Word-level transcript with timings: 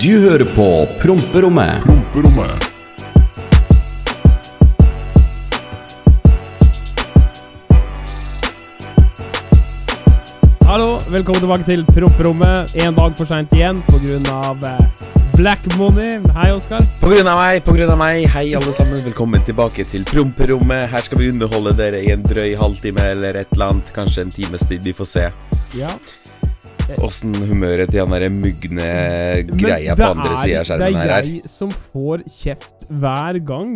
Du 0.00 0.18
hører 0.18 0.44
på 0.54 0.86
Promperommet. 1.02 1.82
Promperommet. 1.84 2.70
Hallo, 10.64 10.98
velkommen 11.10 11.40
tilbake 11.40 11.64
til 11.64 11.84
Promperommet. 11.84 12.74
En 12.74 12.94
dag 12.94 13.12
for 13.18 13.28
seint 13.28 13.52
igjen 13.52 13.84
pga. 13.86 15.19
Black 15.40 15.76
Money. 15.78 16.18
Hei, 16.36 16.50
Oskar. 16.52 16.82
På 17.00 17.08
grunn 17.08 17.28
av 17.30 17.38
meg, 17.40 17.62
på 17.64 17.72
grunn 17.72 17.88
av 17.88 17.96
meg. 17.96 18.26
Hei, 18.28 18.50
alle 18.58 18.74
sammen. 18.76 18.98
Velkommen 19.06 19.40
tilbake 19.48 19.86
til 19.88 20.02
promperommet. 20.04 20.90
Her 20.92 21.06
skal 21.06 21.16
vi 21.16 21.30
underholde 21.32 21.72
dere 21.78 22.02
i 22.04 22.10
en 22.12 22.26
drøy 22.26 22.50
halvtime 22.60 23.06
eller 23.14 23.38
et 23.40 23.54
eller 23.56 23.70
annet. 23.72 23.92
Kanskje 23.96 24.26
en 24.26 24.34
times 24.36 24.66
tid. 24.68 24.84
Vi 24.84 24.92
får 24.98 25.08
se 25.08 25.22
Ja. 25.78 25.94
åssen 27.00 27.32
humøret 27.48 27.88
til 27.88 28.02
han 28.02 28.12
derre 28.12 28.28
mugne 28.28 28.90
greia 29.56 29.96
på 29.96 30.10
andre 30.10 30.42
sida 30.42 30.60
av 30.60 30.68
skjermen 30.68 31.00
her 31.00 31.08
er. 31.08 31.22
Det 31.22 31.30
er. 31.30 31.32
jeg 31.40 31.48
som 31.48 31.72
får 31.72 32.26
kjeft 32.28 32.84
hver 32.90 33.40
gang. 33.46 33.72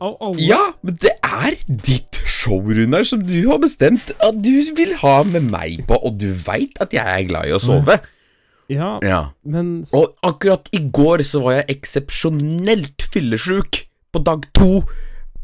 Av 0.00 0.16
alle. 0.16 0.40
Ja, 0.40 0.62
men 0.80 0.96
det 0.96 1.12
er 1.22 1.60
ditt 1.68 2.22
show, 2.24 2.56
Runar, 2.64 3.04
som 3.04 3.20
du 3.20 3.50
har 3.50 3.58
bestemt 3.58 4.16
at 4.16 4.40
du 4.40 4.72
vil 4.74 4.96
ha 5.04 5.22
med 5.24 5.50
meg 5.52 5.84
på, 5.86 5.92
og 5.94 6.16
du 6.16 6.32
veit 6.32 6.80
at 6.80 6.96
jeg 6.96 7.04
er 7.04 7.28
glad 7.28 7.52
i 7.52 7.52
å 7.52 7.60
sove. 7.60 8.00
Ja, 8.72 8.98
Ja. 9.04 9.20
men 9.44 9.84
så... 9.88 10.02
Og 10.02 10.16
akkurat 10.32 10.68
i 10.72 10.80
går 10.88 11.24
så 11.28 11.42
var 11.44 11.60
jeg 11.60 11.78
eksepsjonelt 11.78 13.02
fyllesyk 13.12 13.82
på 14.12 14.22
dag 14.26 14.44
to. 14.56 14.82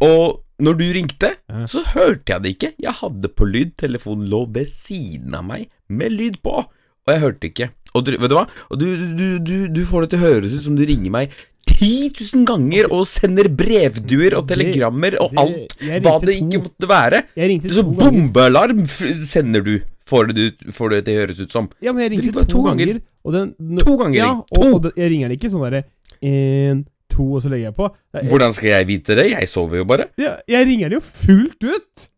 Og 0.05 0.41
når 0.63 0.79
du 0.79 0.85
ringte, 0.97 1.33
Ja. 1.49 1.65
så 1.71 1.85
hørte 1.95 2.33
jeg 2.35 2.43
det 2.43 2.55
ikke. 2.57 2.73
Jeg 2.83 2.93
hadde 3.01 3.29
på 3.35 3.47
lyd. 3.49 3.77
Telefonen 3.79 4.29
lå 4.31 4.45
ved 4.53 4.67
siden 4.73 5.35
av 5.39 5.45
meg 5.49 5.69
med 5.89 6.13
lyd 6.13 6.41
på, 6.45 6.57
og 6.65 7.13
jeg 7.15 7.21
hørte 7.23 7.49
ikke. 7.53 7.71
Og 7.97 8.05
du, 8.05 8.11
vet 8.21 8.29
du 8.31 8.35
hva? 8.37 8.47
Og 8.71 8.79
du, 8.81 8.87
du, 9.17 9.39
du, 9.41 9.55
du 9.73 9.85
får 9.89 10.05
det 10.05 10.11
til 10.13 10.19
å 10.21 10.27
høres 10.29 10.55
ut 10.59 10.63
som 10.67 10.75
du 10.77 10.83
ringer 10.87 11.11
meg 11.15 11.33
10 11.69 12.11
000 12.35 12.45
ganger 12.49 12.89
og 12.93 13.07
sender 13.09 13.49
brevduer 13.53 14.35
og 14.39 14.47
telegrammer 14.51 15.17
og 15.23 15.35
alt 15.41 15.75
hva 16.05 16.15
det 16.25 16.35
ikke 16.41 16.61
måtte 16.65 16.89
være. 16.91 17.23
Så 17.71 17.85
bombealarm 17.87 18.83
sender 18.89 19.65
du, 19.65 19.75
får 20.09 20.33
det, 20.35 20.47
får 20.75 20.91
det 20.95 21.01
til 21.07 21.15
å 21.17 21.23
høres 21.23 21.41
ut 21.45 21.53
som. 21.55 21.69
Ja, 21.85 21.93
men 21.95 22.05
jeg 22.07 22.17
ringte 22.17 22.45
to 22.51 22.65
ganger. 22.67 22.99
Den, 23.35 23.55
To 23.85 23.97
ganger 24.01 24.19
ja, 24.19 24.29
ring. 24.31 24.39
og, 24.43 24.63
To. 24.63 24.75
og 24.75 24.83
den, 24.87 24.93
jeg 24.97 25.11
ringer 25.13 25.29
den 25.29 25.39
ikke 25.39 25.51
sånn 25.53 25.65
derre 25.67 25.83
én, 26.23 26.85
to, 27.09 27.25
og 27.35 27.43
så 27.43 27.49
legger 27.53 27.69
jeg 27.71 27.75
på. 27.79 27.89
Jeg, 28.15 28.29
Hvordan 28.31 28.53
skal 28.57 28.69
jeg 28.71 28.87
vite 28.89 29.17
det? 29.19 29.27
Jeg 29.33 29.49
sover 29.49 29.77
jo 29.83 29.85
bare. 29.89 30.07
jeg, 30.19 30.37
jeg 30.49 30.67
ringer 30.67 30.89
den 30.89 30.99
jo 30.99 31.05
fullt 31.05 31.65
ut. 31.65 32.09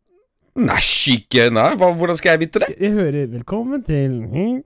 Nei, 0.60 0.80
ikke 1.14 1.44
Nei, 1.54 1.68
hvordan 1.78 2.16
skal 2.18 2.32
jeg 2.34 2.40
vite 2.42 2.58
det? 2.60 2.74
Jeg 2.80 2.90
hører 2.92 3.26
'velkommen 3.30 3.84
til' 3.86 4.62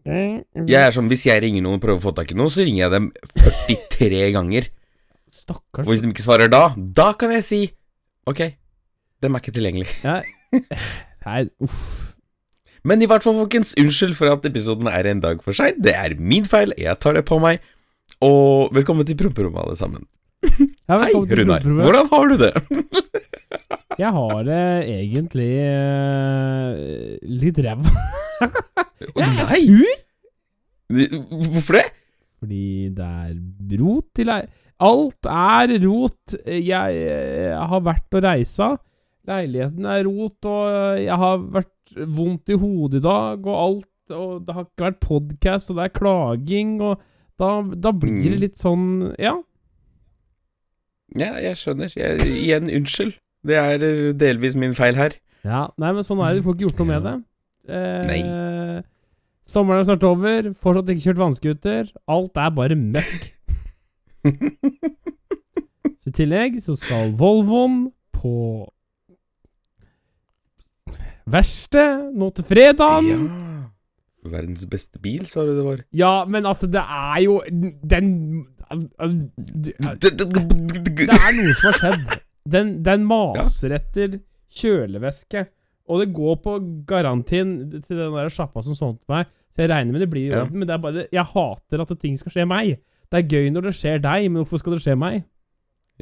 Jeg 0.66 0.80
er 0.80 0.90
sånn, 0.96 1.08
Hvis 1.12 1.26
jeg 1.26 1.42
ringer 1.42 1.62
noen 1.62 1.76
og 1.76 1.80
prøver 1.82 2.00
å 2.00 2.02
få 2.02 2.14
tak 2.16 2.32
i 2.32 2.34
noen, 2.34 2.48
så 2.50 2.64
ringer 2.64 2.88
jeg 2.88 2.90
dem 2.90 3.12
43 3.36 4.32
ganger. 4.36 4.68
Stakkars 5.28 5.86
Og 5.86 5.92
hvis 5.92 6.00
de 6.02 6.08
ikke 6.08 6.22
svarer 6.24 6.48
da, 6.48 6.74
da 6.76 7.12
kan 7.12 7.30
jeg 7.32 7.44
si 7.44 7.60
Ok, 8.26 8.40
dem 9.20 9.34
er 9.34 9.40
ikke 9.44 9.52
tilgjengelig. 9.52 9.86
Nei, 11.26 11.48
uff. 11.60 12.03
Men 12.84 13.00
i 13.00 13.06
hvert 13.08 13.24
fall, 13.24 13.36
folkens, 13.38 13.72
unnskyld 13.80 14.12
for 14.18 14.28
at 14.28 14.44
episoden 14.44 14.90
er 14.92 15.08
en 15.08 15.22
dag 15.24 15.40
for 15.44 15.56
seint. 15.56 15.80
Det 15.80 15.94
er 15.96 16.16
min 16.20 16.44
feil, 16.44 16.74
jeg 16.76 16.98
tar 17.00 17.16
det 17.16 17.24
på 17.24 17.38
meg. 17.40 17.62
Og 18.24 18.74
velkommen 18.76 19.06
til 19.08 19.16
promperommet, 19.20 19.62
alle 19.64 19.78
sammen. 19.80 20.04
Ja, 20.84 20.98
Hei, 21.00 21.14
Runar. 21.16 21.64
Hvordan 21.64 22.08
har 22.10 22.26
du 22.28 22.34
det? 22.42 22.52
Jeg 24.02 24.10
har 24.12 24.40
det 24.44 24.64
egentlig 24.90 25.52
uh, 25.64 26.74
litt 27.40 27.60
ræva. 27.64 27.92
Jeg 29.22 29.30
er 29.30 29.46
sur 29.48 30.02
hvorfor 31.54 31.78
det? 31.78 31.84
fordi 32.42 32.90
det 32.92 33.06
er 33.06 33.78
rot 33.80 34.04
til 34.18 34.28
ei 34.34 34.42
Alt 34.84 35.28
er 35.30 35.72
rot. 35.86 36.34
Jeg, 36.44 36.96
jeg 36.98 37.68
har 37.70 37.84
vært 37.86 38.18
og 38.18 38.24
reisa. 38.26 38.74
Leiligheten 39.28 39.86
er 39.88 40.04
rot, 40.04 40.44
og 40.44 40.98
jeg 41.00 41.16
har 41.16 41.38
vært 41.54 41.94
vondt 42.16 42.50
i 42.52 42.58
hodet 42.60 43.00
i 43.00 43.04
dag, 43.06 43.46
og 43.46 43.56
alt 43.66 43.90
Og 44.12 44.42
det 44.44 44.52
har 44.52 44.64
ikke 44.66 44.84
vært 44.84 44.98
podkast, 45.00 45.70
og 45.72 45.76
det 45.78 45.84
er 45.86 45.92
klaging, 45.96 46.74
og 46.84 46.98
da, 47.40 47.62
da 47.72 47.90
blir 47.96 48.18
det 48.20 48.32
Mm. 48.34 48.40
litt 48.42 48.58
sånn 48.60 49.14
Ja. 49.18 49.32
Ja, 51.16 51.30
jeg 51.40 51.56
skjønner. 51.56 51.88
Jeg, 51.96 52.20
igjen, 52.26 52.68
unnskyld. 52.68 53.14
Det 53.46 53.56
er 53.56 53.82
eh, 53.82 54.12
delvis 54.12 54.54
min 54.60 54.74
feil 54.74 54.94
her. 54.98 55.14
Ja, 55.44 55.68
nei, 55.78 55.92
men 55.92 56.02
sånn 56.04 56.20
er 56.20 56.34
det. 56.34 56.42
Du 56.42 56.48
får 56.48 56.54
ikke 56.56 56.66
gjort 56.68 56.78
noe 56.82 56.88
med 56.90 57.02
det. 57.06 57.14
Eh, 57.68 58.02
Nei. 58.10 58.82
Sommeren 59.46 59.80
er 59.80 59.88
snart 59.88 60.04
over. 60.08 60.50
Fortsatt 60.56 60.88
ikke 60.92 61.04
kjørt 61.08 61.20
vannskuter. 61.20 61.90
Alt 62.08 62.36
er 62.40 62.50
bare 62.56 62.76
møkk. 62.76 63.26
så 66.00 66.08
I 66.10 66.14
tillegg 66.16 66.56
så 66.64 66.76
skal 66.80 67.12
Volvoen 67.18 67.86
på 68.16 68.34
verksted 71.30 72.10
nå 72.14 72.28
til 72.36 72.44
fredagen. 72.48 73.24
Ja. 73.28 74.30
Verdens 74.30 74.64
beste 74.70 74.98
bil, 75.04 75.26
sa 75.28 75.44
du 75.44 75.52
det 75.56 75.64
var. 75.66 75.80
Ja, 75.92 76.24
men 76.24 76.46
altså, 76.48 76.66
det 76.72 76.80
er 76.80 77.18
jo 77.26 77.40
Den 77.84 78.46
altså, 78.70 78.86
al- 78.98 79.30
Det 79.36 79.74
Det 79.76 81.08
er 81.12 81.34
noe 81.36 81.52
som 81.58 81.66
har 81.68 81.76
skjedd. 81.80 82.14
Den, 82.54 82.70
den 82.84 83.04
maser 83.08 83.74
etter 83.76 84.18
kjølevæske. 84.54 85.46
Og 85.92 86.00
det 86.00 86.14
går 86.16 86.38
på 86.40 86.54
garantien 86.88 87.54
til 87.84 87.98
den 87.98 88.14
der 88.16 88.30
sjappa 88.32 88.62
som 88.64 88.76
solgte 88.76 89.04
meg. 89.12 89.28
Så 89.52 89.62
jeg 89.64 89.70
regner 89.70 89.92
med 89.92 90.00
det 90.00 90.10
blir 90.12 90.26
i 90.30 90.32
Ja. 90.32 90.42
orden. 90.46 90.58
Men 90.58 90.68
det 90.68 90.74
er 90.74 90.78
bare 90.82 91.06
Jeg 91.12 91.24
hater 91.34 91.80
at 91.84 91.98
ting 92.00 92.16
skal 92.18 92.32
skje 92.32 92.46
meg. 92.48 92.78
Det 93.12 93.20
er 93.20 93.28
gøy 93.28 93.50
når 93.52 93.62
det 93.68 93.74
skjer 93.76 94.00
deg, 94.02 94.30
men 94.32 94.40
hvorfor 94.42 94.58
skal 94.58 94.72
det 94.72 94.82
skje 94.82 94.96
meg? 94.98 95.24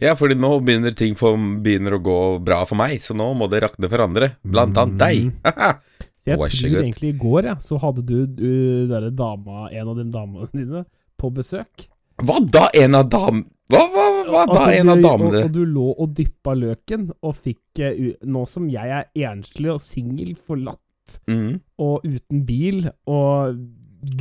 Ja, 0.00 0.14
fordi 0.16 0.38
nå 0.40 0.54
begynner 0.64 0.94
ting 0.96 1.16
for, 1.18 1.36
begynner 1.36 1.98
å 1.98 2.02
gå 2.02 2.18
bra 2.44 2.62
for 2.68 2.80
meg, 2.80 2.96
så 3.04 3.16
nå 3.16 3.26
må 3.36 3.48
det 3.52 3.60
rakne 3.64 3.90
for 3.92 4.04
andre. 4.06 4.32
Blant 4.40 4.78
annet 4.80 5.00
deg. 5.02 5.32
Så 6.22 6.30
jeg 6.30 6.38
Vær 6.38 6.52
tror 6.54 6.74
egentlig 6.78 7.08
i 7.10 7.16
går 7.18 7.46
ja, 7.48 7.52
så 7.58 7.76
hadde 7.82 8.04
du, 8.06 8.18
du 8.30 8.84
der 8.86 9.08
dama, 9.10 9.64
en 9.74 9.88
av 9.90 9.96
de 9.98 10.04
damene 10.14 10.46
dine 10.54 10.84
på 11.18 11.32
besøk. 11.34 11.88
Hva 12.22 12.36
da, 12.46 12.68
en 12.78 12.94
av 12.94 13.08
dam... 13.10 13.40
Hva, 13.72 13.80
hva, 13.90 14.04
hva 14.28 14.44
da, 14.46 14.52
Altså, 14.52 14.68
en 14.76 14.92
av 14.92 15.02
damene? 15.02 15.40
Og, 15.40 15.48
og 15.48 15.56
du 15.56 15.64
lå 15.66 15.88
og 15.90 16.12
dyppa 16.14 16.54
løken, 16.60 17.08
og 17.26 17.34
fikk 17.34 17.82
eh, 17.82 17.98
Nå 18.28 18.44
som 18.46 18.68
jeg 18.70 18.94
er 19.00 19.08
enslig 19.32 19.72
og 19.74 19.82
singel, 19.82 20.36
forlatt 20.38 21.18
mm. 21.26 21.56
og 21.82 22.06
uten 22.06 22.46
bil, 22.46 22.84
og 23.10 23.58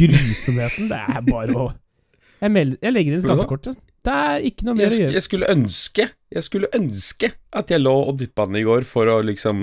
grusomheten 0.01 0.89
Det 0.89 1.03
er 1.05 1.21
bare 1.27 1.53
å 1.53 1.69
Jeg, 1.69 2.49
melder, 2.49 2.81
jeg 2.81 2.97
legger 2.97 3.13
inn 3.13 3.21
du 3.21 3.27
skattekortet. 3.27 3.85
Det 4.01 4.13
er 4.17 4.45
ikke 4.49 4.65
noe 4.65 4.73
mer 4.79 4.87
Jeg, 4.87 4.93
å 4.95 5.01
gjøre. 5.03 5.13
jeg 5.13 5.23
skulle 5.27 5.47
ønske 5.53 6.05
Jeg 6.33 6.43
skulle 6.47 6.69
ønske 6.73 7.27
at 7.53 7.69
jeg 7.69 7.83
lå 7.83 7.91
og 8.09 8.15
dyppa 8.17 8.47
den 8.49 8.57
i 8.57 8.63
går 8.65 8.87
for 8.89 9.05
å 9.13 9.19
liksom 9.21 9.59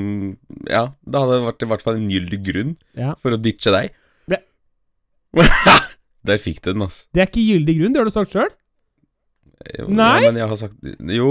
Ja, 0.71 0.84
det 1.03 1.22
hadde 1.25 1.41
vært 1.49 1.65
i 1.65 1.69
hvert 1.72 1.82
fall 1.82 1.99
en 1.99 2.09
gyldig 2.12 2.38
grunn 2.47 2.77
Ja. 2.94 3.15
for 3.19 3.34
å 3.34 3.41
ditche 3.43 3.72
deg. 3.75 3.91
Ja. 4.31 4.38
Der 6.28 6.38
fikk 6.43 6.60
du 6.62 6.72
den, 6.75 6.82
altså. 6.84 7.06
Det 7.15 7.22
er 7.22 7.28
ikke 7.31 7.44
gyldig 7.47 7.75
grunn, 7.81 7.93
det 7.94 8.00
har 8.03 8.09
du 8.09 8.12
sagt 8.15 8.34
sjøl. 8.34 8.50
Nei? 9.88 10.09
Ja, 10.22 10.31
men 10.31 10.38
jeg 10.41 10.48
har 10.50 10.59
sagt 10.60 11.15
Jo. 11.19 11.31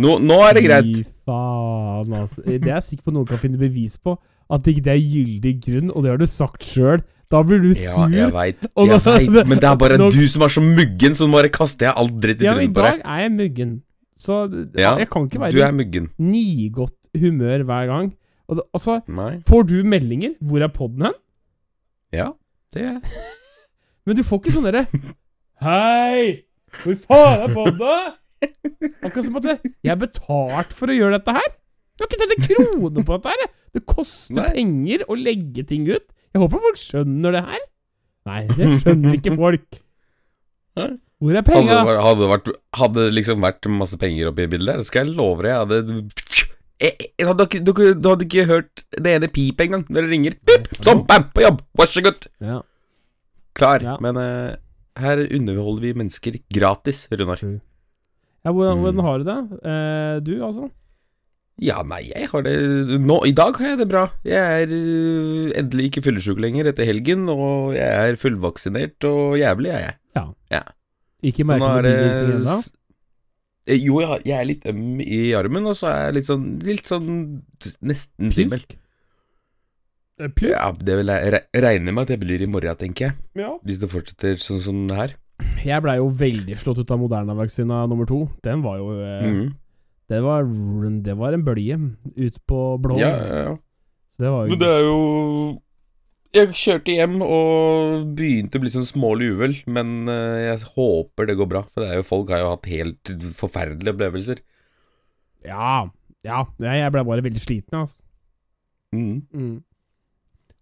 Nå, 0.00 0.18
nå 0.22 0.36
er 0.46 0.54
det 0.54 0.62
greit. 0.68 0.90
Fy 1.00 1.04
faen, 1.26 2.12
altså. 2.14 2.44
Det 2.46 2.60
er 2.62 2.76
jeg 2.76 2.86
sikker 2.92 3.08
på 3.08 3.14
noen 3.16 3.26
kan 3.26 3.40
finne 3.42 3.58
bevis 3.58 3.96
på. 3.98 4.14
At 4.50 4.66
ikke 4.70 4.84
det 4.86 4.92
er 4.92 5.00
gyldig 5.02 5.54
grunn, 5.64 5.90
og 5.94 6.04
det 6.04 6.12
har 6.12 6.20
du 6.20 6.26
sagt 6.30 6.62
sjøl. 6.66 7.02
Da 7.30 7.42
blir 7.46 7.60
du 7.62 7.68
Ja, 7.70 7.74
sur. 7.94 8.08
jeg 8.10 8.32
veit. 8.40 8.64
Jeg 8.76 9.30
vet, 9.32 9.46
men 9.46 9.58
det 9.62 9.68
er 9.70 9.76
bare 9.78 9.98
nå- 10.00 10.10
du 10.10 10.22
som 10.28 10.42
er 10.42 10.50
så 10.50 10.62
muggen, 10.64 11.14
så 11.14 11.28
nå 11.28 11.36
bare 11.38 11.50
kaster 11.54 11.86
jeg 11.86 11.94
all 11.96 12.08
dritt 12.10 12.42
i 12.42 12.48
Ja, 12.48 12.54
men 12.58 12.64
i 12.64 12.66
Ja, 12.66 12.70
i 12.70 12.74
dag 12.74 13.02
er 13.04 13.20
jeg 13.22 13.32
muggen. 13.36 13.76
Så 14.20 14.40
Ja, 14.76 14.96
jeg 14.98 15.08
kan 15.10 15.28
ikke 15.28 15.40
være 15.40 15.70
i 15.70 16.06
nigodt 16.18 16.96
humør 17.16 17.62
hver 17.64 17.86
gang. 17.86 18.12
Og 18.50 18.60
altså, 18.74 19.00
Nei. 19.08 19.38
får 19.46 19.62
du 19.68 19.76
meldinger? 19.86 20.34
Hvor 20.42 20.60
er 20.62 20.68
podden 20.74 21.06
hen? 21.06 21.14
Ja, 22.12 22.32
det 22.74 22.82
er 22.82 22.98
Men 24.06 24.16
du 24.16 24.22
får 24.26 24.40
ikke 24.42 24.52
sånn 24.56 24.66
derre 24.66 24.86
Hei! 25.62 26.42
Hvor 26.82 26.96
faen 27.06 27.44
er 27.46 27.54
podden? 27.54 28.12
Akkurat 29.04 29.24
som 29.26 29.36
at 29.36 29.46
jeg 29.50 29.92
er 29.92 29.98
betalt 30.00 30.72
for 30.74 30.90
å 30.90 30.96
gjøre 30.96 31.18
dette 31.18 31.34
her. 31.36 31.48
Du 31.98 32.04
har 32.04 32.08
ikke 32.08 32.20
tatt 32.22 32.34
en 32.36 32.46
krone 32.48 33.04
på 33.04 33.16
dette 33.18 33.34
her. 33.34 33.50
Det 33.76 33.82
koster 33.86 34.38
Nei. 34.40 34.46
penger 34.56 35.04
å 35.06 35.16
legge 35.20 35.64
ting 35.68 35.86
ut. 35.90 36.06
Jeg 36.34 36.42
håper 36.44 36.62
folk 36.62 36.78
skjønner 36.78 37.34
det 37.36 37.44
her. 37.48 37.62
Nei, 38.30 38.40
det 38.54 38.68
skjønner 38.82 39.16
ikke 39.18 39.32
folk. 39.38 39.80
Hvor 41.20 41.34
er 41.34 41.42
Hadde 41.42 41.46
penga? 41.50 41.78
hadde, 42.00 42.20
det 42.22 42.28
vært, 42.30 42.50
hadde 42.78 43.02
det 43.04 43.14
liksom 43.16 43.42
vært 43.44 43.66
masse 43.74 43.98
penger 44.00 44.30
oppi 44.30 44.46
bildet 44.48 44.78
der, 44.78 44.84
skal 44.86 45.04
jeg 45.08 45.16
love 45.18 45.42
deg 45.44 45.50
jeg 45.50 45.58
hadde 45.60 45.80
jeg, 46.80 46.94
jeg, 47.18 47.26
hadde 47.28 47.44
ikke, 47.44 47.60
du, 47.66 47.72
du 48.00 48.06
hadde 48.08 48.24
ikke 48.24 48.44
hørt 48.48 48.84
det 48.96 49.12
ene 49.18 49.28
pipet 49.28 49.66
engang 49.66 49.82
når 49.92 50.06
det 50.06 50.10
ringer. 50.14 50.36
Pip! 50.48 50.70
Sånn, 50.80 51.02
bam, 51.10 51.26
på 51.34 51.42
jobb! 51.44 51.58
Vær 51.76 51.90
så 51.92 52.00
god! 52.06 52.24
Ja. 52.40 52.60
Klar. 53.58 53.84
Ja. 53.84 53.96
Men 54.00 54.16
uh, 54.16 54.54
her 55.02 55.20
underholder 55.26 55.84
vi 55.84 55.92
mennesker 55.98 56.38
gratis, 56.56 57.02
Runar. 57.12 57.42
Ja, 57.42 58.54
hvordan, 58.54 58.78
Mm. 58.78 58.86
hvordan 58.86 59.04
har 59.04 59.18
du 59.20 59.26
det? 59.28 59.38
Uh, 59.60 60.14
du, 60.24 60.32
altså? 60.46 60.70
Ja, 61.60 61.82
nei, 61.84 62.06
jeg 62.08 62.28
har 62.32 62.42
det 62.46 62.54
Nå, 63.04 63.18
i 63.28 63.32
dag 63.36 63.56
har 63.60 63.74
jeg 63.74 63.78
det 63.82 63.88
bra. 63.90 64.06
Jeg 64.24 64.62
er 64.62 64.70
øh, 64.72 65.50
endelig 65.60 65.90
ikke 65.90 66.02
fyllesyk 66.06 66.38
lenger 66.40 66.70
etter 66.70 66.88
helgen, 66.88 67.26
og 67.28 67.74
jeg 67.76 67.84
er 68.14 68.16
fullvaksinert 68.16 69.04
og 69.04 69.36
jævlig, 69.40 69.68
er 69.76 69.82
jeg. 69.84 69.96
Ja. 70.16 70.22
Ja. 70.54 70.62
Ikke 71.22 71.44
merke 71.44 71.60
noe 71.60 71.78
er 71.82 71.84
det 71.84 71.96
ennå? 72.38 72.58
Eh, 73.68 73.76
Jo, 73.84 74.00
jeg, 74.00 74.08
har- 74.08 74.22
jeg 74.24 74.38
er 74.40 74.48
litt 74.48 74.64
øm 74.72 75.00
i 75.04 75.20
armen, 75.36 75.66
og 75.68 75.76
så 75.76 75.90
er 75.92 76.04
jeg 76.06 76.14
litt 76.20 76.30
sånn 76.30 76.46
Litt 76.64 76.86
sånn 76.88 77.10
nesten 77.84 78.32
svimmel. 78.32 78.64
Eh, 80.20 80.28
Ja, 80.48 80.70
det 80.72 80.96
vil 80.98 81.12
jeg 81.12 81.32
re 81.32 81.40
regne 81.64 81.92
med 81.92 82.02
at 82.08 82.10
jeg 82.16 82.20
blir 82.24 82.42
i 82.42 82.48
morgen, 82.50 82.76
tenker 82.76 83.10
jeg. 83.10 83.14
Ja. 83.40 83.52
Hvis 83.64 83.80
det 83.80 83.88
fortsetter 83.92 84.40
sånn 84.40 84.60
som 84.64 84.86
det 84.88 84.96
her. 84.96 85.14
Jeg 85.64 85.80
blei 85.84 85.96
jo 85.96 86.08
veldig 86.12 86.56
slått 86.60 86.80
ut 86.82 86.90
av 86.92 86.98
Moderna-vaksina 87.00 87.86
nummer 87.88 88.08
to. 88.08 88.28
Den 88.44 88.60
var 88.64 88.76
jo 88.80 88.90
eh, 89.00 89.26
Mhm. 89.28 89.54
Det, 90.10 90.20
var, 90.24 90.46
det 91.06 91.16
var 91.18 91.34
en 91.36 91.44
bølge 91.46 91.78
ut 92.18 92.38
på 92.50 92.60
blå. 92.82 92.98
Ja, 92.98 93.10
ja, 93.14 93.42
ja. 93.46 93.58
Det 94.20 94.30
Men 94.50 94.58
det 94.60 94.68
er 94.68 94.82
jo 94.84 94.96
Jeg 96.36 96.52
kjørte 96.60 96.92
hjem 96.92 97.22
og 97.24 98.10
begynte 98.18 98.58
å 98.58 98.62
bli 98.62 98.72
sånn 98.74 98.86
smålig 98.86 99.30
uvel, 99.32 99.56
men 99.66 100.10
eh, 100.12 100.50
jeg 100.50 100.68
håper 100.76 101.30
det 101.30 101.38
går 101.40 101.48
bra. 101.50 101.64
For 101.70 101.82
det 101.82 101.88
er 101.90 102.02
jo 102.02 102.06
folk 102.10 102.30
har 102.30 102.44
jo 102.44 102.52
hatt 102.52 102.68
helt 102.70 103.14
forferdelige 103.38 103.96
opplevelser. 103.96 104.44
Ja. 105.46 105.88
Ja, 106.26 106.44
jeg 106.60 106.92
ble 106.92 107.02
bare 107.08 107.24
veldig 107.24 107.40
sliten, 107.40 107.80
altså. 107.80 108.04
Mm. 108.92 109.22
Mm. 109.32 109.58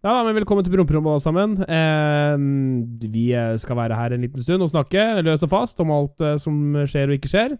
Ja, 0.06 0.20
men 0.22 0.36
Velkommen 0.36 0.62
til 0.62 0.76
Promperommet, 0.76 1.16
alle 1.16 1.24
sammen. 1.24 1.56
Eh, 1.66 3.08
vi 3.10 3.26
skal 3.58 3.80
være 3.80 3.98
her 3.98 4.14
en 4.14 4.22
liten 4.24 4.44
stund 4.44 4.62
og 4.62 4.70
snakke 4.70 5.08
løs 5.26 5.42
og 5.42 5.50
fast 5.50 5.80
om 5.82 5.90
alt 5.92 6.22
eh, 6.22 6.36
som 6.38 6.78
skjer 6.86 7.10
og 7.10 7.18
ikke 7.18 7.32
skjer. 7.32 7.58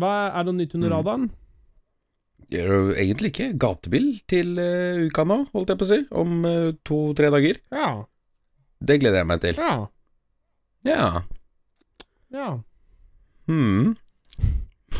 Hva 0.00 0.12
Er 0.32 0.44
det 0.44 0.52
noe 0.52 0.60
nytt 0.62 0.74
under 0.78 0.88
Mm. 0.88 0.96
radaren? 0.96 1.26
Jo 2.52 2.92
egentlig 2.92 3.30
ikke. 3.32 3.50
Gatebil 3.56 4.06
til 4.28 4.58
uh, 4.60 5.06
uka 5.08 5.24
nå, 5.24 5.38
holdt 5.54 5.68
jeg 5.72 5.78
på 5.80 5.86
å 5.86 5.90
si. 5.92 6.00
Om 6.12 6.44
uh, 6.44 6.72
to-tre 6.84 7.30
dager. 7.32 7.56
Ja. 7.72 8.04
Det 8.82 8.98
gleder 9.00 9.22
jeg 9.22 9.28
meg 9.30 9.40
til. 9.40 9.56
Ja. 9.56 9.88
Ja. 10.84 11.22
Ja. 12.32 12.48
Hmm. 13.46 13.94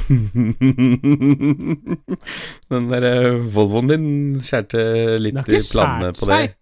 Den 2.72 2.88
der 2.90 3.04
eh, 3.06 3.36
Volvoen 3.54 3.88
din 3.90 4.06
skjærte 4.42 4.82
litt 5.20 5.36
Den 5.36 5.42
har 5.44 5.52
i 5.52 5.58
ikke 5.60 5.72
planene 5.74 6.12
skjært 6.12 6.20
på 6.22 6.28
det. 6.30 6.38
seg. 6.40 6.56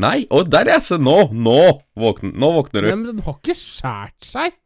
Nei, 0.00 0.18
å 0.32 0.42
der 0.46 0.70
ja, 0.70 0.78
se 0.82 0.96
nå! 1.02 1.16
Nå 1.34 1.56
våkner, 1.98 2.32
nå 2.40 2.50
våkner 2.56 2.86
du. 2.86 2.90
Men 2.94 3.04
den 3.10 3.22
har 3.26 3.36
ikke 3.40 3.56
skjært 3.58 4.26
seg. 4.26 4.56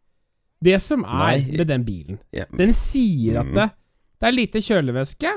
Det 0.64 0.78
som 0.81 1.02
er 1.05 1.19
Nei. 1.20 1.56
med 1.58 1.66
den 1.69 1.84
bilen 1.84 2.19
Ja. 2.32 2.44
Den 2.56 2.72
sier 2.72 3.40
at 3.43 3.46
Mm. 3.50 3.55
det, 3.58 3.66
det 4.20 4.28
er 4.28 4.32
lite 4.38 4.62
kjølevæske, 4.64 5.32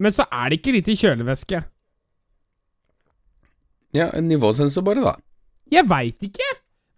men 0.00 0.10
så 0.16 0.24
er 0.32 0.48
det 0.50 0.58
ikke 0.60 0.72
lite 0.78 0.96
kjølevæske. 0.98 1.60
Ja, 3.92 4.08
en 4.14 4.28
nivåsensor 4.30 4.84
bare, 4.86 5.02
da. 5.04 5.14
Jeg 5.70 5.86
veit 5.90 6.22
ikke, 6.26 6.46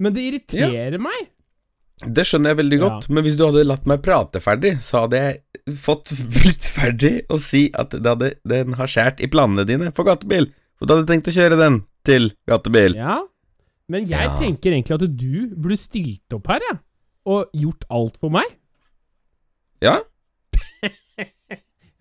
men 0.02 0.14
det 0.16 0.24
irriterer 0.28 0.98
meg. 1.00 1.28
Det 2.02 2.24
skjønner 2.26 2.50
jeg 2.52 2.58
veldig 2.58 2.78
Ja. 2.80 2.88
godt, 2.88 3.08
men 3.10 3.24
hvis 3.24 3.36
du 3.38 3.44
hadde 3.46 3.64
latt 3.66 3.86
meg 3.86 4.02
prate 4.02 4.40
ferdig, 4.42 4.72
så 4.82 5.02
hadde 5.04 5.20
jeg 5.20 5.76
fått 5.78 6.10
blitt 6.34 6.66
ferdig 6.74 7.12
og 7.30 7.38
si 7.38 7.70
at 7.74 7.90
det 7.90 8.04
hadde, 8.04 8.32
den 8.48 8.72
har 8.74 8.86
skjært 8.90 9.20
i 9.22 9.28
planene 9.30 9.64
dine 9.68 9.92
for 9.94 10.04
gatebil. 10.08 10.48
For 10.78 10.86
du 10.86 10.94
hadde 10.96 11.06
tenkt 11.12 11.28
å 11.30 11.36
kjøre 11.36 11.58
den 11.60 11.84
til 12.04 12.32
gatebil. 12.48 12.96
Ja, 12.98 13.20
men 13.88 14.06
jeg 14.06 14.24
Ja. 14.26 14.34
tenker 14.36 14.72
egentlig 14.72 14.94
at 14.96 15.16
du 15.16 15.48
burde 15.54 15.78
stilt 15.78 16.32
opp 16.34 16.46
her, 16.48 16.60
jeg. 16.70 16.78
Og 17.28 17.50
gjort 17.54 17.84
alt 17.90 18.16
for 18.22 18.32
meg. 18.34 18.48
Ja? 19.84 19.98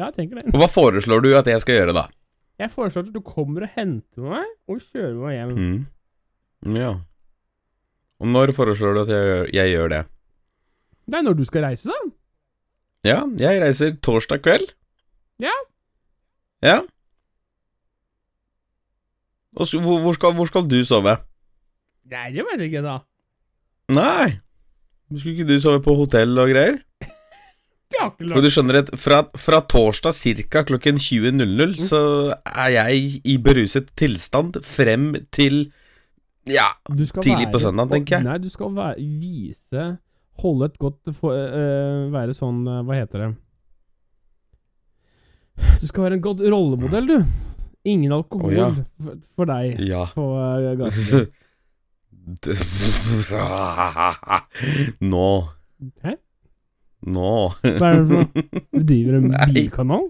Ja, 0.02 0.08
jeg 0.10 0.16
tenker 0.16 0.40
det. 0.40 0.50
Og 0.50 0.58
hva 0.58 0.66
foreslår 0.72 1.22
du 1.22 1.28
at 1.38 1.46
jeg 1.46 1.62
skal 1.62 1.76
gjøre, 1.78 1.94
da? 1.94 2.08
Jeg 2.58 2.72
foreslår 2.74 3.04
at 3.06 3.12
du 3.14 3.20
kommer 3.22 3.68
og 3.68 3.74
henter 3.76 4.24
meg, 4.32 4.48
og 4.66 4.80
kjører 4.82 5.20
meg 5.20 5.36
hjem. 5.36 5.52
Mm. 5.60 6.74
Ja. 6.80 6.88
Og 8.22 8.32
når 8.34 8.54
foreslår 8.58 8.98
du 8.98 9.02
at 9.04 9.12
jeg, 9.14 9.28
gjør- 9.30 9.52
jeg 9.60 9.70
gjør 9.76 9.92
det? 9.94 10.00
Det 11.06 11.20
er 11.20 11.28
når 11.28 11.38
du 11.38 11.46
skal 11.46 11.68
reise, 11.68 11.94
da. 11.94 12.10
Ja, 13.12 13.20
jeg 13.44 13.62
reiser 13.62 13.94
torsdag 14.02 14.42
kveld. 14.46 14.74
Ja. 15.42 15.54
Ja. 16.66 16.80
Og 19.58 19.68
så, 19.70 19.82
hvor, 19.86 20.00
hvor, 20.02 20.14
skal, 20.18 20.34
hvor 20.38 20.50
skal 20.50 20.66
du 20.70 20.80
sove? 20.88 21.18
Nei, 22.10 22.28
det 22.34 22.46
vet 22.48 22.62
jeg 22.66 22.72
ikke, 22.72 22.84
da. 22.90 22.98
Nei. 23.94 24.40
Skulle 25.12 25.36
ikke 25.36 25.50
du 25.50 25.60
sove 25.60 25.82
på 25.84 25.96
hotell 26.00 26.38
og 26.40 26.52
greier? 26.54 26.80
For 28.02 28.42
du 28.42 28.50
skjønner 28.52 28.80
at 28.82 28.90
fra, 29.00 29.22
fra 29.38 29.60
torsdag 29.70 30.16
ca. 30.50 30.64
klokken 30.68 30.98
20.00 31.02 31.76
så 31.84 32.02
er 32.48 32.70
jeg 32.78 33.20
i 33.28 33.36
beruset 33.44 33.92
tilstand 34.00 34.62
frem 34.66 35.14
til 35.34 35.66
Ja, 36.48 36.72
tidlig 36.88 37.46
være, 37.46 37.52
på 37.54 37.60
søndag, 37.62 37.92
tenker 37.92 38.18
jeg. 38.18 38.26
Nei, 38.26 38.40
du 38.42 38.50
skal 38.50 38.72
være, 38.74 38.96
vise 38.98 39.84
Holde 40.42 40.72
et 40.72 40.80
godt 40.82 41.12
for, 41.14 41.36
øh, 41.36 42.08
Være 42.14 42.34
sånn 42.34 42.64
øh, 42.66 42.80
Hva 42.88 42.98
heter 42.98 43.26
det? 43.26 43.30
Du 45.82 45.86
skal 45.86 46.08
være 46.08 46.18
en 46.18 46.24
godt 46.24 46.42
rollemodell, 46.50 47.12
du. 47.12 47.20
Ingen 47.86 48.14
alkohol 48.16 48.50
oh, 48.50 48.56
ja. 48.56 48.70
for, 49.04 49.20
for 49.36 49.50
deg 49.52 49.78
ja. 49.86 50.08
på 50.16 50.26
uh. 50.34 51.22
Nå 55.12 55.28
Hæ? 56.06 56.14
Nå 57.10 57.32
Hva 57.64 57.88
er 57.88 57.94
det 57.98 58.06
for 58.06 58.14
noe? 58.14 58.28
Du 58.76 58.82
driver 58.86 59.14
en 59.18 59.32
bilkanal? 59.54 60.06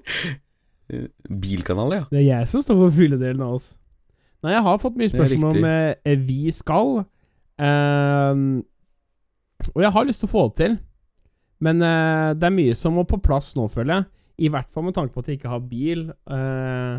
Bilkanal, 1.41 1.89
ja. 1.95 2.03
Det 2.11 2.19
er 2.19 2.25
jeg 2.27 2.47
som 2.51 2.59
står 2.65 2.75
for 2.81 2.89
fylledelen 2.97 3.43
av 3.45 3.51
oss. 3.55 3.67
Nei, 4.43 4.51
jeg 4.57 4.63
har 4.65 4.81
fått 4.81 4.97
mye 4.99 5.11
spørsmål 5.11 5.51
om 5.61 5.65
eh, 5.69 6.17
vi 6.19 6.51
skal. 6.51 6.87
Ehm, 7.61 8.63
og 9.71 9.83
jeg 9.85 9.93
har 9.95 10.07
lyst 10.07 10.23
til 10.23 10.29
å 10.29 10.33
få 10.33 10.43
det 10.49 10.57
til. 10.59 10.73
Men 11.61 11.83
uh, 11.85 12.31
det 12.33 12.47
er 12.47 12.55
mye 12.55 12.75
som 12.77 12.95
må 12.97 13.03
på 13.07 13.21
plass 13.21 13.53
nå, 13.57 13.67
føler 13.71 13.99
jeg. 13.99 14.07
I 14.47 14.49
hvert 14.51 14.71
fall 14.73 14.87
med 14.87 14.95
tanke 14.97 15.13
på 15.13 15.21
at 15.21 15.29
jeg 15.29 15.37
ikke 15.37 15.53
har 15.53 15.61
bil. 15.69 16.07
eh, 16.09 16.95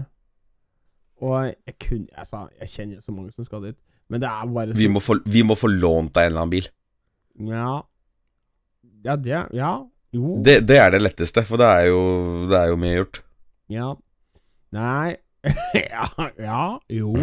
og 1.23 1.37
jeg 1.47 1.77
kunne 1.81 2.11
Altså, 2.19 2.45
jeg 2.61 2.71
kjenner 2.73 3.03
så 3.05 3.15
mange 3.15 3.33
som 3.35 3.47
skal 3.47 3.63
dit. 3.69 3.79
Men 4.11 4.21
det 4.23 4.29
er 4.29 4.53
bare 4.53 4.75
Vi 4.77 4.89
så 4.89 4.93
må 4.93 5.01
få, 5.03 5.17
vi 5.25 5.43
må 5.47 5.57
få 5.57 5.71
lånt 5.71 6.13
deg 6.17 6.27
en 6.27 6.33
eller 6.33 6.45
annen 6.45 6.55
bil. 6.57 6.69
Ja. 7.49 7.83
Ja, 9.07 9.17
det 9.17 9.47
Ja. 9.57 9.73
Jo. 10.13 10.37
Det, 10.45 10.59
det 10.69 10.77
er 10.77 10.91
det 10.93 11.01
letteste, 11.01 11.41
for 11.49 11.57
det 11.57 11.65
er 11.73 11.87
jo, 11.89 12.01
det 12.51 12.59
er 12.59 12.69
jo 12.69 12.77
mye 12.77 12.99
gjort. 12.99 13.23
Ja. 13.73 13.95
Nei 14.77 15.17
Ja, 15.75 16.08
ja, 16.37 16.65
jo 16.93 17.15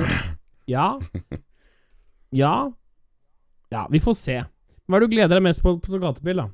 Ja. 0.70 0.88
Ja. 2.32 2.54
Ja, 3.70 3.88
vi 3.90 4.02
får 4.02 4.16
se. 4.18 4.40
Hva 4.90 4.98
er 4.98 5.04
det 5.04 5.10
du 5.10 5.14
gleder 5.16 5.38
deg 5.38 5.46
mest 5.46 5.62
på 5.66 5.76
på 5.82 6.02
gatebil, 6.02 6.42
da? 6.42 6.48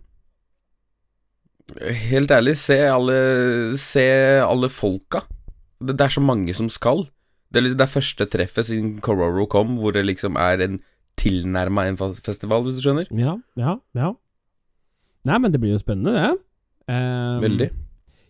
Helt 2.11 2.31
ærlig, 2.31 2.53
se 2.59 2.77
alle, 2.87 3.15
se 3.79 4.05
alle 4.43 4.69
folka. 4.71 5.23
Det, 5.79 5.95
det 5.95 6.05
er 6.05 6.13
så 6.15 6.23
mange 6.23 6.53
som 6.55 6.67
skal. 6.71 7.05
Det 7.53 7.61
er, 7.61 7.65
liksom, 7.65 7.79
det 7.79 7.85
er 7.85 7.93
første 7.93 8.27
treffet 8.31 8.67
siden 8.67 8.99
Cororo 9.05 9.45
kom, 9.49 9.77
hvor 9.79 9.95
det 9.95 10.05
liksom 10.07 10.37
er 10.41 10.63
en 10.65 10.79
tilnærma 11.19 11.87
en 11.87 11.97
festival, 11.97 12.65
hvis 12.65 12.77
du 12.77 12.83
skjønner. 12.83 13.09
Ja, 13.15 13.37
ja, 13.59 13.77
ja. 13.95 14.11
Nei, 15.25 15.37
men 15.41 15.53
det 15.53 15.61
blir 15.61 15.73
jo 15.73 15.81
spennende, 15.81 16.13
det. 16.13 16.33
Um, 16.91 17.41
Veldig. 17.41 17.69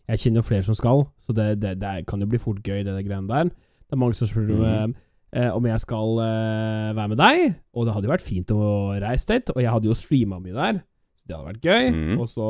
Jeg 0.05 0.21
kjenner 0.21 0.39
jo 0.39 0.47
flere 0.47 0.67
som 0.67 0.77
skal, 0.77 1.07
så 1.19 1.33
det, 1.35 1.47
det, 1.63 1.73
det 1.81 1.95
kan 2.07 2.21
jo 2.21 2.29
bli 2.29 2.39
fort 2.39 2.61
gøy, 2.63 2.83
det 2.85 2.93
der 2.93 3.07
greiene 3.07 3.31
der. 3.31 3.49
Det 3.49 3.97
er 3.97 4.01
mange 4.01 4.17
som 4.17 4.29
spør 4.29 4.53
mm. 4.53 4.93
uh, 5.35 5.49
om 5.57 5.65
jeg 5.67 5.81
skal 5.83 6.21
uh, 6.21 6.93
være 6.95 7.11
med 7.11 7.19
deg, 7.19 7.57
og 7.73 7.87
det 7.87 7.95
hadde 7.95 8.07
jo 8.07 8.13
vært 8.13 8.27
fint 8.27 8.53
å 8.53 8.69
reise 9.01 9.31
dit. 9.33 9.51
Og 9.55 9.63
jeg 9.63 9.73
hadde 9.73 9.89
jo 9.89 9.97
streama 9.97 10.39
mye 10.43 10.55
der, 10.55 10.81
så 11.17 11.27
det 11.27 11.37
hadde 11.37 11.49
vært 11.49 11.67
gøy. 11.67 11.91
Mm. 11.97 12.15
Og 12.21 12.29
så 12.31 12.49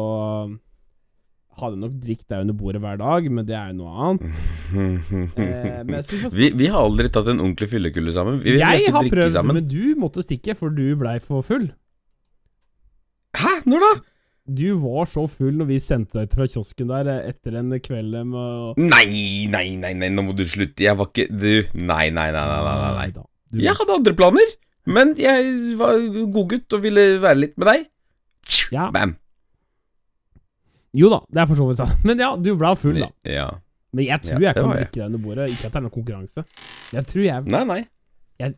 hadde 1.62 1.80
nok 1.80 1.94
drikt 2.04 2.26
deg 2.32 2.44
under 2.46 2.58
bordet 2.58 2.82
hver 2.84 2.98
dag, 3.00 3.28
men 3.32 3.48
det 3.48 3.56
er 3.58 3.72
jo 3.72 3.80
noe 3.84 4.10
annet. 4.10 4.42
Eh, 5.46 5.84
men 5.88 6.02
så 6.04 6.18
vi 6.34 6.50
vi, 6.58 6.66
har 6.72 6.82
aldri 6.82 7.08
tatt 7.14 7.28
en 7.32 7.40
ordentlig 7.44 7.68
fyllekulle 7.72 8.12
sammen. 8.16 8.40
Vi, 8.44 8.56
jeg 8.60 8.92
har 8.92 9.08
prøvd, 9.12 9.36
sammen. 9.36 9.60
men 9.60 9.68
du 9.70 9.96
måtte 10.00 10.24
stikke, 10.26 10.56
for 10.58 10.74
du 10.74 10.84
blei 11.00 11.16
for 11.24 11.46
full. 11.46 11.70
Hæ? 13.38 13.54
Når 13.70 13.84
da? 13.84 13.92
Du 14.46 14.68
var 14.78 15.08
så 15.10 15.24
full 15.32 15.56
når 15.58 15.70
vi 15.72 15.80
sendte 15.82 16.20
deg 16.20 16.30
ut 16.30 16.36
fra 16.38 16.46
kiosken 16.54 16.92
der 16.92 17.10
eh, 17.10 17.32
etter 17.32 17.58
en 17.58 17.74
kveld 17.82 18.18
med 18.30 18.82
Nei, 18.82 19.48
nei, 19.50 19.68
nei, 19.82 19.94
nei, 19.98 20.12
nå 20.14 20.28
må 20.28 20.36
du 20.38 20.46
slutte. 20.48 20.86
Jeg 20.86 20.98
var 21.00 21.10
ikke 21.10 21.28
Du, 21.32 21.50
nei, 21.74 22.12
nei, 22.14 22.30
nei, 22.36 22.46
nei, 22.46 22.62
nei, 22.68 22.94
nei. 23.00 23.10
Du, 23.16 23.60
Jeg 23.64 23.74
hadde 23.80 24.00
andre 24.00 24.16
planer, 24.18 24.56
men 24.86 25.16
jeg 25.18 25.78
var 25.80 25.98
godgutt 26.34 26.78
og 26.78 26.86
ville 26.86 27.08
være 27.24 27.42
litt 27.42 27.56
med 27.62 27.72
deg. 27.72 27.88
Ja. 28.76 28.90
Bam. 28.94 29.16
Jo 30.96 31.10
da, 31.12 31.20
det 31.34 31.42
er 31.44 31.48
for 31.52 31.60
så 31.60 31.68
vidt 31.70 31.80
sant. 31.82 32.02
Men 32.08 32.22
ja, 32.24 32.32
du 32.40 32.52
ble 32.60 32.74
full, 32.80 33.00
da. 33.04 33.10
Ja. 33.28 33.48
Men 33.96 34.08
jeg 34.10 34.22
tror 34.26 34.42
Ja, 34.44 34.52
jeg 34.52 34.56
kan 34.60 34.72
drikke 34.76 34.96
deg 35.00 35.06
under 35.10 35.22
bordet. 35.24 35.50
Ikke 35.54 35.68
at 35.70 35.74
det 35.76 35.80
er 35.80 35.84
noen 35.86 35.96
konkurranse. 35.96 36.46
Jeg 36.96 37.06
tror 37.12 37.24
jeg 37.26 37.52
Nei, 37.52 37.64
nei. 37.70 37.82
Jeg- 38.44 38.56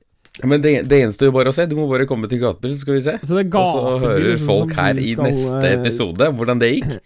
Men 0.50 0.62
det, 0.62 0.72
det 0.90 1.00
gjenstår 1.02 1.30
jo 1.32 1.34
bare 1.36 1.50
å 1.52 1.56
se. 1.58 1.66
Du 1.70 1.76
må 1.78 1.86
bare 1.90 2.06
komme 2.10 2.30
til 2.30 2.40
gatebil, 2.42 2.74
så 2.78 2.82
skal 2.86 2.94
vi 2.98 3.02
se. 3.06 3.16
Så 3.26 3.38
det 3.38 3.46
er 3.48 3.60
Og 3.62 3.70
så 3.74 3.94
hører 4.06 4.42
folk 4.42 4.74
her 4.78 4.98
i 5.02 5.12
skal, 5.14 5.30
neste 5.30 5.64
eh, 5.66 5.78
episode 5.80 6.30
hvordan 6.38 6.62
det 6.62 6.72
gikk. 6.76 6.98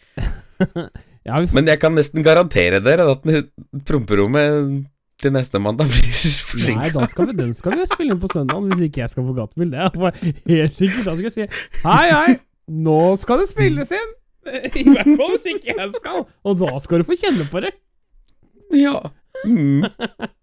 Ja, 1.22 1.38
vi 1.38 1.52
Men 1.54 1.68
jeg 1.70 1.78
kan 1.78 1.94
nesten 1.94 2.24
garantere 2.26 2.80
dere 2.82 3.04
at 3.12 3.26
promperommet 3.88 4.88
til 5.22 5.34
neste 5.36 5.60
mandag 5.62 5.86
blir 5.92 6.78
nei, 6.80 6.88
da 6.96 7.04
skal 7.06 7.28
vi, 7.30 7.36
den 7.38 7.52
skal 7.54 7.76
vi 7.78 7.86
spille 7.86 8.16
inn 8.16 8.22
på 8.24 8.30
søndag, 8.32 8.64
hvis 8.72 8.88
ikke 8.88 9.04
jeg 9.04 9.12
skal 9.12 9.28
få 9.28 9.36
gatebil. 9.38 9.70
Det 9.70 9.84
er 9.84 10.16
helt 10.50 10.80
sikkert. 10.80 11.04
Da 11.06 11.14
skal 11.14 11.28
jeg 11.28 11.36
si 11.36 11.46
hei, 11.86 12.08
hei, 12.10 12.32
nå 12.88 12.98
skal 13.22 13.44
det 13.44 13.52
spilles 13.52 13.94
inn! 13.94 14.16
I 14.82 14.84
hvert 14.88 15.16
fall 15.20 15.34
hvis 15.36 15.48
ikke 15.54 15.76
jeg 15.78 15.90
skal. 15.98 16.24
Og 16.48 16.62
da 16.62 16.78
skal 16.82 17.02
du 17.02 17.08
få 17.08 17.18
kjenne 17.20 17.48
på 17.52 17.62
det. 17.64 17.74
Ja. 18.78 18.98
Mm. 19.46 19.86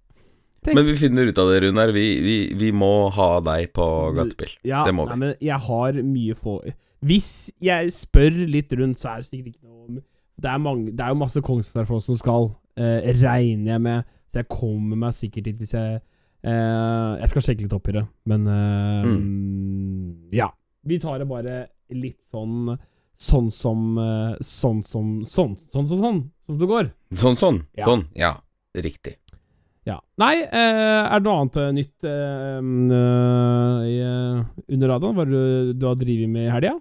Men 0.75 0.85
vi 0.85 0.97
finner 0.99 1.29
ut 1.31 1.39
av 1.39 1.49
det, 1.53 1.61
Runar. 1.65 1.93
Vi, 1.95 2.05
vi, 2.21 2.37
vi 2.59 2.69
må 2.77 3.09
ha 3.15 3.29
deg 3.45 3.71
på 3.77 3.87
gatebil. 4.17 4.53
Ja, 4.69 4.83
Det 4.87 4.93
må 4.97 5.07
vi. 5.07 5.15
Nei, 5.15 5.19
men 5.23 5.35
jeg 5.45 5.61
har 5.69 5.99
mye 6.05 6.35
få 6.37 6.59
Hvis 7.07 7.29
jeg 7.63 7.93
spør 7.95 8.37
litt 8.51 8.75
rundt, 8.77 8.99
så 9.01 9.15
er 9.15 9.23
det 9.23 9.29
sikkert 9.31 9.55
ikke 9.55 9.69
noe 9.71 10.03
Det 10.37 10.51
er, 10.51 10.61
mange, 10.61 10.93
det 10.93 11.05
er 11.05 11.15
jo 11.15 11.21
masse 11.23 11.43
Kongsberg-folk 11.47 12.05
som 12.05 12.19
skal, 12.19 12.51
eh, 12.77 13.09
regner 13.23 13.73
jeg 13.77 13.85
med. 13.87 14.13
Så 14.29 14.43
jeg 14.43 14.51
kommer 14.53 15.01
meg 15.07 15.17
sikkert 15.17 15.49
dit 15.49 15.63
hvis 15.63 15.73
jeg 15.73 15.97
eh, 15.97 17.13
Jeg 17.23 17.33
skal 17.33 17.47
sjekke 17.47 17.65
litt 17.65 17.79
opp 17.79 17.89
i 17.89 17.97
det, 18.01 18.05
men 18.29 18.47
eh, 18.59 20.39
Ja. 20.43 20.51
Vi 20.89 21.01
tar 21.03 21.23
det 21.23 21.31
bare 21.31 21.63
litt 21.97 22.21
sånn 22.29 22.75
Sånn 23.19 23.49
som 23.51 23.97
eh, 23.99 24.35
Sånn 24.45 24.83
som 24.87 25.15
Sånn 25.27 25.57
sånn 25.73 25.89
sånn, 25.89 26.03
sånn 26.03 26.21
som 26.47 26.61
det 26.61 26.69
går. 26.71 26.93
Sånn, 27.19 27.39
sånn. 27.39 27.63
Ja. 27.77 27.89
Sånn. 27.91 28.07
Ja, 28.17 28.37
riktig. 28.79 29.19
Ja. 29.89 29.99
Nei, 30.21 30.35
eh, 30.45 31.01
er 31.09 31.21
det 31.21 31.25
noe 31.25 31.41
annet 31.43 31.57
eh, 31.61 31.73
nytt 31.77 32.07
eh, 32.09 32.61
i, 33.89 33.97
under 34.75 34.93
radaren? 34.93 35.17
Hva 35.17 35.27
du, 35.29 35.73
du 35.73 35.89
har 35.89 35.99
drevet 35.99 36.31
med 36.33 36.49
i 36.49 36.53
helga? 36.53 36.77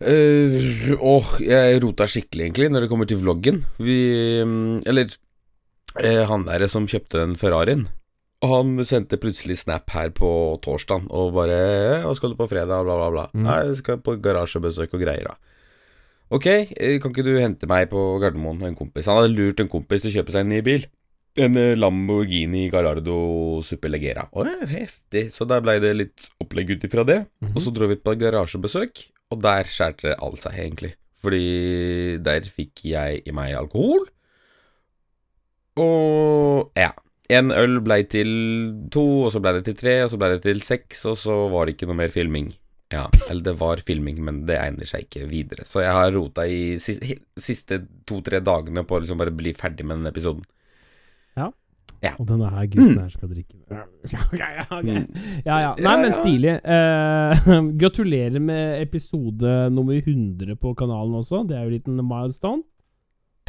Uh, 0.00 0.94
åh, 0.96 1.34
jeg 1.44 1.80
rota 1.84 2.06
skikkelig, 2.08 2.46
egentlig, 2.46 2.70
når 2.72 2.86
det 2.86 2.88
kommer 2.88 3.08
til 3.08 3.18
vloggen. 3.20 3.58
Vi 3.76 3.98
mm, 4.40 4.86
Eller 4.88 5.10
eh, 6.00 6.22
han 6.24 6.46
der 6.46 6.64
som 6.72 6.88
kjøpte 6.88 7.20
den 7.20 7.36
Ferrarien. 7.40 7.84
Og 8.40 8.52
han 8.54 8.84
sendte 8.88 9.18
plutselig 9.20 9.58
snap 9.60 9.90
her 9.92 10.12
på 10.16 10.28
torsdag 10.64 11.10
og 11.12 11.34
bare 11.36 11.56
«Eh, 11.60 12.04
'Hva 12.04 12.14
skal 12.16 12.32
du 12.32 12.38
på 12.38 12.48
fredag?' 12.48 12.84
bla, 12.86 12.96
bla, 12.96 13.10
bla. 13.12 13.24
Mm. 13.34 13.44
Nei, 13.44 13.58
jeg 13.68 13.80
skal 13.82 13.98
på 14.00 14.16
garasjebesøk 14.16 14.94
og 14.96 15.02
greier, 15.02 15.28
da. 15.28 15.36
Ok, 16.30 16.46
eh, 16.46 16.96
kan 17.02 17.12
ikke 17.12 17.26
du 17.26 17.34
hente 17.36 17.66
meg 17.68 17.90
på 17.90 17.98
Gardermoen 18.22 18.62
og 18.62 18.68
en 18.70 18.78
kompis? 18.78 19.10
Han 19.10 19.18
hadde 19.18 19.34
lurt 19.34 19.60
en 19.60 19.68
kompis 19.68 20.04
til 20.04 20.12
å 20.12 20.14
kjøpe 20.20 20.32
seg 20.32 20.46
en 20.46 20.52
ny 20.54 20.60
bil. 20.62 20.86
En 21.36 21.58
eh, 21.58 21.74
Lamborghini 21.74 22.68
Gallardo 22.70 23.60
Superlegera. 23.66 24.28
Å, 24.32 24.46
heftig. 24.70 25.26
Så 25.34 25.44
der 25.50 25.60
blei 25.60 25.76
det 25.82 25.92
litt 25.98 26.30
opplegg 26.40 26.70
ut 26.70 26.86
ifra 26.86 27.04
det. 27.04 27.26
Mhm. 27.42 27.52
Og 27.52 27.66
så 27.66 27.74
dro 27.74 27.90
vi 27.90 27.98
på 28.00 28.14
garasjebesøk, 28.16 29.04
og 29.34 29.42
der 29.42 29.68
skjærte 29.68 30.16
alt 30.16 30.46
seg, 30.46 30.56
egentlig. 30.64 30.94
Fordi 31.20 32.16
der 32.24 32.46
fikk 32.48 32.86
jeg 32.88 33.20
i 33.26 33.34
meg 33.36 33.52
alkohol. 33.58 34.06
Og 35.76 36.70
ja. 36.78 36.94
En 37.30 37.52
øl 37.54 37.78
blei 37.84 38.02
til 38.10 38.30
to, 38.92 39.04
og 39.26 39.30
så 39.34 39.42
blei 39.42 39.54
det 39.58 39.64
til 39.68 39.78
tre, 39.78 39.96
og 40.04 40.10
så 40.12 40.18
blei 40.20 40.32
det 40.34 40.42
til 40.46 40.62
seks, 40.66 41.04
og 41.10 41.18
så 41.20 41.36
var 41.52 41.66
det 41.68 41.76
ikke 41.76 41.88
noe 41.90 42.00
mer 42.02 42.12
filming. 42.14 42.50
Ja, 42.90 43.04
eller 43.28 43.44
det 43.46 43.52
var 43.60 43.82
filming, 43.86 44.18
men 44.26 44.42
det 44.48 44.56
egner 44.58 44.88
seg 44.88 45.06
ikke 45.06 45.28
videre. 45.30 45.62
Så 45.68 45.84
jeg 45.84 45.94
har 45.94 46.10
rota 46.10 46.42
i 46.42 46.74
siste, 46.82 47.84
to-tre 48.10 48.40
dagene 48.42 48.82
på 48.82 48.96
å 48.96 49.02
liksom 49.04 49.20
bare 49.20 49.34
bli 49.34 49.52
ferdig 49.54 49.86
med 49.86 50.00
den 50.02 50.10
episoden. 50.10 50.42
Ja, 52.00 52.14
Og 52.16 52.24
denne 52.30 52.48
her 52.48 52.64
gutten 52.72 52.96
her 52.96 53.10
skal 53.12 53.28
drikke 53.28 53.58
Ja, 53.76 53.82
ja, 54.32 54.46
ja, 54.64 55.00
ja, 55.44 55.56
ja. 55.66 55.72
Nei, 55.84 55.96
men 56.00 56.14
stilig. 56.16 56.54
Eh, 56.64 57.50
gratulerer 57.82 58.40
med 58.40 58.80
episode 58.80 59.68
nummer 59.74 59.98
100 59.98 60.56
på 60.56 60.72
kanalen 60.78 61.18
også. 61.20 61.42
Det 61.48 61.58
er 61.58 61.66
jo 61.66 61.70
en 61.70 61.76
liten 61.76 62.00
milestone. 62.00 62.64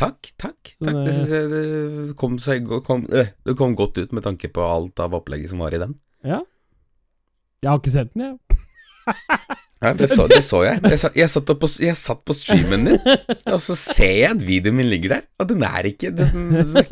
Takk, 0.02 0.32
takk. 0.42 0.72
Så 0.74 0.86
takk. 0.88 0.96
Det 0.98 1.06
det- 1.06 1.16
syns 1.20 1.34
jeg 1.36 1.50
det 1.52 2.16
kom, 2.18 2.38
seg, 2.42 2.68
kom, 2.88 3.04
øh, 3.14 3.28
det 3.46 3.56
kom 3.60 3.76
godt 3.78 4.02
ut 4.02 4.12
med 4.18 4.24
tanke 4.26 4.50
på 4.54 4.66
alt 4.66 5.00
av 5.04 5.14
opplegget 5.20 5.50
som 5.54 5.62
var 5.62 5.74
i 5.78 5.82
den. 5.84 5.94
Ja. 6.26 6.42
Jeg 7.62 7.70
har 7.70 7.78
ikke 7.80 7.94
sett 7.94 8.14
den, 8.16 8.24
jeg. 8.32 8.38
Ja, 9.82 9.94
det 9.98 10.08
så, 10.12 10.28
det 10.30 10.44
så 10.46 10.60
jeg. 10.62 10.78
Jeg, 10.86 11.00
satt- 11.02 11.16
jeg, 11.18 11.30
satt 11.34 11.48
på, 11.58 11.68
jeg 11.82 11.96
satt 11.98 12.20
på 12.30 12.36
streamen 12.38 12.84
din, 12.86 13.00
og 13.50 13.58
så 13.66 13.74
ser 13.78 14.12
jeg 14.14 14.30
at 14.36 14.44
videoen 14.46 14.78
min 14.78 14.90
ligger 14.92 15.16
der, 15.16 15.24
og 15.42 15.48
den 15.50 15.64
er 15.66 15.88
ikke, 15.90 16.12
den, 16.14 16.52
den 16.54 16.76
er 16.78 16.86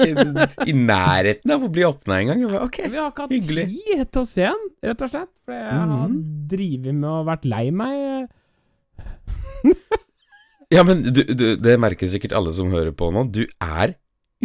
ikke 0.50 0.66
i 0.66 0.74
nærheten 0.74 1.54
av 1.54 1.66
å 1.68 1.70
bli 1.70 1.86
åpna 1.86 2.18
engang. 2.24 2.42
Bare, 2.50 2.70
Vi 2.90 2.98
har 2.98 3.12
ikke 3.12 3.28
hatt 3.28 3.36
tid 3.36 4.10
til 4.10 4.24
å 4.24 4.26
se 4.26 4.48
den, 4.50 4.66
rett 4.90 5.06
og 5.06 5.14
slett. 5.14 5.30
For 5.46 5.54
jeg 5.58 5.70
har 5.70 5.86
Mhm. 6.10 6.18
drevet 6.50 6.98
med 6.98 7.10
og 7.14 7.26
vært 7.30 7.46
lei 7.46 7.66
meg. 7.70 8.30
Ja, 10.74 10.84
men 10.86 11.02
du, 11.02 11.24
du, 11.26 11.46
det 11.58 11.76
merker 11.82 12.10
sikkert 12.12 12.36
alle 12.38 12.52
som 12.54 12.70
hører 12.74 12.92
på 12.94 13.10
nå. 13.14 13.24
Du 13.34 13.42
er 13.64 13.96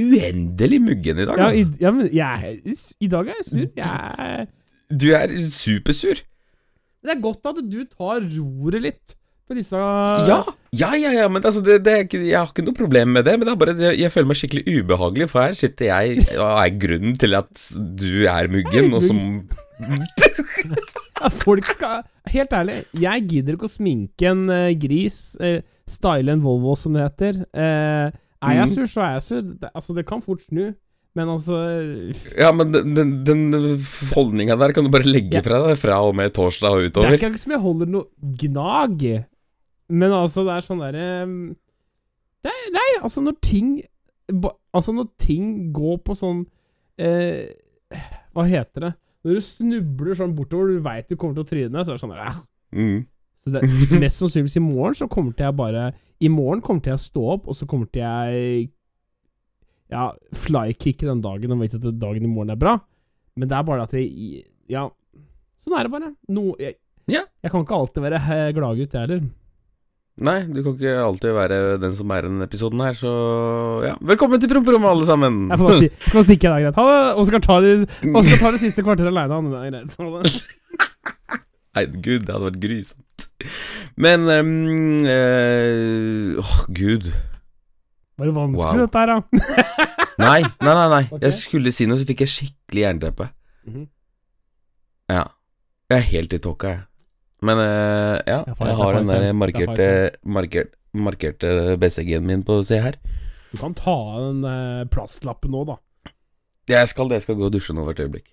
uendelig 0.00 0.78
muggen 0.82 1.20
i 1.20 1.26
dag. 1.28 1.38
Ja, 1.38 1.50
i, 1.52 1.64
ja 1.82 1.92
men 1.94 2.08
jeg, 2.12 2.62
I 3.04 3.10
dag 3.12 3.28
er 3.28 3.36
jeg 3.42 3.46
sur. 3.50 3.66
Jeg, 3.76 4.46
Du 4.94 5.06
er 5.16 5.34
supersur. 5.52 6.22
det 7.04 7.12
er 7.12 7.20
godt 7.20 7.44
at 7.50 7.60
du 7.68 7.82
tar 7.92 8.24
roret 8.24 8.80
litt 8.86 9.16
på 9.48 9.56
disse 9.58 9.76
Ja, 9.76 10.38
ja, 10.72 10.90
ja, 10.96 11.10
ja 11.12 11.26
men 11.28 11.44
altså, 11.44 11.60
det, 11.64 11.80
det 11.84 11.96
jeg 12.16 12.36
har 12.38 12.48
ikke 12.48 12.64
noe 12.64 12.76
problem 12.78 13.12
med 13.18 13.26
det. 13.28 13.34
Men 13.38 13.46
det 13.48 13.52
er 13.52 13.60
bare 13.60 13.74
jeg, 13.76 13.98
jeg 14.00 14.12
føler 14.14 14.30
meg 14.30 14.40
skikkelig 14.40 14.64
ubehagelig, 14.78 15.28
for 15.32 15.44
her 15.44 15.58
sitter 15.58 15.90
jeg 15.90 16.24
og 16.38 16.48
er 16.62 16.78
grunnen 16.86 17.18
til 17.20 17.36
at 17.38 17.66
du 18.00 18.24
er 18.30 18.48
muggen, 18.52 18.92
og 18.96 19.04
som 19.04 19.20
Folk 21.44 21.66
skal 21.66 22.04
Helt 22.30 22.54
ærlig, 22.56 22.76
jeg 22.96 23.24
gidder 23.28 23.56
ikke 23.56 23.68
å 23.68 23.72
sminke 23.72 24.30
en 24.30 24.46
uh, 24.48 24.70
gris, 24.80 25.18
uh, 25.42 25.58
style 25.90 26.32
en 26.32 26.40
Volvo, 26.44 26.72
som 26.78 26.94
det 26.96 27.04
heter. 27.04 27.42
Uh, 27.52 28.08
er 28.44 28.56
jeg 28.58 28.64
Mhm. 28.68 28.72
sur, 28.74 28.86
så 28.88 29.02
er 29.04 29.12
jeg 29.18 29.22
sur. 29.26 29.42
Det, 29.42 29.70
altså, 29.74 29.94
det 29.96 30.06
kan 30.08 30.22
fort 30.24 30.40
snu. 30.46 30.72
Men 31.14 31.28
altså 31.30 31.54
Ja, 32.36 32.50
men 32.50 32.72
den, 32.72 33.24
den, 33.24 33.44
holdninga 34.14 34.56
der 34.58 34.72
kan 34.74 34.84
du 34.84 34.90
bare 34.90 35.06
legge 35.06 35.42
fra 35.46 35.60
deg 35.68 35.78
fra 35.78 36.00
og 36.02 36.16
med 36.18 36.32
torsdag 36.34 36.72
og 36.74 36.88
utover. 36.88 37.12
Det 37.12 37.22
er 37.22 37.30
ikke 37.30 37.38
som 37.44 37.54
jeg 37.54 37.62
holder 37.62 37.86
noe 37.86 38.04
gnag. 38.40 39.04
Men 39.92 40.14
altså, 40.16 40.44
det 40.46 40.54
er 40.54 40.64
sånn 40.64 40.82
derre 40.82 41.06
Nei, 42.44 42.58
nei, 42.72 42.88
altså, 43.02 43.22
når 43.24 43.38
ting 43.44 43.74
Altså, 44.74 44.94
når 44.96 45.10
ting 45.20 45.48
går 45.76 45.98
på 46.04 46.16
sånn 46.16 46.44
eh, 47.00 47.52
Hva 48.34 48.46
heter 48.48 48.88
det? 48.88 48.92
Når 49.24 49.38
du 49.38 49.44
snubler 49.44 50.16
sånn 50.18 50.34
bortover, 50.36 50.72
du 50.72 50.84
veit 50.84 51.08
du 51.08 51.16
kommer 51.16 51.36
til 51.38 51.44
å 51.44 51.48
tryne, 51.48 51.84
så 51.84 51.92
er 51.92 51.96
det 51.96 52.02
sånn 52.02 52.12
der, 52.12 52.26
eh. 52.28 52.40
Mm. 52.76 52.98
Så 53.40 53.52
det, 53.54 53.62
mest 54.02 54.20
sannsynligvis 54.20 54.58
i 54.60 54.64
morgen 54.64 54.98
så 54.98 55.08
kommer 55.10 55.36
til 55.36 55.48
jeg 55.48 55.56
bare 55.56 55.84
I 56.20 56.30
morgen 56.32 56.64
kommer 56.64 56.84
til 56.84 56.94
jeg 56.94 57.00
å 57.00 57.04
stå 57.04 57.28
opp, 57.36 57.46
og 57.48 57.58
så 57.58 57.68
kommer 57.70 57.88
til 57.92 58.04
jeg 58.04 58.66
Ja, 59.92 60.10
flykicke 60.36 61.08
den 61.08 61.22
dagen 61.24 61.54
og 61.54 61.62
vet 61.62 61.78
at 61.78 61.88
dagen 62.00 62.24
i 62.24 62.30
morgen 62.30 62.52
er 62.54 62.60
bra. 62.60 62.78
Men 63.36 63.50
det 63.50 63.56
er 63.56 63.66
bare 63.68 63.86
at 63.86 63.96
jeg 63.96 64.44
Ja, 64.70 64.88
sånn 65.60 65.76
er 65.78 65.86
det 65.86 65.92
bare. 65.92 66.12
No, 66.32 66.52
jeg, 66.60 66.76
jeg 67.08 67.52
kan 67.52 67.64
ikke 67.64 67.78
alltid 67.78 68.04
være 68.06 68.20
gladgutt, 68.56 68.96
jeg 68.96 69.04
heller. 69.04 69.24
Nei, 70.14 70.44
du 70.46 70.60
kan 70.62 70.76
ikke 70.76 70.92
alltid 71.02 71.32
være 71.34 71.56
den 71.82 71.90
som 71.98 72.06
er 72.14 72.22
i 72.22 72.28
denne 72.28 72.44
episoden 72.46 72.78
her, 72.84 72.94
så 72.94 73.10
ja. 73.82 73.96
Velkommen 73.98 74.38
til 74.38 74.46
promperommet, 74.52 74.86
alle 74.92 75.02
sammen! 75.08 75.40
Jeg 75.50 75.58
får 75.58 75.72
sti, 75.80 75.88
skal 76.04 76.14
bare 76.20 76.26
stikke, 76.28 76.46
da. 76.52 76.58
Greit. 76.62 76.76
Ha 76.78 76.84
det. 76.90 77.00
Oskar 77.24 77.40
tar 77.42 77.58
det, 77.64 77.72
Oskar 78.14 78.38
tar 78.44 78.54
det 78.54 78.60
siste 78.62 78.84
kvarteret 78.86 79.10
aleine. 79.10 79.34
Han. 79.34 79.50
Nei, 81.74 81.82
gud, 81.98 82.22
det 82.28 82.30
hadde 82.30 82.46
vært 82.46 82.60
grusomt. 82.62 83.26
Men 83.98 84.22
um, 84.30 85.02
uh, 85.02 86.38
Åh, 86.44 86.54
gud. 86.78 87.10
Var 88.14 88.30
det 88.30 88.34
vanskelig, 88.38 88.70
Wow. 88.70 88.86
dette 88.86 88.94
her, 89.02 89.10
da? 89.10 89.18
Nei, 90.22 90.40
nei, 90.46 90.74
nei. 90.78 90.86
nei. 90.92 91.02
Okay. 91.10 91.24
Jeg 91.26 91.34
skulle 91.40 91.74
si 91.74 91.88
noe, 91.90 91.98
så 91.98 92.06
fikk 92.06 92.22
jeg 92.22 92.30
skikkelig 92.36 92.84
jernteppe. 92.86 93.26
Mhm. 93.66 93.90
Ja. 95.10 95.26
Jeg 95.90 95.98
er 95.98 96.06
helt 96.14 96.30
i 96.38 96.40
tåka, 96.46 96.70
jeg. 96.76 96.86
Men 97.42 97.58
uh, 97.58 98.20
ja, 98.28 98.42
Jeg 98.46 98.56
jeg 98.56 98.76
har 98.78 98.98
den 98.98 99.10
der 99.10 99.26
Jeg 99.26 99.36
markerte, 99.36 99.88
markert, 100.22 100.74
markerte 100.94 101.76
BCG-en 101.80 102.26
min 102.26 102.44
på 102.46 102.60
Se 102.64 102.78
her. 102.80 102.98
Du 103.52 103.58
kan 103.60 103.74
ta 103.74 103.94
av 103.94 104.28
den 104.28 104.44
uh, 104.46 104.84
plastlappen 104.90 105.52
nå, 105.54 105.64
da. 105.68 105.78
Jeg 106.70 106.88
skal 106.88 107.10
det, 107.10 107.20
jeg 107.20 107.26
skal 107.26 107.38
gå 107.38 107.48
og 107.50 107.52
dusje 107.54 107.74
nå 107.76 107.84
hvert 107.86 108.00
øyeblikk. 108.00 108.28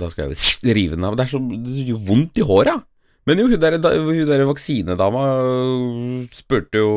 Da 0.00 0.08
skal 0.10 0.30
jeg 0.32 0.74
rive 0.76 0.96
den 0.96 1.06
av. 1.06 1.16
Det 1.18 1.26
er 1.26 1.32
så 1.34 1.40
det 1.40 1.84
gjør 1.86 2.00
vondt 2.08 2.40
i 2.40 2.46
håret. 2.46 2.86
Men 3.28 3.42
jo, 3.42 3.50
hun 3.52 3.60
der, 3.60 3.76
hun 3.78 4.22
der 4.26 4.46
vaksinedama 4.48 5.24
øh, 5.44 6.24
spurte 6.32 6.80
jo 6.80 6.92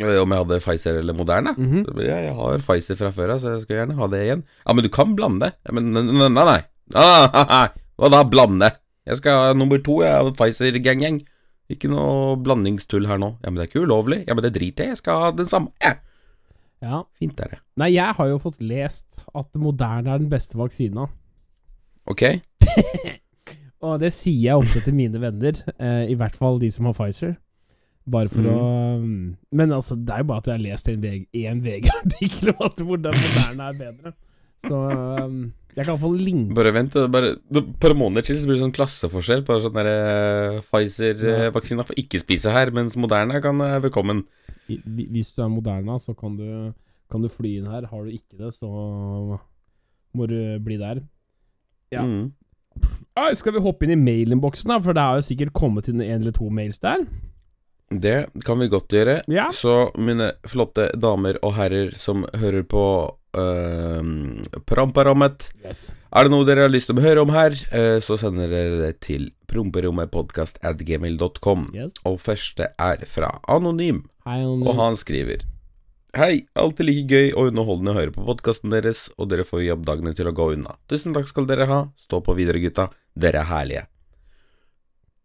øh, 0.00 0.18
om 0.22 0.30
jeg 0.32 0.38
hadde 0.44 0.60
Pfizer 0.62 1.00
eller 1.00 1.16
Moderna. 1.18 1.52
Mhm. 1.58 1.84
Ja, 1.98 2.20
jeg 2.22 2.34
har 2.38 2.62
Pfizer 2.62 2.98
fra 3.00 3.10
før 3.14 3.34
av, 3.34 3.42
så 3.42 3.56
jeg 3.56 3.66
skal 3.66 3.80
gjerne 3.80 3.98
ha 3.98 4.10
det 4.12 4.22
igjen. 4.24 4.44
Ja, 4.64 4.72
men 4.72 4.86
du 4.86 4.90
kan 4.94 5.16
blande. 5.18 5.52
Ja, 5.66 5.74
men 5.74 5.90
nei, 5.92 6.06
nei, 6.06 6.28
nei. 6.30 6.44
nei. 6.52 6.60
Ah, 6.94 7.68
Hva 7.98 8.12
da, 8.14 8.22
blande? 8.24 8.70
Jeg 9.08 9.20
skal 9.22 9.40
ha 9.40 9.52
nummer 9.56 9.80
to, 9.80 10.02
jeg 10.04 10.12
har 10.12 10.34
Pfizer-gang-gang. 10.36 11.22
Ikke 11.72 11.88
noe 11.92 12.36
blandingstull 12.40 13.08
her 13.08 13.20
nå. 13.20 13.34
Ja, 13.42 13.50
men 13.50 13.58
det 13.58 13.66
er 13.66 13.70
ikke 13.72 13.84
ulovlig. 13.84 14.22
Ja, 14.28 14.36
men 14.36 14.44
det 14.44 14.54
driter 14.56 14.84
jeg. 14.84 14.96
Jeg 14.96 15.00
skal 15.02 15.22
ha 15.22 15.30
den 15.36 15.48
samme. 15.50 15.72
Ja. 15.84 15.96
Ja. 16.84 17.02
Fint 17.18 17.40
er 17.42 17.56
det. 17.56 17.58
Nei, 17.80 17.90
jeg 17.96 18.14
har 18.16 18.28
jo 18.30 18.38
fått 18.40 18.60
lest 18.62 19.20
at 19.36 19.58
Moderne 19.58 20.12
er 20.14 20.22
den 20.22 20.30
beste 20.32 20.58
vaksina. 20.60 21.08
Ok? 22.08 22.24
Og 23.84 24.00
det 24.02 24.10
sier 24.14 24.40
jeg 24.42 24.62
ofte 24.62 24.82
til 24.82 24.96
mine 24.96 25.20
venner, 25.22 25.60
eh, 25.78 26.08
i 26.10 26.16
hvert 26.18 26.36
fall 26.38 26.58
de 26.62 26.70
som 26.74 26.88
har 26.88 26.96
Pfizer. 26.98 27.36
Bare 28.08 28.30
for 28.32 28.46
å 28.48 28.58
Men 29.04 29.74
altså, 29.74 29.98
det 30.00 30.14
er 30.14 30.22
jo 30.22 30.28
bare 30.30 30.40
at 30.40 30.48
jeg 30.48 30.56
har 30.56 30.64
lest 30.64 30.88
en 30.88 31.02
VG-artikkel 31.04 32.54
om 32.54 32.62
at 32.64 32.80
hvordan 32.80 33.18
moderne 33.20 33.66
er 33.68 33.78
bedre. 33.82 34.12
Så 34.64 34.78
um, 35.26 35.42
jeg 35.76 35.84
kan 35.84 35.92
iallfall 35.92 36.16
linke 36.18 36.56
Bare 36.56 36.72
vent, 36.74 36.96
bare 37.12 37.34
par 37.80 37.94
måneder 37.94 38.24
til 38.26 38.38
så 38.40 38.48
blir 38.48 38.56
det 38.56 38.64
sånn 38.64 38.74
klasseforskjell. 38.74 39.44
Bare 39.46 39.62
sånn 39.62 39.76
derre 39.76 40.62
Pfizer-vaksina 40.66 41.84
får 41.86 42.00
ikke 42.02 42.22
spise 42.22 42.54
her, 42.54 42.72
mens 42.74 42.96
Moderna 42.98 43.42
kan 43.44 43.60
eh, 43.62 43.76
velkommen. 43.84 44.24
Hvis 44.66 45.34
du 45.36 45.44
er 45.44 45.52
Moderna, 45.52 46.00
så 46.02 46.16
kan 46.18 46.34
du, 46.38 46.48
kan 47.12 47.22
du 47.22 47.30
fly 47.30 47.58
inn 47.60 47.70
her. 47.70 47.86
Har 47.92 48.04
du 48.04 48.16
ikke 48.16 48.40
det, 48.40 48.50
så 48.56 48.68
må 50.16 50.26
du 50.30 50.40
bli 50.64 50.80
der. 50.80 51.04
Ja. 51.94 52.02
Mm. 52.02 52.32
Ah, 53.18 53.32
skal 53.34 53.54
vi 53.56 53.62
hoppe 53.62 53.86
inn 53.86 53.94
i 53.94 54.00
mailinnboksen, 54.00 54.70
da? 54.70 54.80
For 54.82 54.96
det 54.96 55.04
har 55.04 55.18
jo 55.18 55.26
sikkert 55.26 55.54
kommet 55.56 55.88
inn 55.90 56.02
en 56.02 56.20
eller 56.20 56.34
to 56.34 56.50
mails 56.54 56.82
der. 56.82 57.06
Det 57.90 58.26
kan 58.44 58.58
vi 58.60 58.68
godt 58.68 58.88
gjøre. 58.92 59.22
Ja. 59.32 59.48
Så 59.54 59.90
mine 59.96 60.32
flotte 60.48 60.90
damer 61.00 61.38
og 61.42 61.54
herrer 61.56 61.90
som 61.96 62.24
hører 62.36 62.62
på 62.68 62.82
uh, 63.36 64.02
Promperommet 64.68 65.48
Yes. 65.64 65.94
Er 66.12 66.24
det 66.24 66.30
noe 66.32 66.44
dere 66.48 66.62
har 66.66 66.70
lyst 66.72 66.86
til 66.90 66.98
å 67.00 67.02
høre 67.04 67.20
om 67.24 67.30
her, 67.32 67.52
uh, 67.72 67.98
så 68.04 68.16
sender 68.20 68.48
dere 68.52 68.76
det 68.82 68.94
til 69.04 69.30
promperommetpodkast.gmail.com. 69.48 71.60
yes. 71.76 71.92
Og 72.08 72.20
første 72.20 72.64
er 72.76 73.04
fra 73.08 73.40
Anonym, 73.48 74.02
Hei, 74.28 74.40
Anonym. 74.44 74.66
og 74.68 74.74
han 74.80 74.96
skriver 75.00 75.38
Hei, 76.16 76.46
alltid 76.56 76.86
like 76.88 77.08
gøy 77.12 77.28
og 77.36 77.46
underholdende 77.50 77.92
å 77.92 77.98
høre 77.98 78.12
på 78.14 78.24
podkasten 78.24 78.70
deres, 78.72 79.10
og 79.20 79.28
dere 79.32 79.44
får 79.48 79.60
jobbdagene 79.66 80.12
til 80.16 80.26
å 80.30 80.32
gå 80.36 80.44
unna. 80.56 80.72
Tusen 80.88 81.12
takk 81.16 81.26
skal 81.28 81.46
dere 81.48 81.66
ha. 81.68 81.80
Stå 82.00 82.16
på 82.24 82.32
videre, 82.36 82.60
gutta. 82.64 82.84
Dere 83.12 83.38
er 83.44 83.48
herlige. 83.50 83.84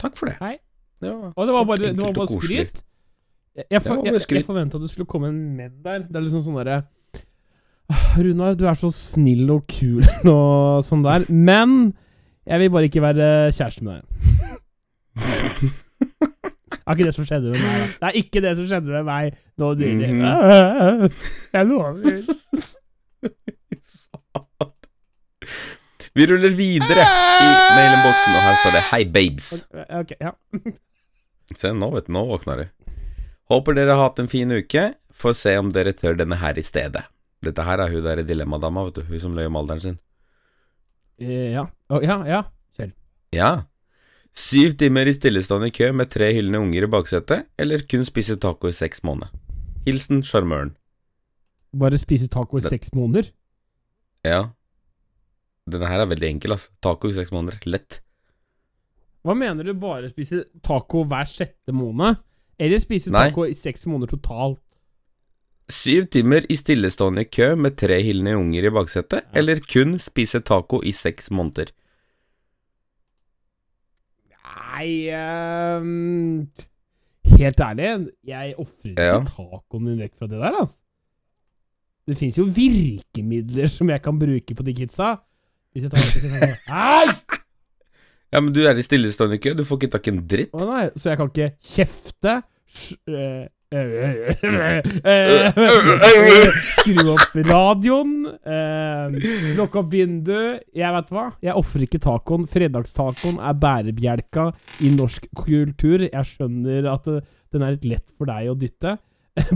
Takk 0.03 0.15
for 0.19 0.25
det. 0.27 0.35
Hei. 0.43 0.55
Var 1.11 1.33
Og 1.35 1.47
det 1.47 1.53
var 1.55 1.65
bare, 1.69 1.91
det 1.91 2.03
var 2.03 2.13
bare 2.15 2.27
skryt. 2.31 2.83
Jeg, 3.53 3.65
jeg, 3.69 3.81
for, 3.85 4.01
jeg, 4.05 4.17
jeg, 4.17 4.45
forventa 4.47 4.79
det 4.81 4.89
skulle 4.89 5.09
komme 5.09 5.29
en 5.29 5.41
med 5.57 5.75
der. 5.83 6.07
Det 6.07 6.17
er 6.17 6.25
liksom 6.25 6.41
sånn 6.45 6.57
derre 6.57 6.83
Runar, 8.17 8.55
du 8.57 8.63
er 8.65 8.77
så 8.79 8.89
snill 8.95 9.49
og 9.53 9.67
kul 9.69 10.01
og 10.31 10.81
sånn 10.85 11.03
der, 11.05 11.27
men 11.29 11.93
jeg 12.47 12.59
vil 12.59 12.71
bare 12.73 12.89
ikke 12.89 13.03
være 13.03 13.27
kjæreste 13.53 13.85
med 13.85 13.99
deg. 13.99 14.03
Det 16.73 16.89
er 16.89 16.95
ikke 16.97 17.05
det 17.07 17.13
som 17.15 17.27
skjedde 17.27 17.51
med 17.53 17.61
meg. 17.63 17.91
Det 17.99 18.07
er 18.09 18.15
ikke 18.19 18.41
det 18.43 18.53
som 18.57 18.65
skjedde 18.67 18.89
med 18.91 19.05
meg 19.07 19.35
nå 19.61 19.67
nylig. 19.79 20.09
Mhm. 20.17 20.23
Jeg 21.53 21.69
lover. 21.69 21.93
Vi 26.13 26.25
ruller 26.29 26.53
videre 26.53 27.03
i 27.41 27.47
mailinnboksen, 27.73 28.35
og 28.35 28.41
her 28.45 28.55
står 28.61 28.71
det 28.75 28.81
Hei, 28.91 29.03
babes. 29.15 29.47
Ok, 29.89 30.11
ja. 30.21 30.31
Se, 31.55 31.71
nå 31.75 31.91
vet 31.93 32.07
du, 32.07 32.13
nå 32.15 32.23
våkna 32.29 32.55
du. 32.57 32.65
Håper 33.51 33.75
dere 33.75 33.95
har 33.97 34.09
hatt 34.09 34.19
en 34.23 34.27
fin 34.31 34.49
uke. 34.51 34.93
Får 35.13 35.33
se 35.37 35.57
om 35.59 35.69
dere 35.75 35.91
tør 35.93 36.15
denne 36.17 36.35
her 36.41 36.57
i 36.57 36.63
stedet. 36.65 37.03
Dette 37.43 37.63
her 37.67 37.79
er 37.83 37.91
hun 37.91 38.03
der 38.05 38.23
dilemmadama, 38.23 38.85
vet 38.87 39.01
du. 39.01 39.03
Hun 39.09 39.19
som 39.19 39.35
løy 39.35 39.45
om 39.49 39.55
alderen 39.59 39.81
sin. 39.83 39.99
Eh, 41.19 41.51
Ja. 41.53 41.67
Oh, 41.89 42.01
ja, 42.03 42.23
ja. 42.25 42.43
Ja. 43.33 43.51
Syv 44.33 44.75
timer 44.77 45.05
i 45.09 45.13
stillestående 45.13 45.71
kø 45.73 45.91
med 45.93 46.09
tre 46.09 46.31
hyllende 46.33 46.59
unger 46.61 46.83
i 46.85 46.89
baksetet, 46.89 47.47
eller 47.57 47.81
kun 47.89 48.05
spise 48.05 48.35
taco 48.41 48.67
i 48.69 48.73
seks 48.73 49.01
måneder. 49.05 49.29
Hilsen 49.85 50.21
sjarmøren. 50.25 50.75
Bare 51.73 51.97
spise 51.97 52.27
taco 52.29 52.57
i 52.57 52.61
Det- 52.61 52.69
seks 52.69 52.91
måneder. 52.93 53.31
Ja. 54.25 54.49
Denne 55.69 55.87
her 55.87 55.99
er 56.01 56.05
veldig 56.07 56.29
enkel, 56.29 56.51
altså. 56.51 56.69
Taco 56.81 57.09
i 57.09 57.13
seks 57.13 57.31
måneder. 57.31 57.59
Lett. 57.65 58.01
Hva 59.23 59.33
mener 59.39 59.63
du 59.63 59.73
bare 59.79 60.09
spise 60.11 60.43
taco 60.65 61.05
hver 61.07 61.25
sjette 61.29 61.71
måned? 61.75 62.17
Eller 62.59 62.77
spise 62.83 63.11
Nei. 63.11 63.29
taco 63.29 63.45
i 63.47 63.53
seks 63.55 63.85
måneder 63.87 64.17
totalt? 64.17 64.59
Syv 65.71 66.09
timer 66.11 66.43
i 66.51 66.57
stillestående 66.59 67.23
kø 67.31 67.53
med 67.55 67.77
tre 67.79 68.01
hyllende 68.03 68.35
unger 68.37 68.67
i 68.67 68.69
baksetet, 68.75 69.23
Ja. 69.23 69.39
eller 69.39 69.61
kun 69.63 69.95
spise 69.99 70.41
taco 70.43 70.81
i 70.83 70.91
seks 70.91 71.31
måneder. 71.31 71.71
Nei 74.43 75.09
um, 75.15 76.49
Helt 77.39 77.59
ærlig, 77.63 78.09
jeg 78.27 78.55
ofrer 78.59 78.89
ikke 78.91 79.03
Ja. 79.07 79.19
tacoen 79.23 79.83
min 79.87 79.99
vekk 80.03 80.17
fra 80.19 80.27
det 80.27 80.39
der, 80.41 80.57
altså. 80.59 80.79
Det 82.07 82.17
fins 82.19 82.37
jo 82.37 82.43
virkemidler 82.43 83.67
som 83.71 83.89
jeg 83.89 84.01
kan 84.03 84.17
bruke 84.19 84.55
på 84.55 84.63
de 84.67 84.73
kidsa. 84.75 85.13
Hvis 85.71 85.83
jeg 85.87 85.91
tar 85.91 86.03
Nei! 86.67 87.13
Ja, 88.33 88.41
men 88.41 88.53
du 88.55 88.63
er 88.65 88.79
i 88.79 88.85
stillestående 88.85 89.37
kø, 89.41 89.53
du 89.53 89.65
får 89.67 89.81
ikke 89.81 89.91
tak 89.93 90.07
i 90.09 90.13
en 90.15 90.23
dritt. 90.29 90.53
Å 90.57 90.65
nei, 90.65 90.85
så 90.97 91.11
jeg 91.11 91.19
kan 91.19 91.29
ikke 91.29 91.49
kjefte 91.61 92.31
eh, 93.13 93.43
eh, 93.77 94.15
eh, 95.13 96.57
Skru 96.79 97.13
opp 97.13 97.37
radioen, 97.45 98.15
eh, 98.41 99.29
lukke 99.59 99.83
opp 99.83 99.93
vinduet 99.93 100.65
Jeg 100.73 100.95
vet 100.97 101.13
hva, 101.13 101.27
jeg 101.45 101.57
ofrer 101.61 101.85
ikke 101.85 102.01
tacoen. 102.07 102.49
Fredagstacoen 102.49 103.37
er 103.37 103.61
bærebjelka 103.61 104.49
i 104.81 104.91
norsk 104.97 105.29
kultur. 105.37 106.07
Jeg 106.09 106.31
skjønner 106.33 106.89
at 106.89 107.09
den 107.13 107.61
er 107.61 107.77
litt 107.77 107.89
lett 107.91 108.13
for 108.17 108.33
deg 108.33 108.49
å 108.49 108.57
dytte 108.57 108.97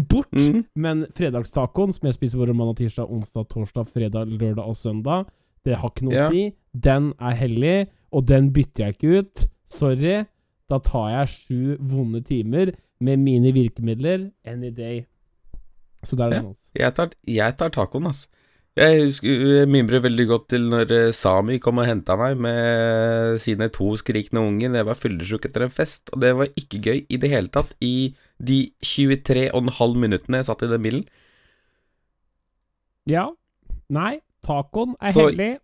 bort, 0.09 0.33
mm. 0.33 0.63
men 0.81 1.03
fredagstacoen, 1.13 1.91
som 1.93 2.07
jeg 2.09 2.17
spiser 2.17 2.41
våre 2.41 2.53
mandag, 2.57 2.79
tirsdag, 2.79 3.09
onsdag, 3.13 3.45
torsdag, 3.51 3.89
fredag, 3.89 4.29
lørdag 4.29 4.65
og 4.65 4.77
søndag, 4.77 5.27
det 5.65 5.77
har 5.77 5.91
ikke 5.91 6.07
noe 6.07 6.17
å 6.17 6.31
si. 6.33 6.47
Den 6.73 7.11
er 7.21 7.37
hellig, 7.37 7.77
og 8.11 8.25
den 8.29 8.51
bytter 8.55 8.85
jeg 8.87 8.95
ikke 8.97 9.19
ut. 9.21 9.45
Sorry. 9.67 10.23
Da 10.67 10.79
tar 10.83 11.09
jeg 11.13 11.29
sju 11.33 11.77
vonde 11.79 12.21
timer 12.27 12.73
med 13.03 13.21
mine 13.23 13.51
virkemidler 13.55 14.29
any 14.47 14.69
day. 14.75 15.05
Så 16.03 16.15
det 16.15 16.25
er 16.27 16.29
den, 16.37 16.49
altså. 16.51 16.67
Jeg 16.77 16.93
tar, 16.95 17.13
jeg 17.27 17.57
tar 17.57 17.69
tacoen, 17.75 18.05
altså. 18.11 18.27
Jeg 18.77 18.99
husker 19.07 19.39
jeg 19.57 19.67
mimrer 19.73 20.03
veldig 20.03 20.25
godt 20.29 20.43
til 20.53 20.67
når 20.69 20.91
eh, 20.93 21.11
Sami 21.17 21.55
kom 21.57 21.79
og 21.81 21.87
henta 21.89 22.13
meg 22.19 22.35
med 22.37 23.39
sine 23.41 23.71
to 23.73 23.95
skrikende 23.97 24.43
unger. 24.45 24.75
Jeg 24.77 24.85
var 24.85 24.99
fyllesyk 24.99 25.47
etter 25.49 25.65
en 25.65 25.73
fest, 25.73 26.11
og 26.13 26.21
det 26.21 26.35
var 26.37 26.51
ikke 26.53 26.81
gøy 26.85 26.99
i 27.09 27.17
det 27.17 27.31
hele 27.31 27.49
tatt 27.49 27.73
i 27.81 28.11
de 28.37 28.59
23,5 28.85 29.97
minuttene 29.97 30.43
jeg 30.43 30.49
satt 30.51 30.61
i 30.67 30.69
den 30.69 30.83
bilen. 30.85 31.07
Ja. 33.09 33.25
Nei, 33.89 34.19
tacoen 34.45 34.93
er 35.01 35.11
Så- 35.15 35.25
hellig. 35.31 35.57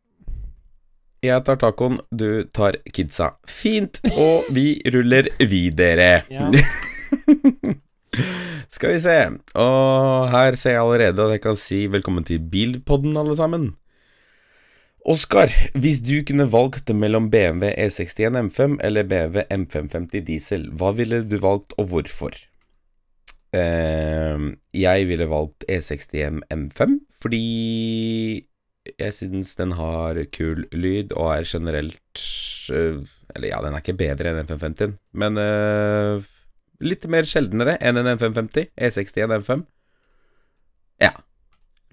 Jeg 1.23 1.39
tar 1.47 1.55
tacoen, 1.55 2.01
du 2.11 2.43
tar 2.51 2.75
kidsa. 2.91 3.29
Fint, 3.47 4.01
og 4.11 4.49
vi 4.51 4.81
ruller 4.91 5.29
videre. 5.39 6.25
Ja. 6.27 6.49
Skal 8.73 8.91
vi 8.91 8.99
se. 8.99 9.15
Og 9.55 10.27
her 10.33 10.57
ser 10.59 10.75
jeg 10.75 10.83
allerede 10.83 11.23
at 11.23 11.37
jeg 11.37 11.43
kan 11.45 11.55
si 11.55 11.85
velkommen 11.87 12.27
til 12.27 12.43
Bilpodden, 12.51 13.15
alle 13.15 13.37
sammen. 13.39 13.71
Oskar, 15.07 15.51
hvis 15.79 16.03
du 16.03 16.17
kunne 16.27 16.49
valgt 16.51 16.91
mellom 16.95 17.31
BMW 17.31 17.71
E61 17.71 18.39
M5 18.43 18.77
eller 18.83 19.07
BMW 19.07 19.47
M550 19.47 20.27
diesel, 20.27 20.69
hva 20.75 20.91
ville 20.95 21.23
du 21.23 21.37
valgt, 21.43 21.71
og 21.79 21.87
hvorfor? 21.91 22.35
Uh, 23.55 24.51
jeg 24.75 25.07
ville 25.07 25.29
valgt 25.29 25.63
E61 25.71 26.43
M5 26.51 26.99
fordi 27.21 27.43
jeg 28.99 29.13
syns 29.15 29.55
den 29.59 29.71
har 29.77 30.17
kul 30.35 30.65
lyd 30.75 31.13
og 31.15 31.29
er 31.37 31.45
generelt 31.47 32.23
øh, 32.73 33.03
Eller 33.35 33.47
ja, 33.53 33.61
den 33.63 33.73
er 33.77 33.81
ikke 33.83 33.95
bedre 33.97 34.33
enn 34.33 34.41
M550, 34.45 34.97
men 35.17 35.39
uh, 35.39 36.25
litt 36.83 37.07
mer 37.09 37.23
sjeldnere 37.25 37.77
enn 37.81 37.97
en 37.97 38.09
M550. 38.17 38.67
E61 38.77 39.31
M5. 39.39 39.63
Ja. 41.01 41.13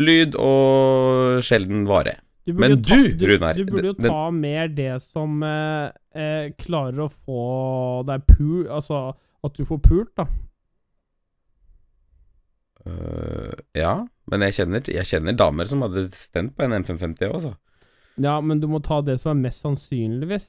Lyd 0.00 0.35
og 0.40 1.40
sjelden 1.46 1.87
vare. 1.88 2.18
Du 2.48 2.53
Men 2.59 2.74
ta- 2.83 2.96
du, 2.98 3.24
Runar, 3.31 3.55
Du 3.57 3.64
burde 3.70 3.87
jo 3.92 3.96
den- 3.96 4.11
ta 4.11 4.31
mer 4.35 4.68
det 4.68 4.94
som 5.05 5.42
eh, 5.46 5.90
eh, 6.16 6.50
klarer 6.59 7.05
å 7.07 7.09
få 7.12 8.05
deg 8.09 8.24
pul... 8.26 8.66
Altså 8.68 9.14
at 9.44 9.55
du 9.57 9.64
får 9.64 9.79
pult, 9.81 10.11
da. 10.20 10.26
Øh, 12.88 13.53
ja, 13.77 13.95
men 14.31 14.40
jeg 14.47 14.55
kjenner, 14.57 14.81
jeg 14.88 15.05
kjenner 15.11 15.37
damer 15.37 15.69
som 15.69 15.83
hadde 15.85 16.07
stemt 16.16 16.55
på 16.57 16.64
en 16.64 16.73
M550 16.83 17.27
òg, 17.29 17.35
altså. 17.40 17.55
Ja, 18.21 18.38
men 18.45 18.61
du 18.61 18.66
må 18.69 18.81
ta 18.85 19.01
det 19.05 19.19
som 19.21 19.33
er 19.37 19.43
mest 19.49 19.62
sannsynligvis. 19.64 20.49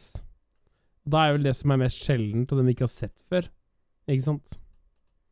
Da 1.11 1.25
er 1.27 1.37
vel 1.37 1.43
det 1.49 1.55
som 1.57 1.71
er 1.73 1.81
mest 1.83 2.01
sjeldent, 2.05 2.51
og 2.51 2.59
dem 2.61 2.69
ikke 2.71 2.85
har 2.87 2.93
sett 2.93 3.15
før. 3.29 3.47
Ikke 4.11 4.25
sant? 4.25 4.57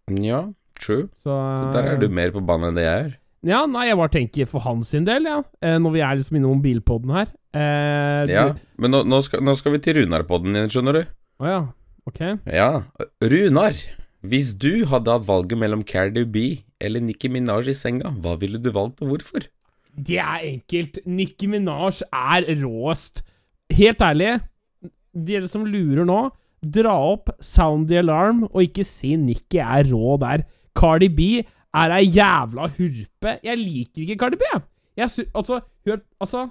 Ja, 0.09 0.43
true. 0.79 1.07
Så, 1.19 1.29
Så 1.29 1.71
der 1.75 1.91
er 1.93 1.99
du 2.01 2.07
mer 2.09 2.31
på 2.33 2.41
banen 2.45 2.71
enn 2.71 2.79
det 2.79 2.85
jeg 2.87 3.05
er. 3.07 3.17
Ja, 3.47 3.61
nei, 3.71 3.85
jeg 3.87 3.95
bare 3.99 4.11
tenker 4.11 4.47
for 4.51 4.59
hans 4.65 4.89
sin 4.91 5.05
del, 5.07 5.23
ja. 5.29 5.37
Eh, 5.63 5.77
når 5.79 5.93
vi 5.95 6.01
er 6.03 6.17
liksom 6.19 6.39
innom 6.41 6.59
bilpodden 6.63 7.13
her. 7.15 7.29
Eh, 7.55 8.25
du- 8.27 8.33
Ja, 8.33 8.47
men 8.77 8.91
nå, 8.91 9.03
nå, 9.07 9.21
skal, 9.23 9.39
nå 9.45 9.55
skal 9.55 9.71
vi 9.77 9.79
til 9.79 9.95
Runar-podden 10.01 10.53
din, 10.57 10.67
skjønner 10.67 10.93
du. 10.93 11.03
Å 11.39 11.45
ja. 11.47 11.59
Ok. 12.09 12.19
Ja, 12.51 12.83
Runar. 13.21 13.77
Hvis 14.25 14.55
du 14.59 14.83
hadde 14.89 15.11
hatt 15.13 15.27
valget 15.27 15.57
mellom 15.61 15.83
Cardi 15.87 16.25
B 16.25 16.63
eller 16.81 17.03
Nicki 17.03 17.29
Minaj 17.31 17.69
i 17.71 17.75
senga, 17.77 18.11
hva 18.23 18.35
ville 18.39 18.59
du 18.61 18.71
valgt, 18.75 19.01
og 19.03 19.13
hvorfor? 19.13 19.47
Det 19.95 20.19
er 20.21 20.45
enkelt. 20.47 21.01
Nicki 21.05 21.49
Minaj 21.51 22.03
er 22.07 22.47
råest. 22.61 23.23
Helt 23.75 24.01
ærlig, 24.01 24.37
dere 25.13 25.49
som 25.49 25.65
lurer 25.67 26.07
nå, 26.07 26.21
dra 26.59 26.93
opp 27.13 27.31
Sound 27.43 27.87
the 27.89 27.99
Alarm 28.01 28.43
og 28.49 28.63
ikke 28.65 28.85
si 28.87 29.15
Nikki 29.19 29.61
er 29.63 29.87
rå 29.91 30.17
der. 30.21 30.45
Cardi 30.77 31.09
B 31.11 31.27
er 31.39 31.95
ei 31.95 32.05
jævla 32.07 32.69
hurpe. 32.77 33.35
Jeg 33.43 33.59
liker 33.59 34.03
ikke 34.03 34.19
Cardi 34.19 34.39
B. 34.39 34.47
jeg. 34.53 34.63
Jeg 34.99 35.11
sy 35.13 35.21
altså, 35.35 35.61
hun 35.85 35.93
er, 35.93 36.01
altså 36.19 36.49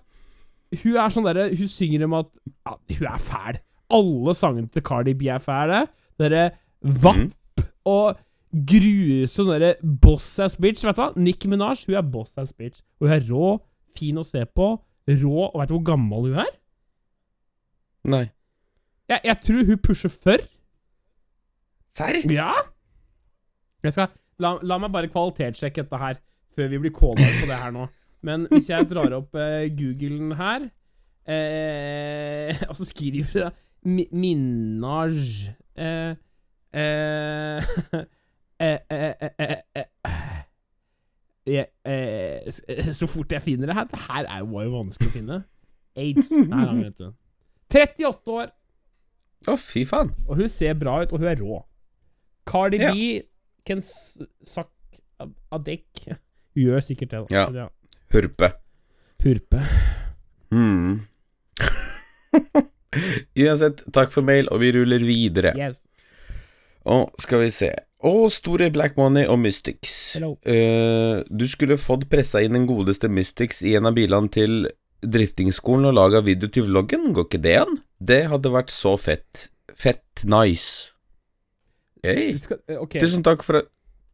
Hun 0.83 0.95
er 0.97 1.11
sånn 1.13 1.27
derre 1.27 1.49
Hun 1.53 1.69
synger 1.69 2.05
om 2.07 2.15
at 2.17 2.29
ja, 2.65 2.77
Hun 2.97 3.09
er 3.11 3.19
fæl. 3.21 3.59
Alle 3.99 4.35
sangene 4.37 4.71
til 4.73 4.85
Cardi 4.85 5.15
B 5.19 5.29
er 5.33 5.43
fæle. 5.43 5.83
Derre 6.21 6.51
vapp 6.81 7.65
og 7.89 8.19
grusom 8.53 9.51
derre 9.53 9.75
boss 9.83 10.39
ass 10.43 10.57
bitch. 10.61 10.85
Vet 10.87 10.97
du 10.97 11.03
hva? 11.03 11.11
Nicki 11.17 11.51
Minaj 11.51 11.87
hun 11.87 11.99
er 11.99 12.07
boss 12.07 12.37
ass 12.41 12.55
bitch. 12.57 12.83
Hun 13.01 13.13
er 13.13 13.25
rå, 13.29 13.59
fin 13.97 14.19
å 14.21 14.27
se 14.27 14.45
på. 14.47 14.75
Rå, 15.09 15.37
og 15.49 15.61
vet 15.61 15.71
du 15.71 15.77
hvor 15.79 15.87
gammel 15.93 16.31
hun 16.31 16.41
er? 16.45 16.55
Nei. 18.09 18.25
Jeg, 19.09 19.21
jeg 19.25 19.41
tror 19.45 19.69
hun 19.69 19.85
pusher 19.85 20.13
før. 20.13 20.45
Serr? 21.97 22.21
Ja? 22.33 22.53
Skal 23.85 24.13
La, 24.39 24.53
la 24.63 24.77
meg 24.79 24.93
bare 24.95 25.11
kvalitetssjekke 25.11 25.83
dette 25.83 25.99
her 25.99 26.19
før 26.55 26.69
vi 26.71 26.79
blir 26.85 26.93
calla 26.95 27.25
ut 27.25 27.41
på 27.41 27.49
det 27.51 27.59
her 27.59 27.73
nå. 27.75 27.89
Men 28.27 28.47
hvis 28.53 28.69
jeg 28.71 28.87
drar 28.91 29.15
opp 29.17 29.35
eh, 29.39 29.67
Googlen 29.79 30.33
her 30.39 30.65
eh, 31.31 32.63
Og 32.71 32.75
så 32.75 32.87
skriver 32.89 33.21
jeg 33.23 33.53
Mi 33.87 34.09
Minaj 34.11 35.19
eh, 35.79 36.17
eh, 36.75 37.77
Så 42.93 43.07
fort 43.09 43.33
jeg 43.33 43.43
finner 43.45 43.71
det 43.71 43.77
her 43.79 43.85
Det 43.91 44.01
her 44.09 44.27
er 44.29 44.43
jo, 44.45 44.63
vanskelig 44.75 45.09
å 45.11 45.15
finne. 45.15 45.39
Age 45.99 46.25
Nei, 46.31 46.67
vet 46.85 46.99
du. 47.01 47.09
38 47.75 48.33
år, 48.33 48.51
Å, 49.49 49.55
fy 49.61 49.83
faen. 49.87 50.13
og 50.27 50.37
hun 50.41 50.49
ser 50.51 50.75
bra 50.79 51.01
ut, 51.03 51.13
og 51.13 51.19
hun 51.23 51.29
er 51.31 51.37
rå. 51.43 51.59
Cardi 52.49 52.79
Ja. 52.81 52.93
B 52.93 53.23
can 53.67 53.79
s- 53.83 54.19
suck 54.45 54.71
a, 55.21 55.27
a 55.53 55.59
dick. 55.59 56.05
Hun 56.09 56.63
gjør 56.65 56.81
sikkert 56.81 57.11
det. 57.11 57.21
da. 57.31 57.51
Ja. 57.53 57.69
Hurpe. 58.15 58.53
Purpe. 59.19 59.61
Mm. 60.51 61.01
Uansett, 63.39 63.83
takk 63.93 64.11
for 64.15 64.23
mail, 64.25 64.49
og 64.51 64.61
vi 64.63 64.73
ruller 64.73 64.99
videre. 65.05 65.53
Yes. 65.59 65.83
Og 66.89 67.13
skal 67.21 67.43
vi 67.45 67.51
se 67.53 67.73
Å, 67.99 68.29
store 68.31 68.69
Black 68.71 68.95
Money 68.99 69.25
og 69.27 69.39
Mystics. 69.43 70.17
Eh, 70.23 71.19
du 71.27 71.45
skulle 71.51 71.75
fått 71.83 72.05
pressa 72.11 72.39
inn 72.45 72.55
den 72.55 72.67
godeste 72.69 73.09
Mystics 73.11 73.59
i 73.67 73.73
en 73.79 73.87
av 73.91 73.95
bilene 73.97 74.29
til 74.31 74.69
driftingskolen 75.03 75.87
og 75.91 75.95
laga 75.99 76.21
video 76.27 76.49
til 76.53 76.65
vloggen. 76.69 77.11
Går 77.17 77.25
ikke 77.27 77.41
det 77.43 77.57
an? 77.65 77.75
Det 77.99 78.21
hadde 78.31 78.53
vært 78.55 78.71
så 78.75 78.93
fett. 78.99 79.49
Fett 79.79 80.23
nice. 80.31 80.93
Hey. 82.07 82.37
Skal, 82.39 82.59
okay. 82.79 83.01
Tusen 83.03 83.23
takk 83.27 83.43
for 83.47 83.55
at 83.63 83.67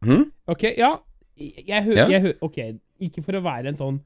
hm? 0.05 0.25
ok, 0.49 0.63
ja. 0.77 0.95
Jeg 1.37 1.83
hører 1.85 1.99
Ja. 1.99 2.07
jeg 2.09 2.21
hø 2.23 2.31
Ok, 2.47 2.57
ikke 3.05 3.21
for 3.25 3.33
å 3.37 3.41
være 3.45 3.67
en 3.69 3.75
sånn 3.77 3.97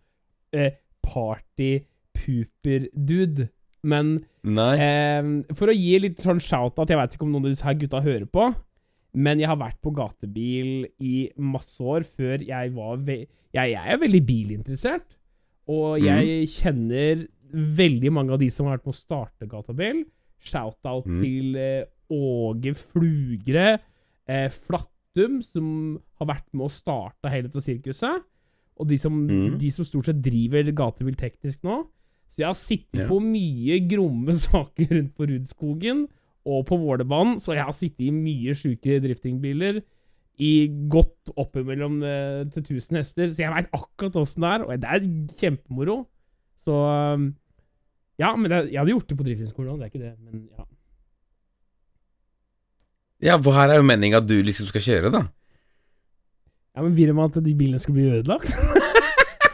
eh, 0.51 0.71
party-pooper-dude, 1.05 3.47
men 3.87 4.05
eh, 4.43 5.23
for 5.55 5.67
å 5.71 5.75
gi 5.75 5.99
litt 6.03 6.19
sånn 6.23 6.39
shout-out 6.43 6.89
Jeg 6.91 6.99
vet 6.99 7.13
ikke 7.15 7.23
om 7.27 7.31
noen 7.35 7.45
av 7.47 7.51
disse 7.53 7.63
her 7.67 7.77
gutta 7.79 8.01
hører 8.03 8.25
på, 8.27 8.43
men 9.13 9.39
jeg 9.39 9.47
har 9.49 9.57
vært 9.57 9.79
på 9.81 9.93
gatebil 9.95 10.85
i 11.01 11.29
masse 11.37 11.81
år 11.81 12.03
før 12.05 12.43
jeg 12.45 12.73
var 12.75 12.97
ve 12.97 13.27
jeg, 13.53 13.71
jeg 13.73 13.81
er 13.93 13.97
veldig 13.97 14.21
bilinteressert, 14.27 15.15
og 15.67 15.99
jeg 16.03 16.45
kjenner 16.53 17.23
veldig 17.51 18.11
mange 18.13 18.31
av 18.35 18.39
de 18.39 18.49
som 18.53 18.67
har 18.67 18.77
vært 18.77 18.85
med 18.85 18.93
å 18.93 18.99
starte 18.99 19.47
gatebil. 19.49 20.03
Shout-out 20.39 21.05
Mm. 21.09 21.21
til 21.23 21.55
eh, 21.57 21.85
Åge 22.11 22.75
Flugre, 22.77 23.79
eh, 24.27 24.49
Flattum, 24.49 25.41
som 25.43 25.99
har 26.19 26.27
vært 26.27 26.45
med 26.53 26.67
å 26.67 26.71
starte 26.71 27.29
hele 27.29 27.49
dette 27.49 27.61
sirkuset, 27.65 28.21
og 28.79 28.87
de 28.87 28.97
som, 28.97 29.11
Mm. 29.27 29.57
de 29.59 29.69
som 29.71 29.83
stort 29.83 30.05
sett 30.05 30.21
driver 30.21 30.63
gatebil 30.71 31.15
teknisk 31.15 31.63
nå. 31.63 31.87
Så 32.29 32.37
jeg 32.37 32.45
har 32.45 32.53
sittet 32.53 33.01
Ja. 33.01 33.07
på 33.07 33.19
mye 33.19 33.79
gromme 33.89 34.29
saker 34.47 34.85
rundt 34.93 35.15
på 35.17 35.25
Rudskogen 35.27 36.07
og 36.49 36.65
på 36.69 36.77
Vålerbanen, 36.81 37.37
så 37.41 37.55
jeg 37.55 37.67
har 37.67 37.75
sittet 37.75 38.07
i 38.07 38.13
mye 38.15 38.55
sjuke 38.57 38.99
driftingbiler 39.03 39.81
i 40.39 40.53
godt 40.91 41.33
oppimellom 41.39 41.99
eh, 42.07 42.45
til 42.53 42.79
1000 42.79 42.99
hester, 43.01 43.31
så 43.31 43.43
jeg 43.43 43.53
veit 43.53 43.73
akkurat 43.75 44.17
åssen 44.21 44.45
det 44.45 44.51
er, 44.53 44.63
og 44.63 44.83
det 44.83 44.91
er 44.95 45.07
kjempemoro. 45.41 46.01
Så 46.59 46.75
um, 46.75 47.31
Ja, 48.19 48.33
men 48.35 48.51
jeg, 48.51 48.73
jeg 48.73 48.81
hadde 48.81 48.91
gjort 48.91 49.09
det 49.09 49.17
på 49.19 49.25
driftingskolen 49.27 49.73
òg, 49.73 49.79
det 49.79 49.87
er 49.87 49.91
ikke 49.93 50.05
det, 50.05 50.13
men 50.23 50.47
ja. 50.51 50.65
Ja, 53.19 53.35
for 53.43 53.55
her 53.55 53.71
er 53.71 53.81
jo 53.81 53.87
meninga 53.87 54.21
at 54.21 54.27
du 54.29 54.37
liksom 54.43 54.67
skal 54.69 54.83
kjøre, 54.83 55.11
da. 55.11 55.25
Ja, 56.75 56.83
Men 56.85 56.95
vil 56.95 57.11
de 57.11 57.23
at 57.23 57.39
de 57.43 57.55
bilene 57.55 57.79
skal 57.79 57.95
bli 57.95 58.07
ødelagt? 58.07 58.51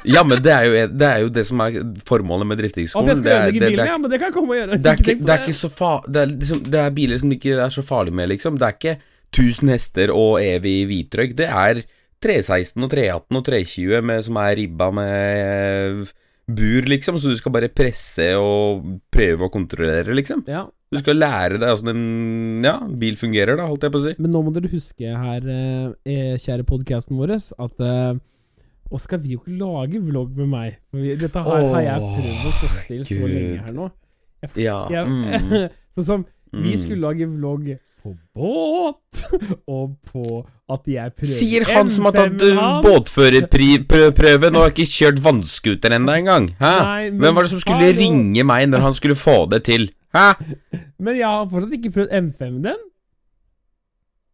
Ja, 0.08 0.24
men 0.28 0.42
det 0.46 0.52
er 0.54 0.66
jo 0.68 0.88
det, 0.92 1.08
er 1.10 1.20
jo 1.26 1.30
det 1.34 1.46
som 1.50 1.62
er 1.66 1.80
formålet 2.08 2.48
med 2.48 2.62
At 2.66 2.78
jeg 2.78 2.86
er- 2.86 3.50
ødelegge 3.50 3.82
er- 3.82 3.92
Ja, 3.92 3.98
men 3.98 4.10
det 4.12 4.20
kan 4.22 4.30
jeg 4.32 4.34
komme 4.38 4.54
og 4.54 4.60
gjøre. 4.62 4.78
Det 4.82 4.92
er, 4.92 4.96
ikke, 5.04 5.18
det 5.26 5.34
er 5.36 5.44
ikke 5.46 5.60
så 5.60 5.70
fa 5.74 5.92
det 6.08 6.22
er, 6.22 6.34
liksom, 6.36 6.64
det 6.64 6.80
er 6.86 6.90
biler 6.96 7.18
som 7.22 7.32
ikke 7.36 7.58
er 7.60 7.70
så 7.74 7.84
farlige 7.86 8.14
med, 8.22 8.30
liksom. 8.30 8.58
Det 8.60 8.68
er 8.70 8.76
ikke 8.80 8.98
1000 9.36 9.70
hester 9.74 10.14
og 10.16 10.38
evig 10.44 10.78
hvitrøyk. 10.90 11.36
Det 11.36 11.48
er 11.50 11.82
316 12.24 12.84
og 12.86 12.90
318 12.94 13.38
og 13.38 13.44
320 13.46 14.02
med, 14.06 14.24
som 14.26 14.38
er 14.42 14.56
ribba 14.56 14.92
med 14.96 16.06
bur, 16.48 16.86
liksom, 16.86 17.18
så 17.20 17.32
du 17.34 17.38
skal 17.40 17.52
bare 17.56 17.70
presse 17.74 18.28
og 18.38 18.86
prøve 19.14 19.48
å 19.48 19.52
kontrollere, 19.54 20.14
liksom. 20.14 20.44
Ja, 20.48 20.68
Du 20.94 21.00
skal 21.02 21.18
lære 21.18 21.58
deg 21.60 21.68
åssen 21.74 21.90
en 21.90 22.64
ja, 22.64 22.76
bil 22.88 23.18
fungerer, 23.20 23.58
da, 23.58 23.66
holdt 23.68 23.82
jeg 23.88 23.92
på 23.92 24.00
å 24.00 24.04
si. 24.06 24.14
Men 24.22 24.32
nå 24.32 24.44
må 24.46 24.54
dere 24.54 24.70
huske 24.72 25.10
her, 25.18 25.42
eh, 25.50 25.88
eh, 26.06 26.36
kjære 26.40 26.64
podkasten 26.70 27.18
vår, 27.18 27.34
at 27.36 27.82
eh, 27.84 28.14
Og 28.92 29.02
skal 29.02 29.20
vi 29.24 29.34
jo 29.34 29.40
ikke 29.42 29.56
lage 29.58 30.00
vlogg 30.06 30.36
med 30.38 30.48
meg? 30.52 30.76
For 30.92 31.02
vi, 31.02 31.16
dette 31.18 31.42
har, 31.42 31.64
har 31.74 31.82
jeg 31.82 32.00
prøvd 32.06 32.46
å 32.46 32.52
få 32.60 32.70
til 32.88 33.02
så 33.10 33.26
lenge 33.32 33.64
her 33.66 33.74
nå. 33.74 33.88
Jeg, 34.46 34.52
Ja, 34.68 34.78
jeg, 34.94 35.10
mm. 35.10 35.66
sånn 35.98 36.06
som 36.12 36.26
vi 36.54 36.72
Mm. 36.76 36.78
skulle 36.80 37.02
lage 37.02 37.26
vlogg 37.28 37.66
på 38.06 38.12
båt, 38.38 39.22
og 39.76 39.96
på 40.06 40.26
at 40.72 40.86
jeg 40.88 41.12
prøver 41.18 41.32
Sier 41.34 41.66
han 41.74 41.90
som 41.90 42.06
har 42.06 42.14
tatt 42.16 42.36
M5-en 42.38 42.56
har 42.62 42.76
hans. 42.78 42.86
båtførerprøven 42.86 44.56
og 44.56 44.62
har 44.68 44.72
ikke 44.76 44.86
kjørt 44.88 45.20
vannskuter 45.26 45.96
ennå 45.98 46.14
engang. 46.22 46.46
Hvem 46.62 47.36
var 47.36 47.42
det 47.48 47.52
som 47.56 47.60
skulle 47.64 47.82
hallo. 47.90 47.98
ringe 48.00 48.46
meg 48.46 48.70
når 48.70 48.86
han 48.86 48.94
skulle 48.98 49.18
få 49.18 49.50
det 49.52 49.64
til? 49.68 49.90
Hæ? 50.16 50.28
Men 51.04 51.18
jeg 51.18 51.26
har 51.28 51.50
fortsatt 51.50 51.74
ikke 51.80 51.92
prøvd 51.98 52.14
M5-en 52.22 52.62
din. 52.70 52.86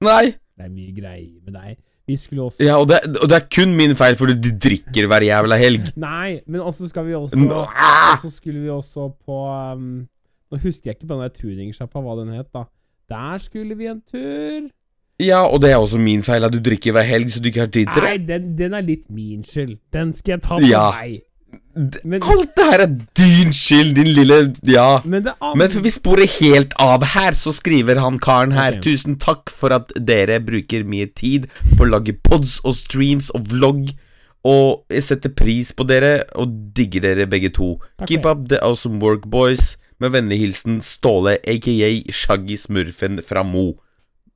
Nei. 0.06 0.26
Det 0.58 0.68
er 0.68 0.74
mye 0.76 0.94
greier 1.00 1.40
med 1.48 1.56
deg. 1.58 1.78
Vi 2.10 2.16
skulle 2.18 2.44
også 2.50 2.64
Ja, 2.66 2.76
og 2.82 2.88
det, 2.90 3.00
og 3.22 3.30
det 3.30 3.36
er 3.38 3.46
kun 3.56 3.76
min 3.78 3.94
feil 3.96 4.16
fordi 4.20 4.34
du 4.42 4.50
drikker 4.58 5.08
hver 5.08 5.22
jævla 5.28 5.58
helg. 5.62 5.92
Nei, 6.02 6.40
men 6.48 6.62
også 6.62 6.88
skal 6.90 7.06
vi 7.08 7.14
også 7.16 7.38
Nå, 7.40 7.62
ah! 7.70 8.14
Og 8.16 8.24
så 8.26 8.32
skulle 8.34 8.60
vi 8.64 8.70
også 8.74 9.10
på 9.26 9.38
um, 9.74 10.08
Nå 10.52 10.58
husker 10.64 10.90
jeg 10.92 10.98
ikke 10.98 11.08
på 11.08 11.14
den 11.16 11.22
der 11.28 11.34
tuningsjappa 11.38 12.02
hva 12.04 12.16
den 12.20 12.34
het, 12.36 12.50
da. 12.54 12.66
Der 13.12 13.38
skulle 13.44 13.76
vi 13.78 13.88
en 13.92 14.02
tur. 14.02 14.70
Ja, 15.22 15.44
og 15.46 15.62
det 15.62 15.70
er 15.72 15.78
også 15.78 16.00
min 16.02 16.24
feil 16.26 16.44
at 16.44 16.52
du 16.52 16.58
drikker 16.64 16.92
hver 16.96 17.06
helg 17.06 17.30
så 17.32 17.40
du 17.40 17.48
ikke 17.52 17.60
har 17.68 17.70
tid 17.72 17.88
til 17.94 18.04
Nei, 18.04 18.18
det. 18.18 18.28
den, 18.28 18.58
den 18.58 18.74
er 18.74 18.82
litt 18.82 19.06
min 19.14 19.44
skyld. 19.46 19.78
Den 19.94 20.12
skal 20.18 20.34
jeg 20.40 20.42
ta 20.48 20.58
på 20.58 20.66
Ja. 20.68 20.88
meg. 20.98 21.22
Men, 22.04 22.22
Alt 22.24 22.52
det 22.58 22.66
her 22.68 22.82
er 22.84 22.92
din 23.16 23.54
skyld, 23.56 23.96
din 23.96 24.10
lille 24.12 24.54
Ja. 24.68 25.02
men 25.06 25.28
Men 25.56 25.70
vi 25.84 25.90
sporer 25.90 26.28
helt 26.40 26.74
av 26.80 27.04
her, 27.14 27.32
så 27.32 27.54
skriver 27.56 28.00
han 28.00 28.20
karen 28.20 28.52
her 28.52 28.74
Okay. 28.78 28.82
Tusen 28.82 29.16
takk 29.20 29.50
for 29.50 29.72
at 29.72 29.92
dere 29.96 30.40
bruker 30.44 30.84
mye 30.84 31.08
tid 31.16 31.48
på 31.78 31.86
å 31.86 31.90
lage 31.90 32.14
pods 32.24 32.60
og 32.66 32.76
streams 32.76 33.30
og 33.32 33.48
vlogg. 33.48 33.94
Og 34.44 34.84
jeg 34.90 35.04
setter 35.04 35.30
pris 35.30 35.72
på 35.72 35.86
dere 35.88 36.24
og 36.36 36.74
digger 36.74 37.02
dere 37.02 37.28
begge 37.30 37.50
to. 37.54 37.80
Okay. 38.02 38.16
Keep 38.18 38.26
up 38.26 38.48
the 38.50 38.60
awesome 38.64 39.00
work, 39.00 39.28
boys. 39.30 39.78
Med 40.02 40.12
vennlig 40.12 40.40
hilsen 40.42 40.82
Ståle, 40.82 41.38
aka 41.48 41.92
Shaggy 42.12 42.58
Smurfen 42.58 43.22
fra 43.24 43.44
Mo. 43.44 43.76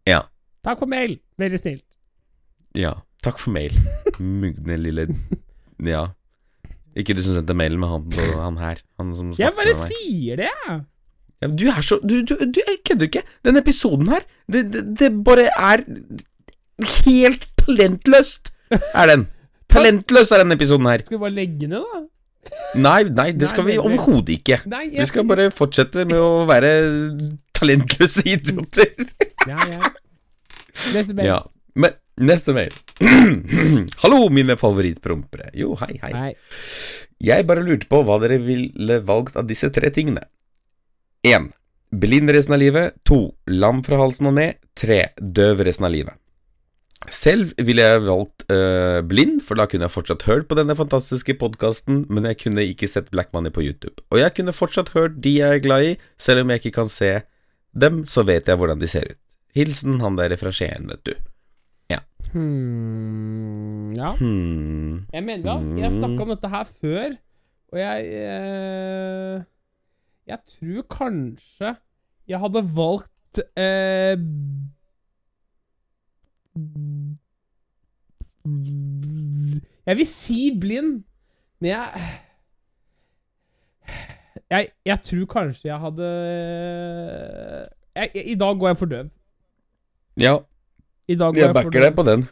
Ja. 0.05 0.21
Takk 0.63 0.79
for 0.79 0.85
mail. 0.87 1.17
Veldig 1.41 1.59
snilt. 1.59 1.83
Ja. 2.77 2.93
Takk 3.23 3.39
for 3.41 3.51
mail. 3.51 3.73
Mugne 4.19 4.77
lille 4.77 5.07
Ja. 5.83 6.07
Ikke 6.95 7.15
du 7.15 7.21
som 7.25 7.35
sendte 7.35 7.55
mailen, 7.57 7.79
med 7.81 7.91
han, 7.91 8.35
han 8.39 8.59
her. 8.61 8.81
Han 9.01 9.13
som 9.17 9.33
Jeg 9.37 9.51
bare 9.57 9.73
sier 9.75 10.39
det, 10.39 10.51
jeg. 10.51 10.81
Ja, 11.43 11.49
du 11.51 11.65
er 11.67 11.83
så 11.83 11.97
Du, 11.99 12.21
du, 12.23 12.35
du 12.39 12.59
jeg 12.61 12.79
kødder 12.87 13.09
ikke. 13.09 13.23
Den 13.43 13.59
episoden 13.59 14.07
her, 14.13 14.23
det, 14.51 14.65
det, 14.73 14.83
det 14.99 15.11
bare 15.27 15.49
er 15.51 15.83
helt 17.05 17.47
talentløst, 17.59 18.53
er 18.71 19.11
den. 19.11 19.27
Talentløs 19.75 20.31
er 20.31 20.43
den 20.45 20.55
episoden 20.55 20.87
her. 20.87 21.03
Skal 21.03 21.17
vi 21.17 21.23
bare 21.25 21.35
legge 21.35 21.67
ned, 21.67 21.83
da? 21.83 22.03
Nei, 22.77 23.01
nei, 23.09 23.31
det 23.33 23.41
Nei, 23.41 23.49
skal 23.49 23.65
vi 23.65 23.75
overhodet 23.81 24.35
ikke. 24.37 24.59
Nei, 24.69 24.85
Vi 24.93 25.05
skal 25.09 25.25
bare 25.27 25.49
fortsette 25.51 26.05
med 26.05 26.19
å 26.21 26.45
være 26.47 26.71
talentløse 27.57 28.23
idioter. 28.29 28.91
Ja, 29.49 29.57
ja. 29.71 29.91
Neste 30.93 31.15
mail. 31.17 31.27
Ja. 31.27 31.39
Men 31.75 31.95
neste 32.21 32.53
mail. 32.55 32.73
Hallo, 34.03 34.29
mine 34.29 34.57
favorittprompere. 34.59 35.51
Jo, 35.57 35.75
hei, 35.81 35.99
hei. 36.03 36.13
hei. 36.13 36.33
Jeg 37.23 37.47
bare 37.47 37.63
lurte 37.65 37.89
på 37.91 38.01
hva 38.05 38.19
dere 38.23 38.39
ville 38.43 38.99
valgt 39.07 39.37
av 39.39 39.47
disse 39.49 39.71
tre 39.73 39.91
tingene. 39.95 40.25
1. 41.25 41.49
blind 41.95 42.31
resten 42.35 42.55
av 42.55 42.61
livet. 42.61 42.99
To, 43.07 43.33
lam 43.49 43.81
fra 43.85 43.99
halsen 44.03 44.29
og 44.29 44.37
ned. 44.37 44.61
Tre, 44.77 45.07
døv 45.19 45.63
resten 45.65 45.87
av 45.87 45.95
livet. 45.95 46.19
Selv 47.11 47.51
ville 47.61 47.83
jeg 47.83 48.01
valgt 48.01 48.47
øh, 48.49 49.03
blind, 49.05 49.41
for 49.45 49.59
da 49.59 49.67
kunne 49.69 49.85
jeg 49.85 49.93
fortsatt 49.93 50.25
hørt 50.25 50.47
på 50.49 50.57
denne 50.57 50.73
fantastiske 50.77 51.35
podkasten, 51.37 52.05
men 52.09 52.25
jeg 52.31 52.39
kunne 52.41 52.65
ikke 52.65 52.89
sett 52.89 53.11
Black 53.13 53.29
Money 53.35 53.53
på 53.53 53.61
YouTube. 53.61 54.01
Og 54.09 54.23
jeg 54.23 54.33
kunne 54.37 54.55
fortsatt 54.55 54.93
hørt 54.95 55.19
de 55.21 55.35
jeg 55.37 55.59
er 55.59 55.61
glad 55.61 55.85
i, 55.85 55.93
selv 56.17 56.41
om 56.41 56.53
jeg 56.53 56.63
ikke 56.63 56.79
kan 56.79 56.89
se 56.89 57.11
dem, 57.77 58.05
så 58.09 58.25
vet 58.25 58.49
jeg 58.49 58.57
hvordan 58.57 58.81
de 58.81 58.89
ser 58.89 59.11
ut. 59.11 59.21
Hilsen 59.55 60.01
han 60.01 60.17
der 60.17 60.33
fra 60.39 60.51
Skien, 60.55 60.89
vet 60.89 61.03
du. 61.05 61.13
Hmm, 62.35 63.93
ja. 63.93 64.11
Hmm. 64.15 65.07
Jeg 65.13 65.23
mener 65.23 65.51
at 65.53 65.77
jeg 65.79 65.91
snakka 65.93 66.23
om 66.23 66.31
dette 66.33 66.49
her 66.51 66.63
før, 66.63 67.13
og 67.71 67.79
jeg 67.79 68.05
eh, 68.05 69.43
Jeg 70.27 70.39
tror 70.47 70.81
kanskje 70.91 71.75
jeg 72.27 72.39
hadde 72.39 72.63
valgt 72.75 73.39
eh, 73.55 74.17
Jeg 79.85 79.97
vil 79.97 80.07
si 80.07 80.57
blind, 80.59 81.03
men 81.59 81.69
jeg 81.69 81.87
Jeg, 84.51 84.67
jeg 84.85 84.99
tror 85.03 85.25
kanskje 85.25 85.69
jeg 85.69 85.79
hadde 85.79 86.09
jeg, 87.95 88.09
jeg, 88.15 88.27
I 88.27 88.35
dag 88.35 88.59
går 88.59 88.67
jeg 88.67 88.77
for 88.77 88.85
døv. 88.85 89.09
Ja, 90.19 90.37
I 91.07 91.15
dag 91.19 91.37
jeg 91.37 91.53
backer 91.53 91.85
deg 91.85 91.95
på 91.97 92.05
den. 92.07 92.25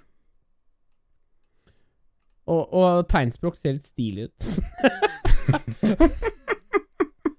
Og, 2.50 2.74
og 2.76 3.06
tegnspråk 3.12 3.56
ser 3.56 3.78
litt 3.78 3.86
stilig 3.88 4.28
ut. 4.28 4.48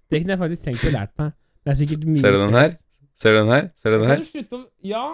det 0.09 0.21
kunne 0.21 0.35
jeg 0.37 0.41
faktisk 0.41 0.65
tenkt 0.69 0.87
å 0.89 0.93
lært 0.95 1.13
meg. 1.21 1.35
Det 1.65 1.73
er 1.73 1.79
sikkert 1.81 2.07
mye 2.09 2.23
Ser 2.23 2.37
du 2.37 2.41
den 2.45 2.57
her? 2.59 2.73
Ser 3.21 3.35
du 3.35 3.39
den 3.41 3.53
her? 3.53 3.69
Ser 3.81 3.95
du 3.95 3.99
den 4.01 4.11
her? 4.11 4.23
du 4.23 4.31
slutte 4.31 4.59
å 4.59 4.65
Ja, 4.85 5.05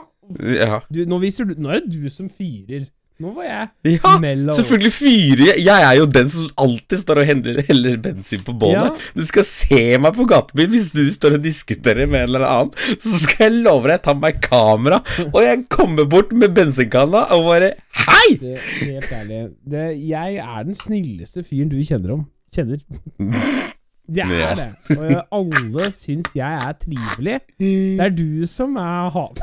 Ja. 0.60 0.80
du, 0.90 1.02
nå, 1.10 1.18
viser 1.22 1.48
du, 1.48 1.56
nå 1.58 1.72
er 1.74 1.82
det 1.84 1.90
du 1.94 2.06
som 2.12 2.30
fyrer. 2.32 2.88
Nå 3.20 3.30
var 3.36 3.44
jeg 3.44 3.98
Ja, 4.00 4.12
mellom 4.22 4.54
selvfølgelig 4.56 4.92
fyrer 4.96 5.42
jeg. 5.50 5.62
Jeg 5.66 5.84
er 5.90 5.96
jo 5.98 6.06
den 6.08 6.30
som 6.32 6.46
alltid 6.64 7.02
står 7.02 7.20
og 7.20 7.26
heller, 7.28 7.58
heller 7.68 7.98
bensin 8.00 8.40
på 8.46 8.54
bålet. 8.56 8.96
Du 9.16 9.20
skal 9.28 9.44
se 9.44 9.80
meg 10.00 10.14
på 10.16 10.24
gatebil 10.30 10.70
hvis 10.72 10.88
du 10.96 11.02
står 11.12 11.36
og 11.36 11.44
diskuterer 11.44 12.08
med 12.08 12.22
en 12.24 12.30
eller 12.30 12.46
annen. 12.48 12.72
Så 12.96 13.20
skal 13.26 13.50
jeg 13.50 13.60
love 13.66 13.84
deg, 13.90 13.98
jeg 13.98 14.04
tar 14.08 14.16
meg 14.22 14.40
kamera, 14.46 15.02
og 15.28 15.40
jeg 15.44 15.66
kommer 15.72 16.08
bort 16.08 16.32
med 16.32 16.54
bensinkanna 16.56 17.26
og 17.36 17.44
bare 17.50 17.74
Hei! 18.06 18.36
det, 18.40 18.56
Helt 18.80 19.12
ærlig. 19.12 19.42
Det, 19.68 19.84
jeg 20.08 20.40
er 20.40 20.64
den 20.70 20.74
snilleste 20.80 21.44
fyren 21.44 21.68
du 21.72 21.76
kjenner 21.84 22.16
om. 22.16 22.24
Kjenner. 22.54 22.80
Jeg 24.10 24.26
er 24.26 24.40
Ja. 24.40 24.54
det. 24.58 24.96
Og 24.98 25.36
alle 25.38 25.84
syns 25.94 26.32
jeg 26.34 26.56
er 26.66 26.72
trivelig. 26.82 27.36
Det 27.60 28.00
er 28.02 28.10
du 28.10 28.42
som 28.50 28.74
er 28.80 29.06
hat. 29.14 29.38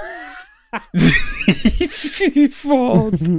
Fy 1.87 2.47
faen. 2.51 3.37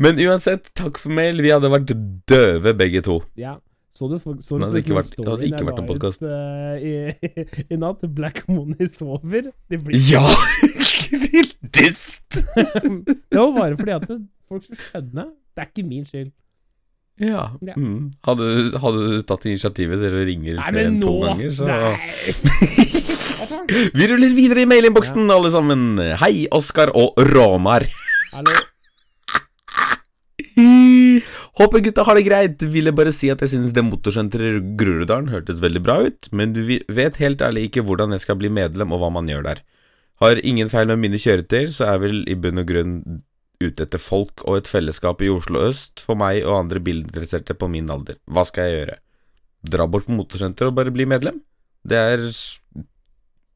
Men 0.00 0.20
uansett, 0.26 0.70
takk 0.78 0.98
for 1.00 1.12
mail. 1.14 1.40
Vi 1.44 1.50
hadde 1.52 1.70
vært 1.72 1.92
døve 2.30 2.72
begge 2.78 3.02
to. 3.06 3.20
Ja. 3.38 3.56
Så 3.92 4.06
du, 4.08 4.16
for, 4.22 4.38
så 4.40 4.56
du 4.56 4.64
Det 4.72 4.84
ikke 4.84 4.96
vært- 4.96 5.18
hadde 5.26 5.48
ikke 5.50 5.64
vært 5.66 5.80
en 5.82 5.84
ut, 5.84 5.90
podcast. 5.90 6.22
eh, 6.24 6.76
i, 6.80 6.92
i 7.74 7.76
natt? 7.76 8.00
Black 8.16 8.44
Money 8.48 8.86
sover. 8.88 9.50
De 9.68 9.76
blir, 9.82 9.98
Ja! 10.08 10.22
Til 11.10 11.50
dust! 11.74 12.22
det 12.54 13.34
var 13.34 13.50
bare 13.56 13.76
fordi 13.76 13.92
at 13.98 14.06
folk 14.48 14.62
skulle 14.64 14.78
skjønne. 14.86 15.24
Det 15.56 15.64
er 15.64 15.68
ikke 15.72 15.84
min 15.90 16.06
skyld. 16.06 16.30
Ja. 17.20 17.42
Ja. 17.66 17.74
Mm. 17.76 18.06
Hadde, 18.24 18.46
hadde 18.80 19.00
du 19.10 19.18
tatt 19.28 19.44
initiativet 19.50 20.00
til 20.00 20.14
å 20.16 20.22
ringe 20.24 20.54
flere 20.56 20.86
enn 20.88 21.00
to 21.02 21.10
ganger, 21.26 21.50
så 21.52 21.66
Nei! 21.68 21.98
Vi 23.94 24.08
ruller 24.10 24.34
videre 24.34 24.64
i 24.64 24.68
mailinnboksen, 24.70 25.30
alle 25.30 25.50
sammen. 25.52 25.98
Hei, 26.22 26.46
Oskar 26.54 26.92
og 26.96 27.18
Råmar. 27.30 27.86
Hallo. 28.34 28.54
Håper 31.60 31.82
gutta 31.84 32.04
har 32.06 32.16
det 32.16 32.26
greit. 32.28 32.62
Ville 32.72 32.92
bare 32.96 33.12
si 33.14 33.30
at 33.32 33.42
jeg 33.44 33.52
synes 33.54 33.74
det 33.76 33.84
motorsenteret 33.86 34.60
i 34.60 34.76
Groruddalen 34.80 35.30
hørtes 35.32 35.60
veldig 35.62 35.82
bra 35.84 35.98
ut, 36.06 36.30
men 36.32 36.54
du 36.56 36.62
vet 36.66 37.20
helt 37.20 37.42
ærlig 37.44 37.68
ikke 37.68 37.84
hvordan 37.86 38.14
jeg 38.16 38.24
skal 38.24 38.38
bli 38.40 38.52
medlem, 38.52 38.94
og 38.94 39.02
hva 39.02 39.10
man 39.14 39.28
gjør 39.30 39.44
der. 39.50 39.64
Har 40.20 40.40
ingen 40.44 40.68
feil 40.72 40.88
med 40.90 41.00
mine 41.00 41.20
kjøretøyer, 41.20 41.70
så 41.72 41.90
er 41.92 42.00
vel 42.02 42.22
i 42.28 42.36
bunn 42.36 42.60
og 42.60 42.68
grunn 42.68 42.96
ute 43.60 43.84
etter 43.84 44.00
folk 44.00 44.44
og 44.48 44.60
et 44.60 44.68
fellesskap 44.70 45.20
i 45.20 45.28
Oslo 45.32 45.60
øst 45.68 46.00
for 46.04 46.16
meg 46.16 46.40
og 46.46 46.62
andre 46.62 46.80
bilinteresserte 46.80 47.56
på 47.56 47.68
min 47.72 47.90
alder. 47.92 48.16
Hva 48.24 48.46
skal 48.48 48.68
jeg 48.68 48.78
gjøre? 48.78 48.98
Dra 49.74 49.86
bort 49.92 50.08
på 50.08 50.16
motorsenteret 50.16 50.72
og 50.72 50.78
bare 50.78 50.92
bli 50.94 51.04
medlem? 51.08 51.42
Det 51.84 51.96
er 52.00 52.24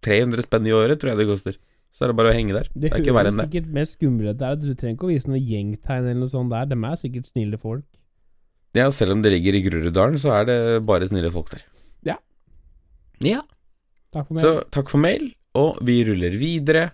300 0.05 0.45
spenn 0.47 0.69
i 0.69 0.75
året, 0.77 1.01
tror 1.01 1.14
jeg 1.14 1.23
det 1.23 1.27
koster. 1.31 1.57
Så 1.95 2.05
er 2.05 2.11
det 2.11 2.17
bare 2.19 2.33
å 2.33 2.35
henge 2.35 2.55
der. 2.57 2.67
Det, 2.75 2.81
Det 2.83 2.93
er 2.93 3.03
ikke 3.05 3.14
verre 3.14 3.31
enn 3.31 3.38
det. 3.38 3.45
sikkert 3.49 3.69
mer 3.77 3.85
skumle 3.87 4.33
ut 4.35 4.38
der. 4.40 4.57
Du 4.59 4.71
trenger 4.75 4.97
ikke 4.99 5.07
å 5.07 5.12
vise 5.12 5.31
noe 5.31 5.38
gjengtegn 5.40 6.09
eller 6.09 6.21
noe 6.25 6.33
sånt 6.33 6.51
der. 6.51 6.67
De 6.73 6.79
er 6.90 6.97
sikkert 6.99 7.29
snille 7.31 7.61
folk. 7.62 7.85
Ja, 8.75 8.88
selv 8.90 9.14
om 9.14 9.23
det 9.23 9.31
ligger 9.31 9.55
i 9.55 9.62
Groruddalen, 9.62 10.19
så 10.19 10.33
er 10.35 10.49
det 10.49 10.57
bare 10.87 11.07
snille 11.07 11.31
folk 11.31 11.53
der. 11.55 11.62
Ja. 12.11 12.17
Ja. 13.23 13.43
Takk 14.14 14.27
for 14.27 14.35
mail. 14.35 14.43
Så 14.45 14.53
takk 14.75 14.90
for 14.90 14.99
mail, 15.03 15.29
og 15.55 15.79
vi 15.87 16.01
ruller 16.09 16.35
videre. 16.38 16.88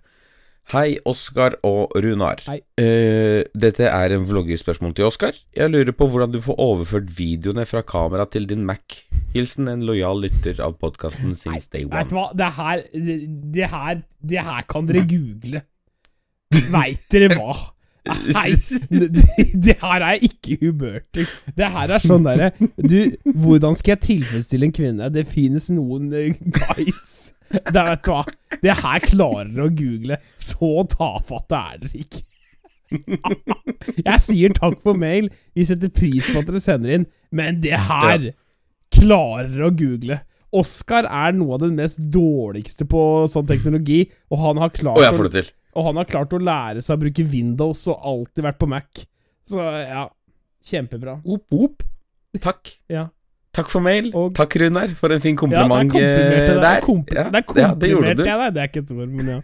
Hei, 0.71 1.01
Oskar 1.09 1.57
og 1.67 1.97
Runar. 1.99 2.45
Hei. 2.47 2.61
Uh, 2.79 3.43
dette 3.59 3.89
er 3.91 4.13
en 4.15 4.27
vloggerspørsmål 4.29 4.93
til 4.95 5.09
Oskar. 5.09 5.35
Jeg 5.57 5.73
lurer 5.73 5.91
på 5.91 6.07
hvordan 6.07 6.31
du 6.31 6.39
får 6.45 6.61
overført 6.63 7.09
videoene 7.17 7.65
fra 7.67 7.83
kamera 7.83 8.29
til 8.31 8.47
din 8.47 8.63
Mac. 8.69 9.01
Hilsen 9.35 9.67
en 9.73 9.83
lojal 9.87 10.23
lytter 10.23 10.61
av 10.63 10.77
podkasten 10.79 11.35
since 11.35 11.67
day 11.73 11.89
one. 11.89 11.97
Vet 11.97 12.13
du 12.13 12.17
hva, 12.21 12.29
det 12.39 12.53
her 12.55 12.85
Det, 12.95 13.67
her 13.73 14.05
Det 14.23 14.47
her 14.47 14.63
kan 14.71 14.87
dere 14.87 15.03
google. 15.11 15.65
Veit 16.71 17.03
dere 17.11 17.33
hva? 17.35 17.59
Nei, 18.31 18.55
det, 18.91 19.11
det 19.67 19.77
her 19.83 20.07
er 20.07 20.23
ikke 20.23 20.61
humør 20.63 21.03
til. 21.15 21.27
Det 21.59 21.73
her 21.75 21.97
er 21.99 22.07
sånn 22.07 22.25
derre 22.25 22.53
Du, 22.79 23.11
hvordan 23.27 23.75
skal 23.75 23.97
jeg 23.97 24.05
tilfredsstille 24.07 24.71
en 24.71 24.79
kvinne? 24.79 25.11
Det 25.11 25.27
finnes 25.27 25.67
noen 25.75 26.13
eh, 26.15 26.39
guides. 26.47 27.33
Det, 27.51 27.83
vet 27.83 28.03
du 28.07 28.11
hva? 28.13 28.25
Det 28.63 28.75
her 28.83 29.05
klarer 29.05 29.49
dere 29.51 29.69
å 29.69 29.75
google. 29.75 30.19
Så 30.39 30.73
tafatte 30.95 31.61
er 31.61 31.81
dere 31.83 32.03
ikke. 32.05 32.25
Jeg 32.91 34.23
sier 34.23 34.55
takk 34.55 34.81
for 34.83 34.99
mail. 34.99 35.31
Vi 35.55 35.67
setter 35.67 35.93
pris 35.95 36.31
på 36.31 36.43
at 36.43 36.51
dere 36.51 36.63
sender 36.63 36.97
inn, 36.97 37.07
men 37.35 37.61
det 37.63 37.79
her 37.89 38.33
klarer 38.95 39.51
dere 39.51 39.71
å 39.71 39.77
google. 39.77 40.21
Oskar 40.61 41.07
er 41.07 41.35
noe 41.37 41.55
av 41.55 41.63
det 41.63 41.71
mest 41.77 42.01
dårligste 42.11 42.87
på 42.91 43.03
sånn 43.31 43.47
teknologi, 43.47 44.03
og 44.35 44.43
han 44.43 44.63
har 44.63 44.73
klart 44.75 44.99
Og 44.99 45.07
å 45.07 45.45
og 45.71 45.87
han 45.87 46.01
har 46.01 46.09
klart 46.11 46.33
å 46.35 46.41
lære 46.43 46.83
seg 46.83 46.97
å 46.97 47.03
bruke 47.05 47.27
Windows 47.31 47.85
og 47.93 48.07
alltid 48.11 48.47
vært 48.49 48.59
på 48.59 48.69
Mac. 48.71 49.05
Så 49.47 49.63
ja, 49.63 50.09
kjempebra. 50.67 51.21
Op, 51.23 51.47
op. 51.55 51.85
Takk. 52.43 52.73
Ja. 52.91 53.07
Takk 53.57 53.71
for 53.73 53.83
mail. 53.83 54.11
Og- 54.15 54.35
Takk, 54.39 54.55
Runar, 54.63 54.93
for 54.95 55.13
en 55.13 55.21
fin 55.21 55.35
Ja, 55.35 55.41
kompliment 55.41 55.95
ja, 55.95 56.01
det 56.01 56.05
er 56.05 56.47
der. 56.55 56.63
Der 56.63 56.81
kompl- 56.87 57.15
Ja, 57.17 57.75
det 57.75 57.91
gjorde 57.91 58.15
komprimert, 58.15 58.17
deg. 58.17 58.55
Det 58.55 58.61
er 58.63 58.69
ikke 58.69 58.83
et 58.85 58.91
ord, 58.95 59.09
men 59.09 59.27
ja. 59.27 59.41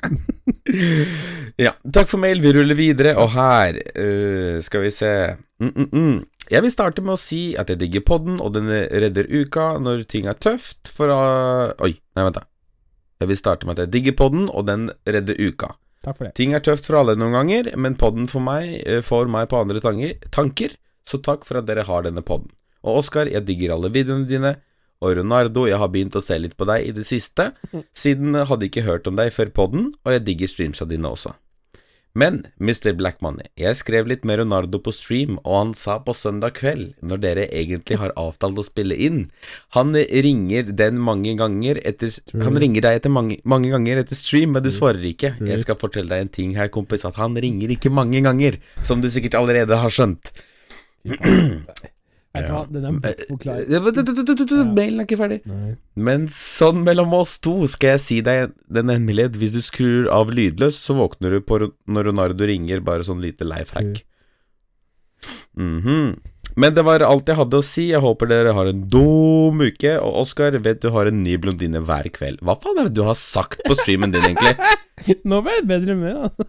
Ja, 1.60 1.72
takk 1.92 2.08
for 2.08 2.18
mail. 2.22 2.40
Vi 2.42 2.52
ruller 2.56 2.74
videre, 2.78 3.14
og 3.20 3.30
her 3.34 3.76
uh, 3.76 4.60
skal 4.64 4.84
vi 4.86 4.90
se 4.94 5.10
mm, 5.60 5.70
mm, 5.74 5.88
mm. 5.92 6.20
Jeg 6.50 6.64
vil 6.64 6.72
starte 6.72 7.02
med 7.04 7.14
å 7.14 7.20
si 7.20 7.54
at 7.60 7.68
jeg 7.70 7.78
digger 7.78 8.02
podden, 8.06 8.40
og 8.42 8.54
den 8.56 8.66
redder 8.70 9.28
uka 9.30 9.78
når 9.78 10.02
ting 10.10 10.26
er 10.30 10.34
tøft, 10.40 10.90
for 10.96 11.12
å 11.14 11.20
Oi, 11.84 11.92
nei, 12.16 12.24
vent, 12.26 12.40
da. 12.40 12.46
Jeg 13.20 13.28
vil 13.30 13.36
starte 13.38 13.68
med 13.68 13.76
at 13.78 13.84
jeg 13.86 13.92
digger 13.98 14.16
podden, 14.18 14.48
og 14.50 14.66
den 14.66 14.88
redder 15.06 15.36
uka. 15.38 15.74
Takk 16.02 16.16
for 16.16 16.24
det. 16.26 16.34
Ting 16.40 16.54
er 16.56 16.64
tøft 16.64 16.86
for 16.88 16.96
alle 17.02 17.14
noen 17.20 17.36
ganger, 17.36 17.70
men 17.76 17.94
podden 18.00 18.26
for 18.30 18.40
meg 18.42 18.80
øh, 18.88 19.02
får 19.04 19.28
meg 19.30 19.50
på 19.52 19.60
andre 19.60 19.82
tanger, 19.84 20.16
tanker, 20.32 20.72
så 21.06 21.20
takk 21.22 21.44
for 21.44 21.60
at 21.60 21.68
dere 21.68 21.84
har 21.86 22.06
denne 22.08 22.24
podden. 22.24 22.48
Og 22.84 23.02
Oskar, 23.02 23.30
jeg 23.30 23.44
digger 23.48 23.76
alle 23.76 23.92
videoene 23.92 24.28
dine. 24.28 24.56
Og 25.00 25.16
Ronardo, 25.16 25.64
jeg 25.68 25.80
har 25.80 25.88
begynt 25.88 26.16
å 26.18 26.24
se 26.24 26.36
litt 26.36 26.58
på 26.60 26.66
deg 26.68 26.90
i 26.90 26.96
det 26.96 27.06
siste, 27.08 27.52
siden 27.96 28.36
jeg 28.36 28.50
hadde 28.50 28.66
ikke 28.68 28.84
hørt 28.84 29.06
om 29.08 29.16
deg 29.16 29.32
før 29.32 29.52
podden, 29.56 29.94
og 30.04 30.12
jeg 30.12 30.26
digger 30.26 30.50
streamsa 30.52 30.84
dine 30.88 31.08
også. 31.08 31.32
Men, 32.18 32.40
Mr. 32.58 32.90
Black 32.98 33.20
Money, 33.22 33.46
jeg 33.54 33.78
skrev 33.78 34.08
litt 34.10 34.24
med 34.26 34.40
Ronardo 34.40 34.80
på 34.82 34.90
stream, 34.92 35.36
og 35.44 35.54
han 35.54 35.70
sa 35.78 36.00
på 36.02 36.10
søndag 36.18 36.56
kveld, 36.58 36.96
når 37.06 37.20
dere 37.22 37.44
egentlig 37.54 38.00
har 38.00 38.10
avtalt 38.18 38.58
å 38.58 38.64
spille 38.66 38.96
inn 38.98 39.20
Han 39.78 39.94
ringer 39.94 40.72
den 40.74 40.98
mange 40.98 41.36
ganger 41.38 41.78
etter 41.86 42.10
Han 42.34 42.58
ringer 42.58 42.82
deg 42.82 42.98
etter 42.98 43.14
mange, 43.14 43.38
mange 43.46 43.70
ganger 43.70 44.02
etter 44.02 44.18
stream, 44.18 44.56
men 44.56 44.66
du 44.66 44.72
svarer 44.74 45.06
ikke. 45.06 45.36
Jeg 45.38 45.62
skal 45.62 45.78
fortelle 45.78 46.10
deg 46.10 46.26
en 46.26 46.34
ting 46.34 46.56
her, 46.58 46.66
kompis, 46.74 47.06
at 47.06 47.14
han 47.22 47.38
ringer 47.38 47.70
ikke 47.76 47.94
mange 47.94 48.24
ganger, 48.26 48.58
som 48.82 49.00
du 49.00 49.06
sikkert 49.08 49.38
allerede 49.38 49.78
har 49.78 49.94
skjønt. 49.94 50.34
Vet 52.30 52.46
du 52.46 52.52
hva, 52.54 52.62
den 52.70 52.84
er 52.86 52.92
Mailen 54.70 55.02
er 55.02 55.06
ikke 55.08 55.18
ferdig. 55.18 55.40
Nei. 55.50 55.72
Men 55.98 56.28
sånn 56.30 56.84
mellom 56.86 57.14
oss 57.18 57.38
to 57.42 57.56
skal 57.70 57.96
jeg 57.96 58.02
si 58.04 58.18
deg 58.26 58.52
den 58.70 58.92
hemmelighet. 58.92 59.34
Hvis 59.40 59.56
du 59.56 59.58
skrur 59.66 60.06
av 60.14 60.30
lydløs, 60.34 60.78
så 60.78 60.94
våkner 60.98 61.34
du 61.34 61.40
på 61.42 61.58
når 61.90 62.10
Ronardo 62.12 62.46
ringer, 62.46 62.84
bare 62.86 63.06
sånn 63.06 63.22
lite 63.24 63.48
life 63.48 63.74
hack. 63.74 64.04
Mhm. 65.58 66.20
Men 66.58 66.74
det 66.74 66.82
var 66.86 67.02
alt 67.06 67.28
jeg 67.30 67.38
hadde 67.38 67.58
å 67.60 67.64
si. 67.64 67.88
Jeg 67.90 68.02
håper 68.02 68.30
dere 68.30 68.54
har 68.56 68.70
en 68.70 68.82
dum 68.90 69.60
uke. 69.62 69.92
Og 70.02 70.22
Oskar, 70.24 70.56
vet 70.62 70.80
du 70.82 70.90
har 70.94 71.10
en 71.10 71.22
ny 71.22 71.36
blondine 71.40 71.82
hver 71.86 72.10
kveld. 72.14 72.40
Hva 72.46 72.56
faen 72.58 72.80
er 72.82 72.90
det 72.90 72.98
du 72.98 73.04
har 73.06 73.18
sagt 73.18 73.62
på 73.66 73.76
streamen 73.78 74.14
din, 74.14 74.26
egentlig? 74.32 74.56
Nå 75.30 75.40
ble 75.46 75.58
jeg 75.60 75.68
bedre 75.70 75.98
med, 75.98 76.30
altså. 76.30 76.46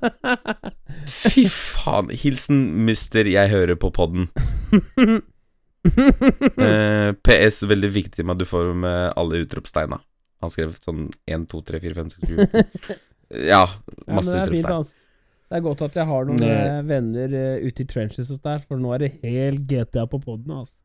Fy 1.32 1.46
faen. 1.54 2.10
Hilsen 2.24 2.64
mister 2.90 3.30
jeg 3.30 3.54
hører 3.54 3.78
på 3.82 3.94
podden. 3.96 4.30
Eh, 6.62 7.12
PS, 7.26 7.64
veldig 7.70 7.90
viktig 7.96 8.26
med 8.26 8.36
at 8.36 8.42
du 8.44 8.46
får 8.50 8.74
med 8.78 9.14
alle 9.18 9.42
utropsteina. 9.46 9.98
Han 10.42 10.52
skrev 10.54 10.76
sånn 10.82 11.08
1, 11.30 11.48
2, 11.52 11.62
3, 11.70 11.80
4, 11.84 11.96
5, 11.98 12.10
6, 12.10 12.28
7 12.28 12.38
Ja, 13.48 13.64
Ja, 13.66 13.66
masse 14.14 14.34
det 14.36 14.52
fint, 14.52 14.66
utropstegn. 14.66 14.78
altså. 14.78 15.08
Det 15.52 15.58
er 15.60 15.64
godt 15.66 15.82
at 15.84 15.98
jeg 16.00 16.08
har 16.08 16.26
noen 16.30 16.40
Ne- 16.40 16.52
eh, 16.52 16.78
venner 16.88 17.34
uh, 17.36 17.66
ute 17.68 17.84
i 17.84 17.88
trenches 17.90 18.30
og 18.32 18.40
der, 18.46 18.62
for 18.68 18.80
nå 18.80 18.94
er 18.96 19.02
det 19.04 19.10
helt 19.26 19.66
GTA 19.68 20.06
på 20.08 20.22
poden, 20.24 20.52
altså. 20.62 20.78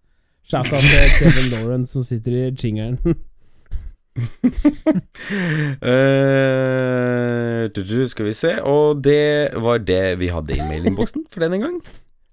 Shout 0.46 0.72
out 0.72 0.82
til 0.82 1.14
Kevin 1.20 1.48
Lauren 1.54 1.86
som 1.86 2.02
sitter 2.06 2.32
i 2.32 2.44
jingeren. 2.54 2.98
Eh, 5.86 7.64
du, 7.76 8.06
skal 8.08 8.24
vi 8.30 8.32
se 8.32 8.52
Og 8.64 9.02
det 9.04 9.52
var 9.60 9.82
det 9.84 10.16
vi 10.22 10.30
hadde 10.32 10.54
i 10.56 10.62
mailinnboksen 10.64 11.26
for 11.28 11.44
denne 11.44 11.58
gang. 11.60 11.76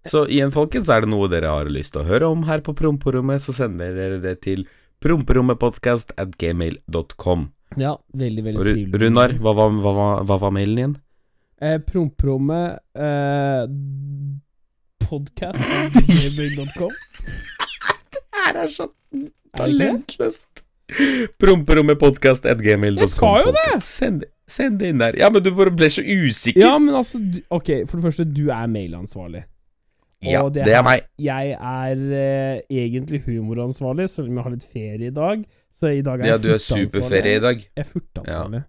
Så 0.10 0.26
igjen, 0.28 0.52
folkens, 0.52 0.90
er 0.92 1.02
det 1.06 1.10
noe 1.14 1.30
dere 1.32 1.48
har 1.54 1.70
lyst 1.72 1.94
til 1.96 2.02
å 2.04 2.08
høre 2.10 2.28
om 2.34 2.42
her 2.50 2.60
på 2.66 2.74
Promperommet, 2.76 3.40
så 3.44 3.52
sender 3.56 3.94
dere 3.96 4.18
det 4.24 4.36
til 4.44 4.66
promperommetpodkast.gmail.com. 5.04 7.40
ja, 7.80 7.96
veldig, 8.14 8.44
veldig 8.46 8.62
trivelig. 8.64 9.00
Runar, 9.02 9.30
hva 9.44 9.54
var, 9.58 9.70
hva, 9.84 9.92
var, 9.98 10.24
hva 10.28 10.38
var 10.44 10.52
mailen 10.56 10.78
din? 10.82 10.94
Eh, 11.64 11.78
Promperommet 11.88 12.70
eh, 13.00 13.64
podcast.gmail.com. 15.08 16.92
Her 18.44 18.54
er 18.64 18.68
så 18.72 18.86
det 19.12 19.22
det? 19.24 19.32
talentløst. 19.58 20.46
Promperommetpodkast.gmail.com. 21.40 23.04
Jeg 23.04 23.10
sa 23.16 23.32
jo 23.46 23.52
det! 23.56 23.70
Send, 23.86 24.18
send 24.50 24.74
det 24.82 24.88
inn 24.94 25.02
der. 25.02 25.14
Ja, 25.20 25.28
men 25.34 25.42
du 25.46 25.50
bare 25.56 25.72
ble 25.74 25.88
så 25.94 26.02
usikker. 26.04 26.62
Ja, 26.62 26.74
men 26.82 26.96
altså 27.00 27.18
Ok, 27.54 27.70
for 27.88 27.96
det 28.00 28.04
første, 28.10 28.26
du 28.28 28.46
er 28.54 28.68
mailansvarlig. 28.72 29.44
Ja, 30.32 30.44
Og 30.46 30.54
det 30.56 30.68
er 30.72 30.84
meg. 30.86 31.04
Jeg 31.22 31.56
er 31.58 32.04
uh, 32.04 32.60
egentlig 32.72 33.24
humoransvarlig, 33.26 34.10
selv 34.12 34.30
om 34.32 34.38
jeg 34.40 34.46
har 34.48 34.54
litt 34.56 34.68
ferie 34.70 35.10
i 35.10 35.16
dag. 35.16 35.42
Så 35.74 35.90
i 35.92 36.04
dag 36.06 36.22
er 36.22 36.28
Ja, 36.30 36.38
jeg 36.38 36.44
du 36.46 36.52
er 36.54 36.62
superferie 36.64 37.40
i 37.40 37.44
dag. 37.44 37.60
Jeg 37.64 37.84
er 37.84 37.90
furteansvarlig. 37.90 38.64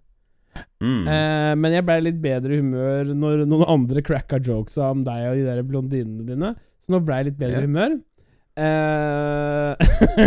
Mm. 0.79 1.03
Uh, 1.03 1.53
men 1.59 1.73
jeg 1.75 1.83
ble 1.87 1.95
litt 2.05 2.19
bedre 2.23 2.55
i 2.55 2.59
humør 2.61 3.09
når 3.11 3.41
noen 3.49 3.65
andre 3.75 4.03
cracka 4.05 4.39
jokes 4.39 4.77
om 4.79 5.03
deg 5.07 5.25
og 5.29 5.35
de 5.39 5.45
der 5.47 5.63
blondinene 5.67 6.27
dine. 6.27 6.53
Så 6.83 6.93
nå 6.95 7.01
ble 7.03 7.21
jeg 7.21 7.29
litt 7.31 7.39
bedre 7.39 7.59
Ja. 7.59 7.63
i 7.63 7.69
humør. 7.69 7.97
Uh, 8.55 9.75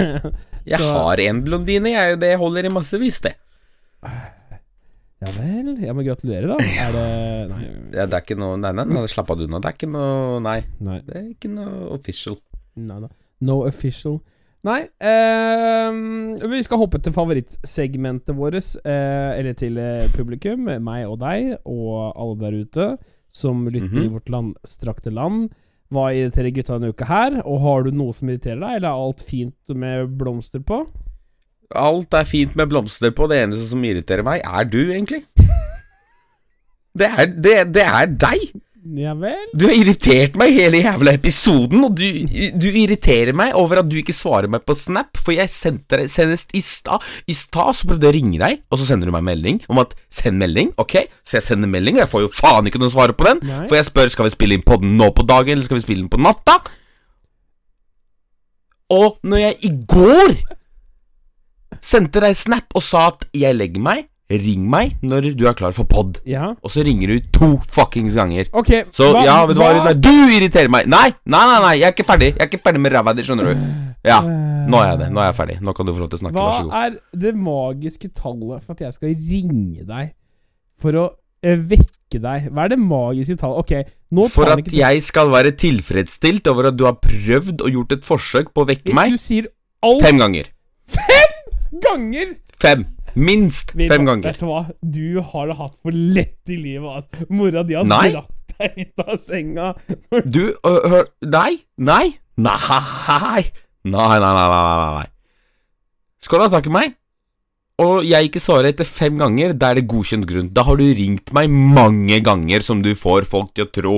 Jeg 0.69 0.85
har 0.85 1.21
en 1.25 1.39
blondine, 1.47 1.95
jeg. 1.95 2.19
Det 2.21 2.35
holder 2.37 2.67
i 2.69 2.73
massevis, 2.73 3.23
det. 3.25 3.33
Ja 5.21 5.33
vel. 5.35 5.73
Ja, 5.83 5.93
men 5.99 6.05
gratulerer, 6.07 6.47
da. 6.53 6.57
Er 6.63 6.93
det 6.95 7.51
Nei. 7.51 7.63
Ja, 7.97 8.05
det 8.07 8.15
er 8.15 8.23
ikke 8.23 8.37
noe 8.39 8.57
Nei, 8.61 8.71
nei, 8.77 8.85
nei 8.87 9.07
slapp 9.11 9.31
av 9.35 9.39
du 9.41 9.47
nå. 9.51 9.59
Det 9.61 9.73
er 9.73 9.75
ikke 9.75 9.91
noe 9.91 10.39
Nei, 10.45 10.61
Nei, 10.87 11.01
det 11.07 11.17
er 11.19 11.25
ikke 11.33 11.51
noe 11.51 11.89
official. 11.97 12.37
nei 12.79 13.01
da. 13.03 13.09
No 13.41 13.61
official. 13.67 14.21
Nei, 14.67 14.81
Eh, 15.01 15.93
vi 16.51 16.63
skal 16.67 16.79
hoppe 16.83 16.99
til 17.03 17.13
favorittsegmentet 17.15 18.35
vårt, 18.37 18.59
eh, 18.85 19.39
eller 19.39 19.55
til 19.59 19.79
eh, 19.79 20.07
publikum, 20.15 20.67
meg 20.83 21.07
og 21.09 21.19
deg, 21.23 21.57
og 21.65 22.13
alle 22.19 22.37
der 22.43 22.59
ute 22.65 22.89
som 23.31 23.67
lytter 23.69 24.03
i 24.05 24.09
Mhm. 24.09 24.13
vårt 24.17 24.29
landstrakte 24.31 25.13
land. 25.15 25.51
Hva 25.93 26.11
irriterer 26.13 26.53
gutta 26.53 26.79
denne 26.79 26.91
uka 26.93 27.07
her? 27.07 27.43
Og 27.47 27.61
har 27.61 27.83
du 27.85 27.91
noe 27.93 28.13
som 28.13 28.29
irriterer 28.29 28.61
deg, 28.61 28.77
eller 28.77 28.89
er 28.89 29.03
alt 29.07 29.23
fint 29.23 29.55
med 29.75 30.19
blomster 30.19 30.61
på? 30.61 30.87
Alt 31.77 32.15
er 32.17 32.29
fint 32.29 32.55
med 32.57 32.71
blomster 32.71 33.13
på. 33.13 33.29
Det 33.29 33.43
eneste 33.43 33.67
som 33.69 33.83
irriterer 33.85 34.25
meg, 34.25 34.41
er 34.45 34.65
du, 34.69 34.81
egentlig. 34.89 35.25
Det 36.99 37.11
er, 37.13 37.29
det, 37.29 37.59
det 37.77 37.85
er 37.85 38.09
deg. 38.09 38.49
Ja 38.97 39.13
vel? 39.19 39.51
Du 39.59 39.67
har 39.67 39.75
irritert 39.77 40.37
meg 40.41 40.55
hele 40.57 40.79
jævla 40.81 41.13
episoden, 41.19 41.83
og 41.85 41.97
du, 41.99 42.05
du 42.57 42.67
irriterer 42.71 43.35
meg 43.37 43.53
over 43.59 43.83
at 43.83 43.89
du 43.91 43.99
ikke 44.01 44.15
svarer 44.17 44.49
meg 44.49 44.63
på 44.65 44.77
Snap, 44.79 45.19
for 45.21 45.35
jeg 45.37 45.51
sendte 45.53 45.99
deg 46.01 46.13
senest 46.13 46.55
i 46.57 46.63
stad 46.65 47.05
I 47.29 47.37
stad 47.37 47.77
så 47.77 47.89
prøvde 47.91 48.07
jeg 48.07 48.15
å 48.15 48.17
ringe 48.17 48.41
deg, 48.41 48.63
og 48.71 48.81
så 48.81 48.89
sender 48.89 49.11
du 49.11 49.15
meg 49.15 49.27
melding 49.27 49.61
om 49.69 49.83
at 49.83 49.93
'send 50.09 50.41
melding', 50.41 50.73
ok? 50.81 50.95
Så 51.27 51.37
jeg 51.37 51.47
sender 51.51 51.69
melding, 51.69 51.99
og 51.99 52.07
jeg 52.07 52.13
får 52.15 52.25
jo 52.25 52.35
faen 52.39 52.71
ikke 52.71 52.81
noe 52.81 52.95
svar 52.95 53.13
på 53.13 53.29
den. 53.29 53.43
Nei. 53.45 53.67
For 53.69 53.77
jeg 53.77 53.91
spør 53.91 54.15
skal 54.15 54.31
vi 54.31 54.37
spille 54.37 54.57
inn 54.57 54.65
podden 54.65 54.97
nå 54.97 55.11
på 55.13 55.27
dagen, 55.27 55.59
eller 55.59 55.69
skal 55.69 55.81
vi 55.81 55.85
spille 55.85 56.07
den 56.07 56.13
på 56.15 56.23
natta? 56.23 56.63
Og 58.95 59.19
når 59.23 59.43
jeg 59.43 59.57
i 59.69 59.73
går 59.85 60.33
sendte 61.81 62.21
deg 62.21 62.37
snap 62.37 62.65
og 62.75 62.83
sa 62.83 63.09
at 63.09 63.25
'jeg 63.33 63.55
legger 63.57 63.81
meg', 63.81 64.07
ring 64.31 64.69
meg 64.69 64.99
når 65.03 65.35
du 65.39 65.47
er 65.49 65.55
klar 65.55 65.73
for 65.73 65.85
pod. 65.89 66.19
Ja. 66.27 66.51
Og 66.63 66.71
så 66.71 66.85
ringer 66.85 67.07
du 67.09 67.21
to 67.33 67.61
fuckings 67.67 68.15
ganger. 68.15 68.45
Ok, 68.53 68.85
Så 68.93 69.13
hva- 69.15 69.25
ja, 69.25 69.47
vet 69.47 69.57
du 69.57 69.63
hva, 69.63 69.73
hva- 69.73 69.81
Runar, 69.81 69.95
du 69.95 70.11
irriterer 70.37 70.69
meg. 70.69 70.87
Nei, 70.87 71.15
nei, 71.25 71.45
nei, 71.47 71.61
nei, 71.61 71.75
jeg 71.81 71.89
er 71.89 71.93
ikke 71.93 72.05
ferdig. 72.07 72.35
Jeg 72.37 72.43
er 72.43 72.49
ikke 72.51 72.63
ferdig 72.63 72.81
med 72.81 72.93
ræva 72.93 73.15
di, 73.17 73.23
skjønner 73.23 73.45
du. 73.55 73.55
Ja, 74.05 74.21
nå 74.21 74.77
er 74.83 74.91
jeg 74.91 74.99
det. 74.99 75.09
Nå 75.13 75.21
er 75.21 75.33
jeg 75.33 75.35
ferdig. 75.35 75.61
Nå 75.63 75.73
kan 75.75 75.87
du 75.87 75.93
få 75.95 75.99
lov 76.01 76.11
til 76.11 76.19
å 76.19 76.23
snakke. 76.23 76.35
Vær 76.35 76.53
så 76.53 76.63
god. 76.63 76.73
Hva 76.73 76.87
er 76.87 76.99
det 77.19 77.35
magiske 77.37 78.09
tallet 78.15 78.63
for 78.63 78.73
at 78.73 78.79
jeg 78.81 78.93
skal 78.93 79.09
ringe 79.09 79.87
deg 79.87 80.13
for 80.79 80.93
å 80.93 81.11
eh, 81.43 81.57
vekke 81.57 82.21
deg? 82.21 82.53
Hva 82.53 82.65
er 82.65 82.69
det 82.69 82.79
magiske 82.79 83.37
tallet? 83.39 83.59
Ok, 83.65 83.73
nå 84.13 84.23
tar 84.29 84.29
For 84.29 84.45
at 84.53 84.67
jeg 84.73 85.03
skal 85.03 85.29
være 85.31 85.53
tilfredsstilt 85.57 86.47
over 86.47 86.69
at 86.69 86.77
du 86.77 86.85
har 86.85 86.95
prøvd 87.01 87.63
og 87.63 87.71
gjort 87.73 87.93
et 87.93 88.05
forsøk 88.05 88.53
på 88.53 88.63
å 88.63 88.69
vekke 88.69 88.85
Hvis 88.93 88.95
meg 88.95 89.11
du 89.11 89.17
sier 89.17 89.47
alt 89.83 90.03
fem 90.05 90.19
ganger 90.19 90.45
ganger! 91.85 92.37
Fem. 92.59 92.87
Minst 93.15 93.75
Vil, 93.79 93.89
fem 93.91 94.07
ganger. 94.07 94.33
Vet 94.33 94.43
du 94.43 94.49
hva? 94.51 94.65
Du 94.83 95.21
har 95.33 95.51
det 95.51 95.57
hatt 95.59 95.79
for 95.83 95.95
lett 95.95 96.53
i 96.53 96.59
livet. 96.59 96.89
Altså. 96.89 97.29
Mora 97.31 97.65
di 97.67 97.77
har 97.79 97.87
dratt 97.89 98.33
deg 98.59 98.81
ut 98.83 99.05
av 99.05 99.17
senga. 99.23 99.73
du, 100.35 100.43
hør 100.65 101.11
Nei. 101.23 101.61
Nei. 101.79 102.07
Nei. 102.39 103.43
Nei, 103.89 104.17
nei, 104.19 104.19
nei, 104.21 104.49
nei, 104.53 104.89
nei. 104.99 105.07
Skal 106.23 106.43
du 106.43 106.49
ha 106.49 106.55
tak 106.59 106.67
i 106.67 106.75
meg? 106.75 106.99
og 107.79 108.03
jeg 108.07 108.27
ikke 108.27 108.43
svarer 108.43 108.73
etter 108.73 108.87
fem 108.89 109.19
ganger, 109.21 109.53
da 109.55 109.71
er 109.71 109.79
det 109.79 109.87
godkjent 109.91 110.27
grunn. 110.27 110.49
Da 110.55 110.65
har 110.67 110.79
du 110.81 110.83
ringt 110.99 111.31
meg 111.37 111.51
mange 111.51 112.19
ganger, 112.27 112.65
som 112.67 112.83
du 112.83 112.91
får 112.99 113.29
folk 113.31 113.53
til 113.55 113.69
å 113.69 113.71
tro. 113.71 113.95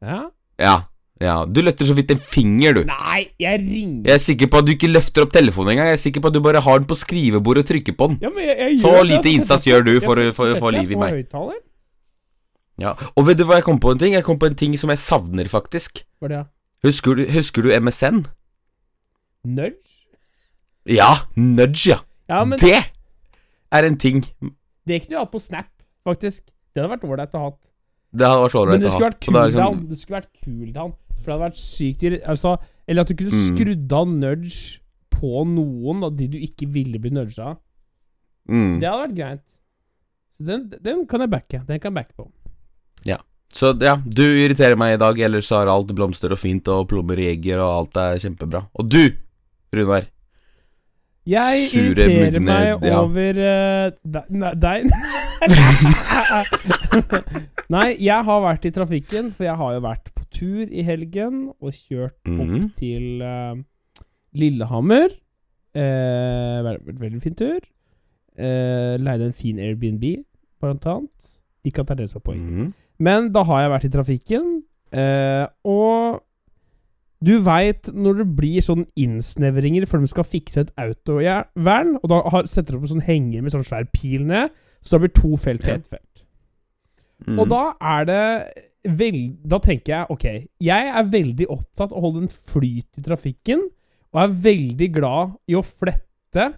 Ja? 0.00 0.22
Ja 0.60 0.76
ja. 1.22 1.36
Du 1.46 1.60
løfter 1.62 1.86
så 1.88 1.94
vidt 1.96 2.10
en 2.14 2.20
finger, 2.20 2.74
du. 2.80 2.82
Nei, 2.88 3.22
jeg 3.40 3.60
ringer 3.62 4.08
Jeg 4.10 4.14
er 4.18 4.22
sikker 4.24 4.48
på 4.50 4.58
at 4.62 4.66
du 4.68 4.72
ikke 4.74 4.90
løfter 4.90 5.22
opp 5.26 5.32
telefonen 5.34 5.72
engang. 5.76 5.90
Jeg 5.92 5.98
er 6.00 6.02
sikker 6.04 6.24
på 6.24 6.30
at 6.32 6.34
du 6.36 6.40
bare 6.44 6.60
har 6.66 6.78
den 6.82 6.88
på 6.90 6.96
skrivebordet 6.98 7.62
og 7.64 7.68
trykker 7.70 7.96
på 7.98 8.08
den. 8.12 8.18
ja, 8.24 8.30
men 8.34 8.44
jeg, 8.48 8.56
jeg 8.58 8.78
Så 8.82 8.90
gjør 8.90 8.98
det, 9.02 9.08
lite 9.12 9.18
altså. 9.22 9.34
innsats 9.38 9.68
gjør 9.70 9.84
du 9.86 9.92
jeg 9.92 10.02
for 10.02 10.16
å- 10.16 10.32
for 10.34 10.46
få 10.46 10.54
setter 10.58 10.78
liv 10.80 10.90
i 10.92 10.98
meg. 11.04 11.12
høyttaler. 11.20 11.60
Ja. 12.82 12.94
Og 13.16 13.26
vet 13.26 13.36
du 13.38 13.44
hva 13.44 13.56
jeg 13.60 13.64
kom 13.64 13.78
på 13.78 13.92
en 13.92 13.98
ting? 13.98 14.14
Jeg 14.14 14.24
kom 14.24 14.38
på 14.38 14.46
en 14.50 14.54
ting 14.58 14.76
som 14.80 14.90
jeg 14.90 14.98
savner, 14.98 15.44
faktisk. 15.48 16.02
Hva 16.20 16.26
er 16.26 16.34
det? 16.36 16.46
Husker 16.84 17.14
du, 17.14 17.26
husker 17.30 17.62
du 17.62 17.70
MSN? 17.78 18.24
Nudge? 19.44 20.08
Ja, 20.86 21.12
nudge, 21.36 21.86
ja. 21.92 21.98
Ja, 22.28 22.44
men 22.44 22.58
Det 22.58 22.72
er 23.72 23.84
en 23.86 23.96
ting 23.98 24.24
det 24.86 25.02
kunne 25.04 25.14
du 25.14 25.18
hatt 25.20 25.30
på 25.30 25.38
Snap, 25.40 25.68
faktisk. 26.04 26.42
Det 26.74 26.82
hadde 26.82 26.90
vært 26.96 27.04
ålreit 27.06 27.34
å 27.36 27.38
ha 27.38 27.50
hatt. 27.50 27.68
Det 28.12 28.28
hadde 28.28 28.42
vært 28.44 28.54
Men 28.54 28.62
ålreit 28.62 28.80
det 28.82 28.86
å 28.86 28.90
ha. 28.90 28.96
skulle 28.98 29.10
vært 29.10 29.20
kul 29.24 29.34
liksom... 29.38 29.62
down. 29.62 29.86
Det 29.88 29.98
skulle 29.98 30.18
vært 30.20 30.32
cooldown. 30.44 30.92
For 31.16 31.24
det 31.24 31.32
hadde 31.34 31.46
vært 31.46 31.60
sykt 31.62 32.04
Altså, 32.34 32.54
eller 32.88 33.00
at 33.06 33.08
du 33.08 33.14
kunne 33.14 33.32
Mm. 33.32 33.56
skrudd 33.56 33.92
av 33.98 34.08
nudge 34.08 34.80
på 35.14 35.44
noen 35.46 36.04
av 36.04 36.16
de 36.18 36.26
du 36.28 36.38
ikke 36.38 36.66
ville 36.68 36.98
bli 36.98 37.10
nudga 37.14 37.52
av. 37.52 37.58
mm. 38.50 38.80
Det 38.82 38.88
hadde 38.90 39.02
vært 39.06 39.16
greit. 39.16 39.44
Så 40.36 40.44
den, 40.48 40.68
den 40.82 41.06
kan 41.06 41.20
jeg 41.20 41.30
backe. 41.30 41.60
Den 41.66 41.78
kan 41.80 41.92
jeg 41.92 41.98
backe 42.02 42.16
på. 42.16 42.26
Ja. 43.06 43.18
Så 43.52 43.74
ja, 43.84 43.96
du 43.96 44.22
irriterer 44.24 44.76
meg 44.80 44.94
i 44.94 45.00
dag, 45.00 45.18
ellers 45.20 45.50
har 45.52 45.68
alt 45.68 45.90
blomster 45.94 46.32
og 46.32 46.38
fint 46.40 46.66
og 46.72 46.86
plommer 46.88 47.18
i 47.20 47.26
egger, 47.34 47.60
og 47.60 47.72
alt 47.82 47.96
er 48.00 48.16
kjempebra. 48.22 48.62
Og 48.80 48.88
du, 48.88 49.12
Runar. 49.76 50.06
Jeg 51.26 51.68
Sure, 51.70 51.82
irriterer 51.92 52.32
mugne- 52.32 52.40
meg 52.42 52.82
ja. 52.82 52.98
over 52.98 53.38
eh, 53.38 53.90
deg 54.02 54.24
Nei, 54.30 54.54
deg 54.58 54.90
Nei, 57.72 57.88
jeg 58.02 58.24
har 58.26 58.40
vært 58.44 58.66
i 58.68 58.72
trafikken, 58.74 59.30
for 59.34 59.44
jeg 59.46 59.56
har 59.58 59.74
jo 59.76 59.82
vært 59.84 60.10
på 60.16 60.24
tur 60.34 60.66
i 60.68 60.82
helgen 60.86 61.44
og 61.60 61.72
kjørt 61.76 62.16
opp 62.26 62.48
Mhm. 62.48 62.66
til 62.78 63.22
eh, 63.22 63.54
Lillehammer. 64.34 65.08
Eh, 65.74 66.58
vært 66.66 66.84
vært 66.86 67.00
veldig 67.00 67.22
fin 67.22 67.34
tur. 67.38 67.60
Eh, 68.36 68.96
leide 68.98 69.24
en 69.30 69.36
fin 69.36 69.58
Airbnb, 69.58 70.04
blant 70.60 70.86
annet. 70.86 71.30
Ikke 71.64 71.80
at 71.80 71.86
det 71.88 71.92
er 71.98 72.02
det 72.02 72.08
som 72.10 72.20
er 72.20 72.24
poenget. 72.32 72.52
Mhm. 72.52 72.72
Men 72.98 73.32
da 73.32 73.42
har 73.44 73.60
jeg 73.62 73.70
vært 73.70 73.84
i 73.84 73.88
trafikken, 73.96 74.62
eh, 74.92 75.46
og 75.64 76.22
du 77.22 77.36
veit 77.44 77.90
når 77.94 78.22
det 78.22 78.28
blir 78.38 78.64
sånn 78.64 78.84
innsnevringer 78.98 79.86
for 79.88 80.02
de 80.02 80.10
skal 80.10 80.26
fikse 80.26 80.64
et 80.64 80.72
autovern, 80.80 81.94
og 82.00 82.10
da 82.10 82.20
har, 82.34 82.48
setter 82.50 82.74
de 82.74 82.80
opp 82.80 82.88
en 82.88 82.94
sånn 82.96 83.06
henger 83.06 83.44
med 83.44 83.54
sånn 83.54 83.66
svær 83.66 83.86
pil 83.94 84.26
ned, 84.28 84.50
så 84.82 84.96
det 84.98 85.06
blir 85.06 85.14
to 85.20 85.38
felt 85.40 85.62
til 85.62 85.76
ett 85.76 85.90
felt. 85.90 86.24
Mm. 87.28 87.38
Og 87.38 87.46
da 87.52 87.62
er 87.78 88.06
det 88.08 88.24
vel, 88.98 89.18
Da 89.46 89.60
tenker 89.62 89.92
jeg 89.92 90.10
ok, 90.10 90.24
jeg 90.58 90.88
er 90.90 91.10
veldig 91.12 91.46
opptatt 91.54 91.92
av 91.92 92.00
å 92.00 92.08
holde 92.08 92.24
en 92.24 92.32
flyt 92.32 92.98
i 92.98 93.04
trafikken, 93.06 93.68
og 94.12 94.24
er 94.24 94.34
veldig 94.48 94.88
glad 94.92 95.36
i 95.48 95.54
å 95.56 95.62
flette. 95.62 96.48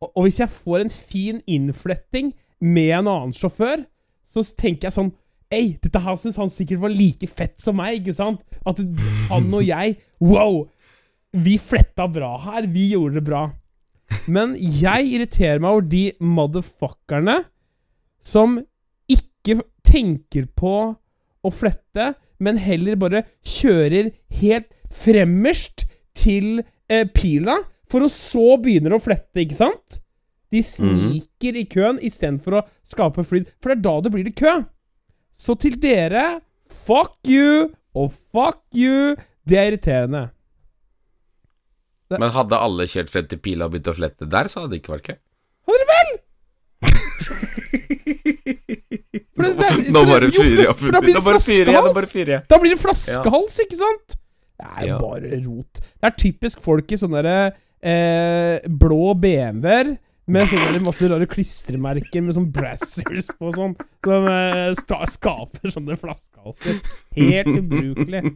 Og, 0.00 0.10
og 0.12 0.26
hvis 0.26 0.42
jeg 0.42 0.52
får 0.52 0.84
en 0.84 0.92
fin 0.92 1.40
innfletting 1.48 2.34
med 2.60 2.92
en 2.98 3.08
annen 3.08 3.32
sjåfør, 3.34 3.86
så 4.28 4.44
tenker 4.52 4.90
jeg 4.90 4.98
sånn 4.98 5.14
Ei, 5.50 5.74
dette 5.82 5.98
her 5.98 6.18
syns 6.20 6.38
han 6.38 6.50
sikkert 6.52 6.82
var 6.84 6.92
like 6.94 7.26
fett 7.26 7.56
som 7.58 7.80
meg, 7.80 7.98
ikke 7.98 8.14
sant? 8.14 8.42
At 8.62 8.78
han 9.30 9.48
og 9.50 9.64
jeg 9.66 9.96
Wow! 10.22 10.68
Vi 11.30 11.56
fletta 11.62 12.08
bra 12.10 12.36
her. 12.42 12.66
Vi 12.70 12.88
gjorde 12.92 13.18
det 13.20 13.26
bra. 13.26 13.44
Men 14.30 14.56
jeg 14.58 15.10
irriterer 15.14 15.62
meg 15.62 15.76
over 15.76 15.86
de 15.90 16.04
motherfuckerne 16.22 17.36
som 18.22 18.58
ikke 19.10 19.60
tenker 19.86 20.48
på 20.58 20.74
å 21.40 21.52
flette, 21.54 22.12
men 22.42 22.58
heller 22.60 22.98
bare 23.00 23.22
kjører 23.46 24.10
helt 24.40 24.68
fremmerst 24.90 25.86
til 26.18 26.60
eh, 26.90 27.06
pila, 27.14 27.60
for 27.90 28.04
å 28.06 28.10
så 28.12 28.58
begynner 28.60 28.94
å 28.94 29.02
flette, 29.02 29.42
ikke 29.42 29.56
sant? 29.56 30.00
De 30.50 30.60
sniker 30.66 31.56
i 31.58 31.64
køen 31.70 32.02
istedenfor 32.02 32.58
å 32.58 32.66
skape 32.90 33.24
flyt, 33.26 33.54
for 33.62 33.70
det 33.70 33.78
er 33.78 33.86
da 33.86 33.96
det 34.02 34.12
blir 34.14 34.26
det 34.26 34.36
kø. 34.38 34.58
Så 35.36 35.54
til 35.58 35.78
dere, 35.80 36.40
fuck 36.68 37.16
you 37.28 37.70
og 37.96 38.12
fuck 38.32 38.60
you. 38.76 39.16
Det 39.48 39.56
er 39.58 39.70
irriterende. 39.72 40.30
Men 42.10 42.30
hadde 42.34 42.58
alle 42.58 42.86
kjørt 42.90 43.10
frem 43.12 43.26
til 43.30 43.38
pila 43.38 43.64
og 43.68 43.72
begynt 43.76 43.90
å 43.92 43.94
flette 43.94 44.26
der, 44.30 44.48
så 44.50 44.60
hadde 44.64 44.74
det 44.74 44.80
ikke 44.82 44.96
vært 44.96 45.06
kø. 45.06 45.14
Hadde 45.70 45.78
dere 45.78 45.92
vel? 45.94 46.10
Det- 49.40 49.56
det- 49.56 49.92
Nå 49.94 50.02
bare 50.04 50.26
det- 50.26 50.34
fyrer 50.36 50.58
jeg 50.64 50.68
opp. 50.68 50.80
da 50.92 51.00
blir 51.00 51.14
det 51.14 51.22
flaskehals. 51.24 52.46
Da 52.48 52.58
blir 52.60 52.70
det 52.74 52.78
flaskehals, 52.82 53.58
ikke 53.64 53.76
sant? 53.78 54.16
Det 54.60 54.66
er 54.82 54.86
Ja. 54.86 54.98
bare 54.98 55.40
rot. 55.46 55.72
Det 55.80 56.04
er 56.04 56.10
typisk 56.10 56.60
folk 56.60 56.92
i 56.92 56.96
sånne 56.96 57.22
der, 57.22 57.52
eh, 57.82 58.58
blå 58.68 59.14
BMW-er 59.18 59.96
med 60.30 60.48
sånne 60.50 60.82
masse 60.84 61.08
rare 61.10 61.26
klistremerker 61.30 62.24
med 62.24 62.36
sånn 62.36 62.50
brassers 62.54 63.30
på 63.36 63.52
sånn, 63.56 63.76
som 64.04 64.28
eh, 64.30 65.06
skaper 65.10 65.72
sånne 65.74 65.96
flaskehalser. 66.00 66.80
Helt 67.18 67.54
ubrukelig. 67.54 68.34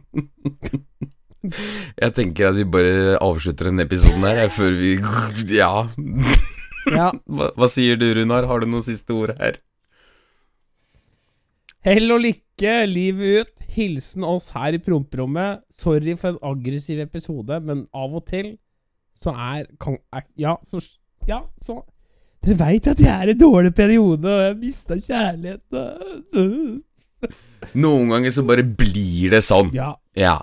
Jeg 1.45 2.13
tenker 2.17 2.49
at 2.49 2.57
vi 2.57 2.65
bare 2.65 3.19
avslutter 3.21 3.69
denne 3.69 3.85
episoden 3.85 4.25
her, 4.25 4.47
før 4.53 4.75
vi 4.79 4.95
Ja. 5.61 5.87
Ja. 6.89 7.11
Hva, 7.35 7.49
hva 7.57 7.69
sier 7.71 7.97
du, 7.97 8.07
Runar? 8.13 8.45
Har 8.49 8.61
du 8.61 8.69
noen 8.69 8.85
siste 8.85 9.13
ord 9.15 9.33
her? 9.39 9.57
Hell 11.85 12.13
og 12.13 12.21
lykke, 12.23 12.75
livet 12.89 13.41
ut. 13.41 13.63
Hilsen 13.75 14.25
oss 14.25 14.51
her 14.55 14.77
i 14.77 14.81
promperommet. 14.81 15.65
Sorry 15.73 16.15
for 16.17 16.33
en 16.33 16.43
aggressiv 16.45 17.01
episode, 17.03 17.57
men 17.65 17.85
av 17.93 18.13
og 18.17 18.25
til 18.29 18.55
så 19.15 19.31
er, 19.31 19.67
kan, 19.81 19.97
Ja, 20.37 20.57
så 20.67 20.81
Ja, 21.27 21.41
så 21.61 21.81
Dere 22.45 22.59
veit 22.59 22.85
at 22.91 22.99
jeg 23.01 23.09
er 23.09 23.31
i 23.31 23.33
en 23.33 23.39
dårlig 23.41 23.71
periode, 23.73 24.29
og 24.29 24.43
jeg 24.45 24.57
mista 24.61 24.93
kjærligheten. 25.01 26.83
Noen 27.81 28.11
ganger 28.13 28.31
så 28.35 28.43
bare 28.45 28.61
blir 28.63 29.31
det 29.33 29.39
sånn. 29.47 29.71
Ja. 29.73 29.95
Ja. 30.13 30.35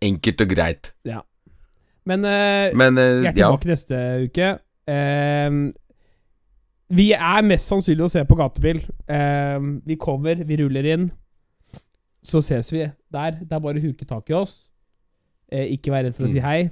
Enkelt 0.00 0.40
og 0.44 0.52
greit. 0.52 0.92
Men 2.06 2.22
uh, 2.24 2.70
Men 2.78 2.96
uh, 2.96 3.02
jeg 3.02 3.32
er 3.32 3.34
ja. 3.34 3.48
tilbake 3.50 3.68
neste 3.72 3.98
uke. 4.28 4.52
Uh, 4.86 5.72
vi 6.90 7.10
er 7.14 7.42
mest 7.46 7.68
sannsynlig 7.70 8.06
å 8.06 8.10
se 8.10 8.22
på 8.26 8.34
gatebil. 8.38 8.80
Eh, 9.06 9.58
vi 9.86 9.94
kommer, 10.00 10.40
vi 10.42 10.56
ruller 10.58 10.88
inn. 10.90 11.04
Så 12.26 12.40
ses 12.42 12.66
vi 12.74 12.82
der. 13.14 13.36
Det 13.38 13.54
er 13.54 13.62
bare 13.62 13.78
å 13.78 13.84
huke 13.84 14.06
tak 14.10 14.26
i 14.32 14.34
oss. 14.34 14.56
Eh, 15.52 15.68
ikke 15.76 15.92
vær 15.94 16.02
redd 16.08 16.16
for 16.18 16.26
å 16.26 16.30
si 16.32 16.40
Mm. 16.40 16.46
hei. 16.48 16.70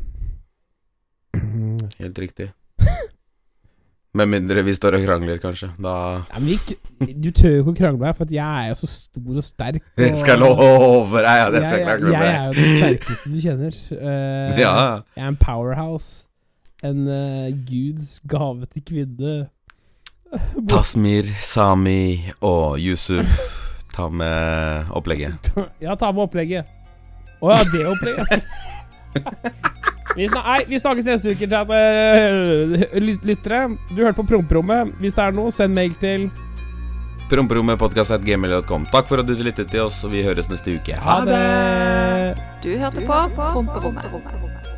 Helt 2.00 2.18
riktig. 2.18 2.48
Med 4.18 4.26
mindre 4.32 4.62
vi 4.66 4.72
står 4.74 4.96
og 4.98 5.02
krangler, 5.04 5.36
kanskje. 5.42 5.68
Da 5.78 5.92
Ja, 6.24 6.38
men 6.40 6.48
vi, 6.50 6.56
du 7.14 7.28
tør 7.30 7.52
jo 7.54 7.60
ikke 7.62 7.74
å 7.74 7.76
krangle 7.82 8.00
meg, 8.02 8.16
for 8.18 8.24
jeg 8.34 8.64
er 8.64 8.68
jo 8.72 8.76
så 8.80 8.88
stor 8.90 9.36
og 9.42 9.46
sterk. 9.46 9.82
Og, 9.98 10.02
Jeg 10.02 10.16
skal 10.18 10.36
love 10.42 11.18
deg 11.22 11.28
Ja, 11.28 11.34
jeg 11.54 11.62
skal 11.66 11.78
jeg, 11.78 11.86
krangle 11.86 12.10
jeg, 12.14 12.22
er 12.32 12.44
jo 12.48 12.52
den 12.56 12.64
sterkeste 12.80 13.26
du 13.34 13.38
kjenner. 13.44 13.72
Uh, 13.92 14.58
Ja. 14.64 14.72
Jeg 15.14 15.24
er 15.24 15.28
en 15.30 15.36
powerhouse. 15.38 16.08
En 16.86 16.98
uh, 17.10 17.46
guds 17.68 18.06
gave 18.30 18.66
til 18.74 18.82
kvinne. 18.90 19.34
Tasmir, 20.70 21.24
Sami 21.42 22.02
og 22.44 22.78
Yusuf, 22.82 23.30
ta 23.94 24.08
med 24.12 24.84
opplegget. 24.92 25.52
Ja, 25.80 25.94
ta 25.96 26.10
med 26.12 26.22
opplegget. 26.28 26.64
Å 27.38 27.46
ja, 27.54 27.60
det 27.72 27.86
opplegget. 27.86 28.42
Vi, 30.16 30.26
snak 30.28 30.44
nei, 30.46 30.60
vi 30.68 30.78
snakkes 30.80 31.04
neste 31.06 31.32
uke, 31.34 31.46
chat. 31.50 31.70
eh, 31.70 32.86
lyt- 33.00 33.24
lyttere. 33.28 33.76
Du 33.94 34.02
hørte 34.02 34.16
på 34.22 34.26
Promperommet. 34.26 34.94
Hvis 35.02 35.14
det 35.14 35.24
er 35.24 35.32
noe, 35.36 35.50
send 35.54 35.74
mail 35.74 35.94
til 36.00 36.30
Promperommetpodkast.gmail.com. 37.28 38.86
Takk 38.90 39.06
for 39.10 39.20
at 39.20 39.26
du 39.28 39.34
lyttet 39.36 39.68
til 39.70 39.80
oss, 39.84 40.00
og 40.04 40.10
vi 40.14 40.22
høres 40.24 40.48
neste 40.50 40.72
uke. 40.78 40.96
Ha 40.96 41.18
det! 41.28 42.38
Du 42.64 42.70
hørte 42.80 43.04
på 43.04 43.18
Promperommet. 43.36 44.77